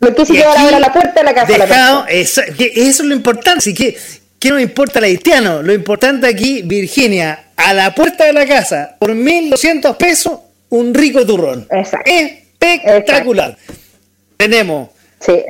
[0.00, 1.52] Lo que lleva ahora a la puerta de la casa.
[1.52, 3.58] Dejado, la eso, que eso es lo importante.
[3.58, 3.96] Así que,
[4.38, 5.62] ¿qué nos importa el haitiano?
[5.62, 10.40] Lo importante aquí, Virginia, a la puerta de la casa, por 1.200 pesos,
[10.70, 11.66] un rico turrón.
[11.70, 12.10] Exacto.
[12.60, 13.50] Espectacular.
[13.50, 13.74] Exacto.
[14.36, 14.90] Tenemos,
[15.20, 15.44] sí.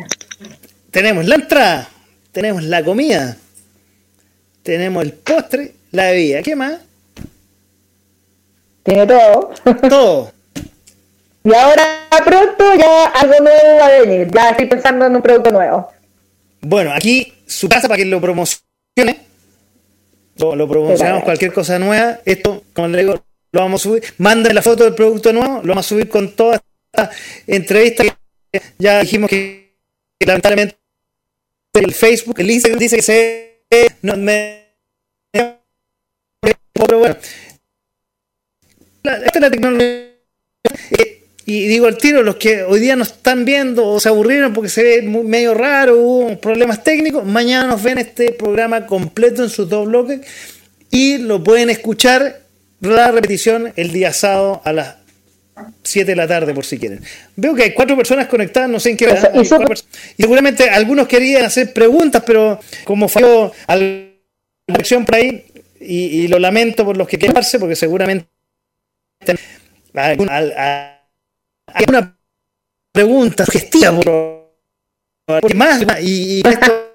[0.90, 1.88] tenemos la entrada,
[2.32, 3.36] tenemos la comida,
[4.62, 6.42] tenemos el postre, la bebida.
[6.42, 6.80] ¿Qué más?
[8.82, 9.50] Tiene todo.
[9.88, 10.32] Todo.
[11.44, 11.84] Y ahora
[12.26, 14.28] pronto ya algo nuevo va a venir.
[14.30, 15.90] Ya estoy pensando en un producto nuevo.
[16.60, 18.60] Bueno, aquí su casa para que lo promocione.
[20.36, 22.18] Lo, lo promocionamos cualquier cosa nueva.
[22.26, 24.02] Esto, como le digo, lo vamos a subir.
[24.18, 26.67] Manden la foto del producto nuevo, lo vamos a subir con toda esta
[27.46, 29.74] entrevista que ya dijimos que,
[30.20, 30.76] lamentablemente
[31.74, 33.48] el Facebook, el Instagram dice que se
[34.02, 34.68] no, me,
[36.72, 37.16] pero bueno.
[39.04, 40.08] Esta es la tecnología
[40.98, 44.52] eh, y digo al tiro los que hoy día nos están viendo o se aburrieron
[44.52, 49.42] porque se ve muy, medio raro hubo problemas técnicos mañana nos ven este programa completo
[49.42, 50.20] en sus dos bloques
[50.90, 52.42] y lo pueden escuchar
[52.80, 54.96] la repetición el día sábado a las
[55.82, 57.00] 7 de la tarde por si quieren.
[57.36, 59.32] Veo que hay cuatro personas conectadas, no sé en qué hora.
[59.34, 64.08] Y, y seguramente algunos querían hacer preguntas, pero como falló a la
[64.66, 65.44] dirección por ahí,
[65.80, 68.28] y, y, lo lamento por los que quieren darse, porque seguramente
[69.94, 71.00] alguna,
[71.66, 72.18] alguna
[72.92, 76.90] pregunta sugestiva por, por más, y, y con, esto,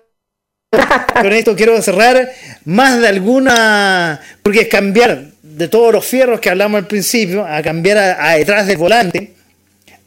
[1.14, 2.30] con esto quiero cerrar
[2.66, 7.62] más de alguna, porque es cambiar de todos los fierros que hablamos al principio, a
[7.62, 9.34] cambiar a, a detrás del volante,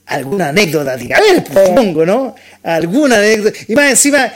[0.07, 2.35] alguna anécdota, diga, a ver, supongo, ¿no?
[2.63, 4.33] Alguna anécdota, y más encima,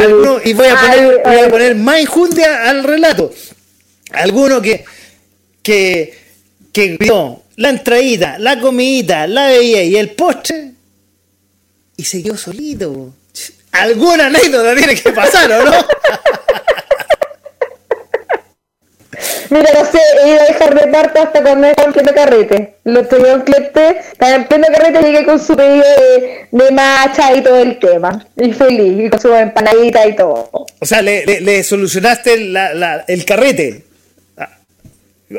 [0.00, 3.32] alguno, y voy a poner, voy a poner más injundia al relato,
[4.12, 4.84] alguno que,
[5.62, 6.14] que,
[6.72, 10.72] que vio la entradita, la comidita, la bebida y el postre,
[11.96, 13.14] y se quedó solito.
[13.72, 15.72] Alguna anécdota tiene que pasar, ¿o no?
[19.50, 22.76] Mira, no sé, iba a dejar reparto hasta cuando estaba en pleno carrete.
[22.84, 27.34] Lo estoy en cliente, estaba en pleno carrete, llegué con su pedido de, de macha
[27.34, 28.26] y todo el tema.
[28.36, 30.50] Y feliz, y con su empanadita y todo.
[30.52, 33.84] O sea, le, le, le solucionaste la, la, el carrete.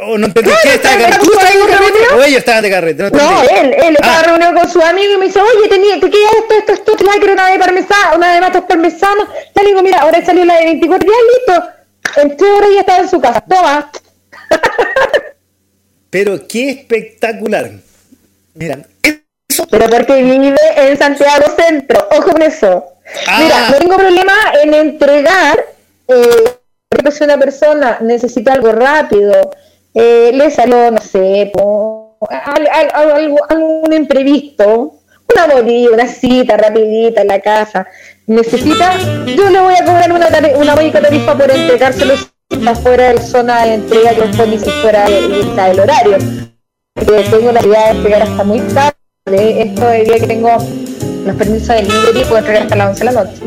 [0.02, 0.52] ¿O no entendí?
[0.64, 1.26] ¿Qué estaba de carrete?
[1.26, 3.04] ¿Tú estabas de carrete o ellos estaban de carrete?
[3.04, 4.24] No, no él, él estaba ah.
[4.24, 7.04] reunido con su amigo y me dice, oye, tenía, te queda esto, esto, esto, te
[7.04, 9.28] la quiero una de parmesano, una de matas parmesano.
[9.56, 11.70] Ya le digo, mira, ahora salió la de 24 días, listo.
[12.18, 13.42] En horas ya estaba en su casa.
[13.42, 13.92] Toma.
[16.10, 17.72] Pero qué espectacular.
[18.54, 18.80] Mira,
[19.50, 19.68] eso...
[19.70, 22.08] Pero porque vive en Santiago Centro.
[22.12, 22.86] Ojo con eso.
[23.28, 23.40] Ah.
[23.42, 24.34] Mira, no tengo problema
[24.64, 25.66] en entregar.
[26.08, 26.56] Eh,
[27.12, 29.52] si una persona necesita algo rápido,
[29.94, 35.00] eh, le salió, no sé, po, algo, algún imprevisto,
[35.34, 37.88] una bolilla, una cita rapidita en la casa,
[38.28, 40.28] necesita, yo le voy a cobrar una,
[40.58, 42.16] una única tarifa por entregárselo
[42.68, 46.18] afuera de la zona de entrega que pone si fuera está el horario.
[46.94, 48.96] Porque tengo la idea de entregar hasta muy tarde.
[49.28, 50.58] Esto de día que tengo
[51.26, 53.42] los permisos del libre y puedo entregar hasta las 11 de la noche.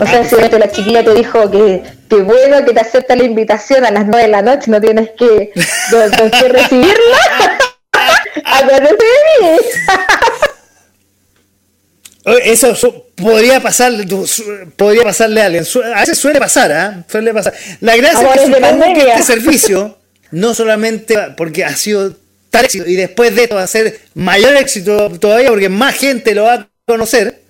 [0.00, 3.84] O sea, si la chiquilla te dijo que, que bueno que te acepta la invitación
[3.84, 5.52] a las 9 de la noche, no tienes que,
[5.92, 7.18] no, no que recibirla.
[8.44, 9.58] Acuérdate de mí.
[12.24, 14.06] Eso podría pasarle,
[14.76, 15.64] podría pasarle a alguien.
[15.94, 17.04] A veces suele pasar, ¿eh?
[17.10, 17.52] Suele pasar.
[17.80, 19.98] La gracia es que, que este servicio,
[20.30, 22.16] no solamente porque ha sido
[22.48, 26.34] tal éxito, y después de esto va a ser mayor éxito todavía porque más gente
[26.34, 27.40] lo va a conocer,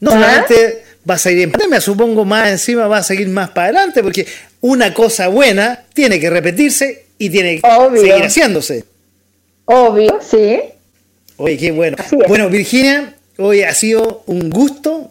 [0.00, 3.66] no solamente va a seguir en pandemia, supongo más encima va a seguir más para
[3.66, 4.26] adelante, porque
[4.60, 8.84] una cosa buena tiene que repetirse y tiene que seguir haciéndose.
[9.66, 10.60] Obvio, sí.
[11.36, 11.96] Oye, qué bueno.
[12.28, 15.10] Bueno, Virginia, hoy ha sido un gusto.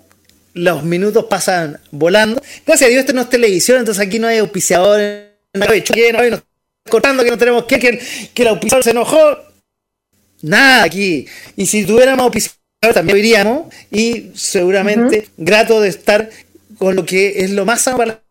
[0.53, 2.41] Los minutos pasan volando.
[2.65, 5.29] Gracias a Dios, esto no es televisión, entonces aquí no hay auspiciadores.
[5.53, 6.31] No hay no hay
[6.89, 7.99] cortando que no tenemos que, que,
[8.33, 9.37] que el auspiciador se enojó.
[10.41, 11.25] Nada aquí.
[11.55, 13.73] Y si tuviéramos auspiciador también iríamos.
[13.91, 16.29] Y seguramente grato de estar
[16.77, 18.23] con lo que es lo más sano para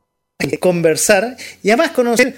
[0.60, 2.36] conversar y además conocer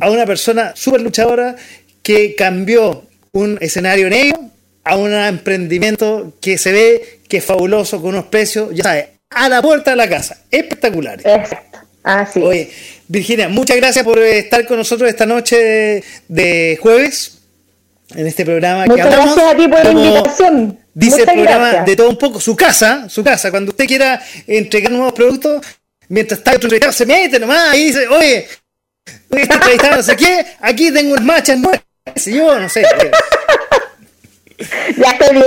[0.00, 1.56] a una persona súper luchadora
[2.02, 4.50] que cambió un escenario negro
[4.86, 9.48] a un emprendimiento que se ve que es fabuloso con unos precios, ya sabes, a
[9.48, 10.38] la puerta de la casa.
[10.48, 11.18] Espectacular.
[11.24, 11.80] Exacto.
[12.04, 12.40] Así.
[12.40, 12.70] Oye,
[13.08, 17.38] Virginia, muchas gracias por estar con nosotros esta noche de, jueves
[18.14, 18.86] en este programa.
[18.86, 20.78] Muchas gracias a ti por la invitación.
[20.94, 24.92] Dice el programa de todo un poco, su casa, su casa, cuando usted quiera entregar
[24.92, 25.66] nuevos productos,
[26.08, 28.46] mientras está otro entrevistado, se mete nomás y dice, oye,
[29.30, 31.82] este entrevistado no sé qué, aquí tengo unas machas nuevas,
[32.24, 32.86] yo no sé.
[34.58, 35.44] Ya bien,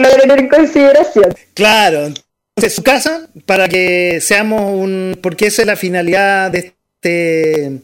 [0.00, 1.34] lo tener en consideración.
[1.54, 7.80] Claro, entonces su casa, para que seamos un, porque esa es la finalidad de este...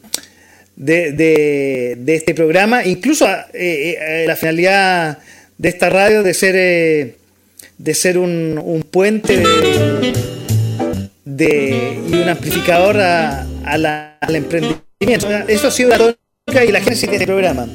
[0.76, 5.18] De, de, de este programa, incluso eh, eh, la finalidad
[5.58, 7.16] de esta radio de ser, eh,
[7.76, 9.42] de ser un, un puente
[11.26, 13.46] de, y un amplificador a,
[13.76, 15.28] la, al emprendimiento.
[15.48, 17.68] Eso ha sido la tónica y la génesis de este programa.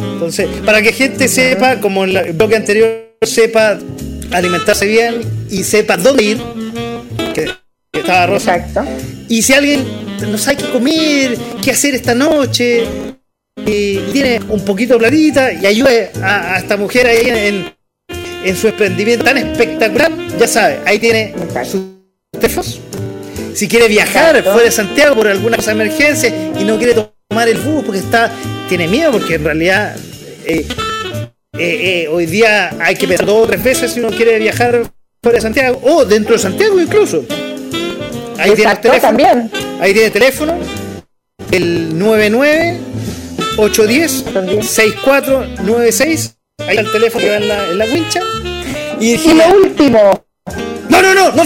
[0.00, 3.78] Entonces, para que gente sepa, como en el bloque anterior, sepa
[4.32, 6.38] alimentarse bien y sepa dónde ir,
[7.34, 7.50] que,
[7.92, 8.56] estaba Rosa.
[8.56, 8.84] Exacto.
[9.28, 9.84] Y si alguien
[10.30, 12.84] no sabe qué comer, qué hacer esta noche,
[13.66, 17.72] y tiene un poquito de platita y ayude a, esta mujer ahí en,
[18.44, 21.82] en, su emprendimiento tan espectacular, ya sabe, ahí tiene sus
[22.32, 22.80] teléfonos.
[23.54, 27.19] Si quiere viajar fuera de Santiago por alguna cosa de emergencia y no quiere tomar
[27.30, 28.32] el bus porque está
[28.68, 29.96] tiene miedo, porque en realidad
[30.44, 30.66] eh,
[31.58, 34.90] eh, eh, hoy día hay que pensar dos o tres veces si uno quiere viajar
[35.22, 37.24] fuera de Santiago o dentro de Santiago incluso.
[38.38, 39.00] Ahí tiene teléfono.
[39.00, 39.50] También.
[39.80, 40.58] Ahí tiene teléfono.
[41.50, 42.78] El 99
[43.56, 46.34] 810-6496.
[46.58, 48.20] Ahí está el teléfono que va en la, en la wincha.
[48.98, 50.24] Y, lo último.
[50.88, 51.44] No, no, no, no.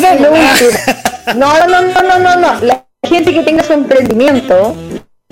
[1.35, 2.61] No, no, no, no, no, no.
[2.61, 4.77] La gente que tenga su emprendimiento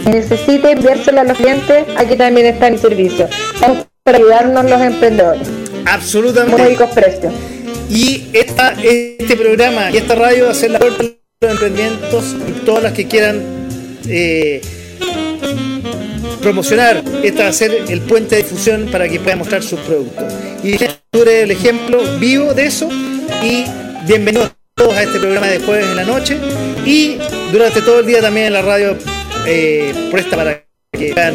[0.05, 3.29] necesite enviárselo a los clientes, aquí también está mi servicio.
[4.03, 5.49] Para ayudarnos los emprendedores.
[5.87, 6.63] Absolutamente.
[6.63, 7.33] Módicos precios.
[7.89, 12.37] Y esta, este programa y esta radio va a ser la puerta de los emprendimientos
[12.49, 13.43] y todas las que quieran
[14.09, 14.61] eh,
[16.41, 20.33] promocionar, esta va a ser el puente de difusión para que pueda mostrar sus productos.
[20.65, 20.77] Y
[21.13, 22.89] el ejemplo vivo de eso
[23.43, 23.65] y
[24.07, 26.39] bienvenidos todos a este programa de jueves en la noche
[26.85, 27.19] y
[27.53, 28.97] durante todo el día también en la radio
[29.47, 31.35] eh, presta para que puedan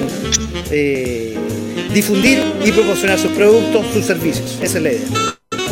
[0.71, 1.35] eh,
[1.93, 4.57] difundir y promocionar sus productos, sus servicios.
[4.61, 5.07] Esa es la idea.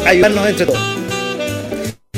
[0.06, 0.80] Ayudarnos entre todos.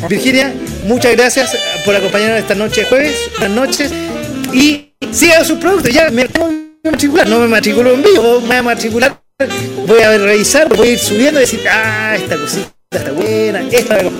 [0.09, 0.53] Virginia,
[0.85, 3.29] muchas gracias por acompañarnos esta noche de jueves.
[3.39, 3.91] Buenas noches.
[4.53, 5.93] Y sigan sus productos.
[5.93, 6.27] Ya me
[6.83, 9.19] matricular, no me matriculo en vivo, me voy a matricular,
[9.85, 13.97] voy a revisar, voy a ir subiendo y decir, ah, esta cosita está buena, esta
[13.97, 14.11] me.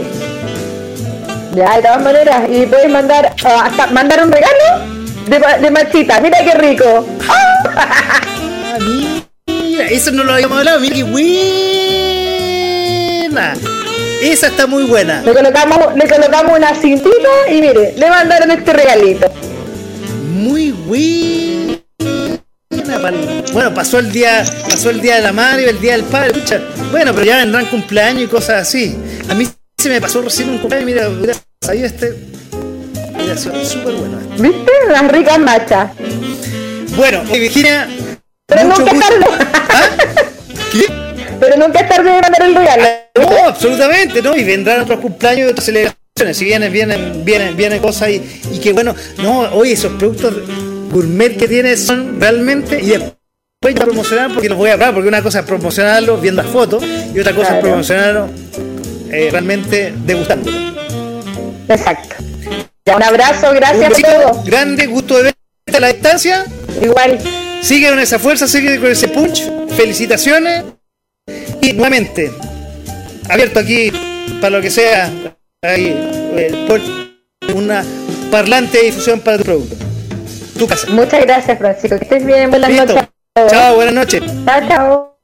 [1.55, 4.96] Ya, de todas maneras, y puedes mandar, uh, hasta mandar un regalo
[5.29, 7.07] de, de machita, mira qué rico.
[7.29, 11.27] Ah, mira, eso no lo habíamos hablado, mira qué buena.
[14.21, 15.21] Esa está muy buena.
[15.21, 19.31] Le colocamos, le colocamos una cintita y mire, le mandaron este regalito.
[20.33, 21.77] Muy buena.
[23.53, 26.41] Bueno, pasó el día, pasó el día de la madre y el día del padre,
[26.91, 28.97] Bueno, pero ya vendrán cumpleaños y cosas así.
[29.29, 29.47] A mí
[29.77, 31.33] se me pasó recién un cumpleaños, mira, mira,
[31.69, 32.15] ahí este.
[33.27, 34.17] Mira, súper bueno.
[34.37, 34.71] ¿Viste?
[34.89, 35.91] Las ricas machas.
[36.95, 37.87] Bueno, Virginia.
[38.45, 39.25] Pero nunca es tarde.
[39.69, 39.89] ¿Ah?
[40.71, 40.85] ¿Qué?
[41.39, 42.83] Pero nunca es tarde de mandar el regalo.
[43.15, 44.35] no, absolutamente, ¿no?
[44.35, 46.37] Y vendrán otros cumpleaños y otras celebraciones.
[46.37, 50.33] Si vienen, vienen, vienen, vienen cosas y, y que bueno, no, oye, esos productos
[50.89, 55.09] gourmet que tiene son realmente y después ya promocionar porque los voy a hablar porque
[55.09, 58.29] una cosa es promocionarlo viendo las fotos y otra cosa es promocionarlo
[59.11, 60.57] eh, realmente degustándolo
[61.67, 62.15] exacto
[62.95, 66.45] un abrazo gracias a todos grande gusto de verte a la distancia
[66.81, 67.19] igual
[67.61, 70.63] sigue con esa fuerza sigue con ese punch felicitaciones
[71.61, 72.31] y nuevamente
[73.29, 73.91] abierto aquí
[74.39, 75.11] para lo que sea
[75.61, 76.39] ahí,
[77.53, 77.83] una
[78.31, 79.87] parlante de difusión para tu producto
[80.89, 81.97] Muchas gracias, Francisco.
[81.97, 82.49] Que estés bien.
[82.49, 83.03] Buenas noches.
[83.49, 84.23] Chao, buenas noches.
[84.45, 85.17] Chao, chao.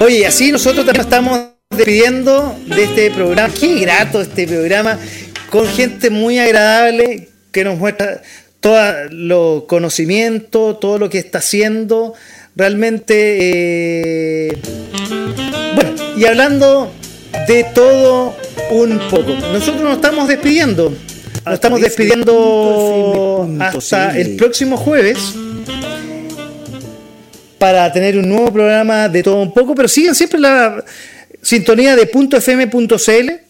[0.00, 1.40] Oye, así nosotros también estamos
[1.70, 3.52] despidiendo de este programa.
[3.58, 4.98] Qué grato este programa,
[5.50, 8.22] con gente muy agradable que nos muestra
[8.60, 12.14] todo lo conocimiento, todo lo que está haciendo.
[12.56, 14.58] Realmente, eh,
[15.74, 16.92] bueno, y hablando
[17.46, 18.36] de todo
[18.70, 19.32] un poco.
[19.52, 20.92] Nosotros nos estamos despidiendo.
[21.44, 25.18] Nos estamos despidiendo hasta el próximo jueves
[27.58, 30.84] para tener un nuevo programa de todo un poco, pero sigan siempre la
[31.42, 33.47] sintonía de .fm.cl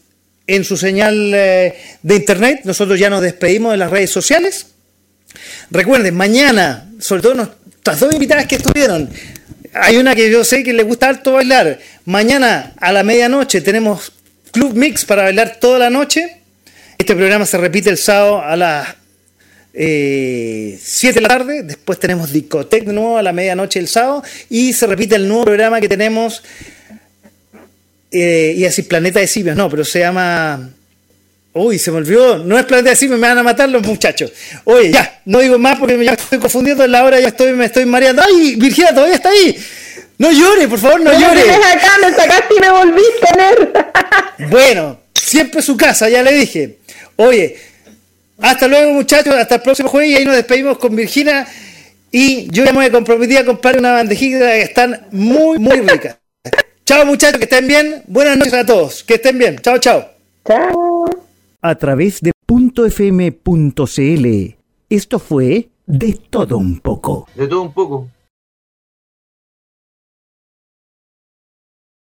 [0.49, 2.63] en su señal eh, de internet.
[2.65, 4.67] Nosotros ya nos despedimos de las redes sociales.
[5.71, 9.09] Recuerden, mañana, sobre todo nuestras dos invitadas que estuvieron,
[9.75, 11.79] hay una que yo sé que le gusta harto bailar.
[12.07, 14.13] Mañana a la medianoche tenemos
[14.51, 16.39] Club Mix para bailar toda la noche.
[16.97, 18.89] Este programa se repite el sábado a las
[19.73, 20.79] 7 eh,
[21.13, 21.63] de la tarde.
[21.63, 24.23] Después tenemos Discotec de nuevo a la medianoche el sábado.
[24.49, 26.43] Y se repite el nuevo programa que tenemos.
[28.11, 29.57] Eh, y así, Planeta de Simios.
[29.57, 30.71] No, pero se llama
[31.59, 32.39] Uy, se me olvidó.
[32.39, 34.33] No es planeta de me van a matar los muchachos.
[34.65, 37.65] Oye, ya, no digo más porque ya estoy confundiendo en la hora, ya estoy, me
[37.65, 38.23] estoy mareando.
[38.23, 39.57] ¡Ay, Virginia todavía está ahí!
[40.19, 41.45] No llore, por favor, no llore.
[41.47, 43.73] Me acá, me sacaste y me volví a tener.
[44.51, 46.79] bueno, siempre su casa, ya le dije.
[47.17, 47.57] Oye,
[48.41, 51.47] hasta luego, muchachos, hasta el próximo jueves y ahí nos despedimos con Virginia.
[52.11, 56.18] Y yo ya me comprometí a comprar una bandejita que están muy, muy ricas.
[56.89, 58.03] Chao, muchachos, que estén bien.
[58.07, 59.05] Buenas noches a todos.
[59.05, 59.59] Que estén bien.
[59.59, 60.07] Chao, chao.
[60.47, 61.05] Chao
[61.61, 64.27] a través de .fm.cl.
[64.89, 67.29] Esto fue De Todo Un poco.
[67.35, 68.09] De Todo Un poco.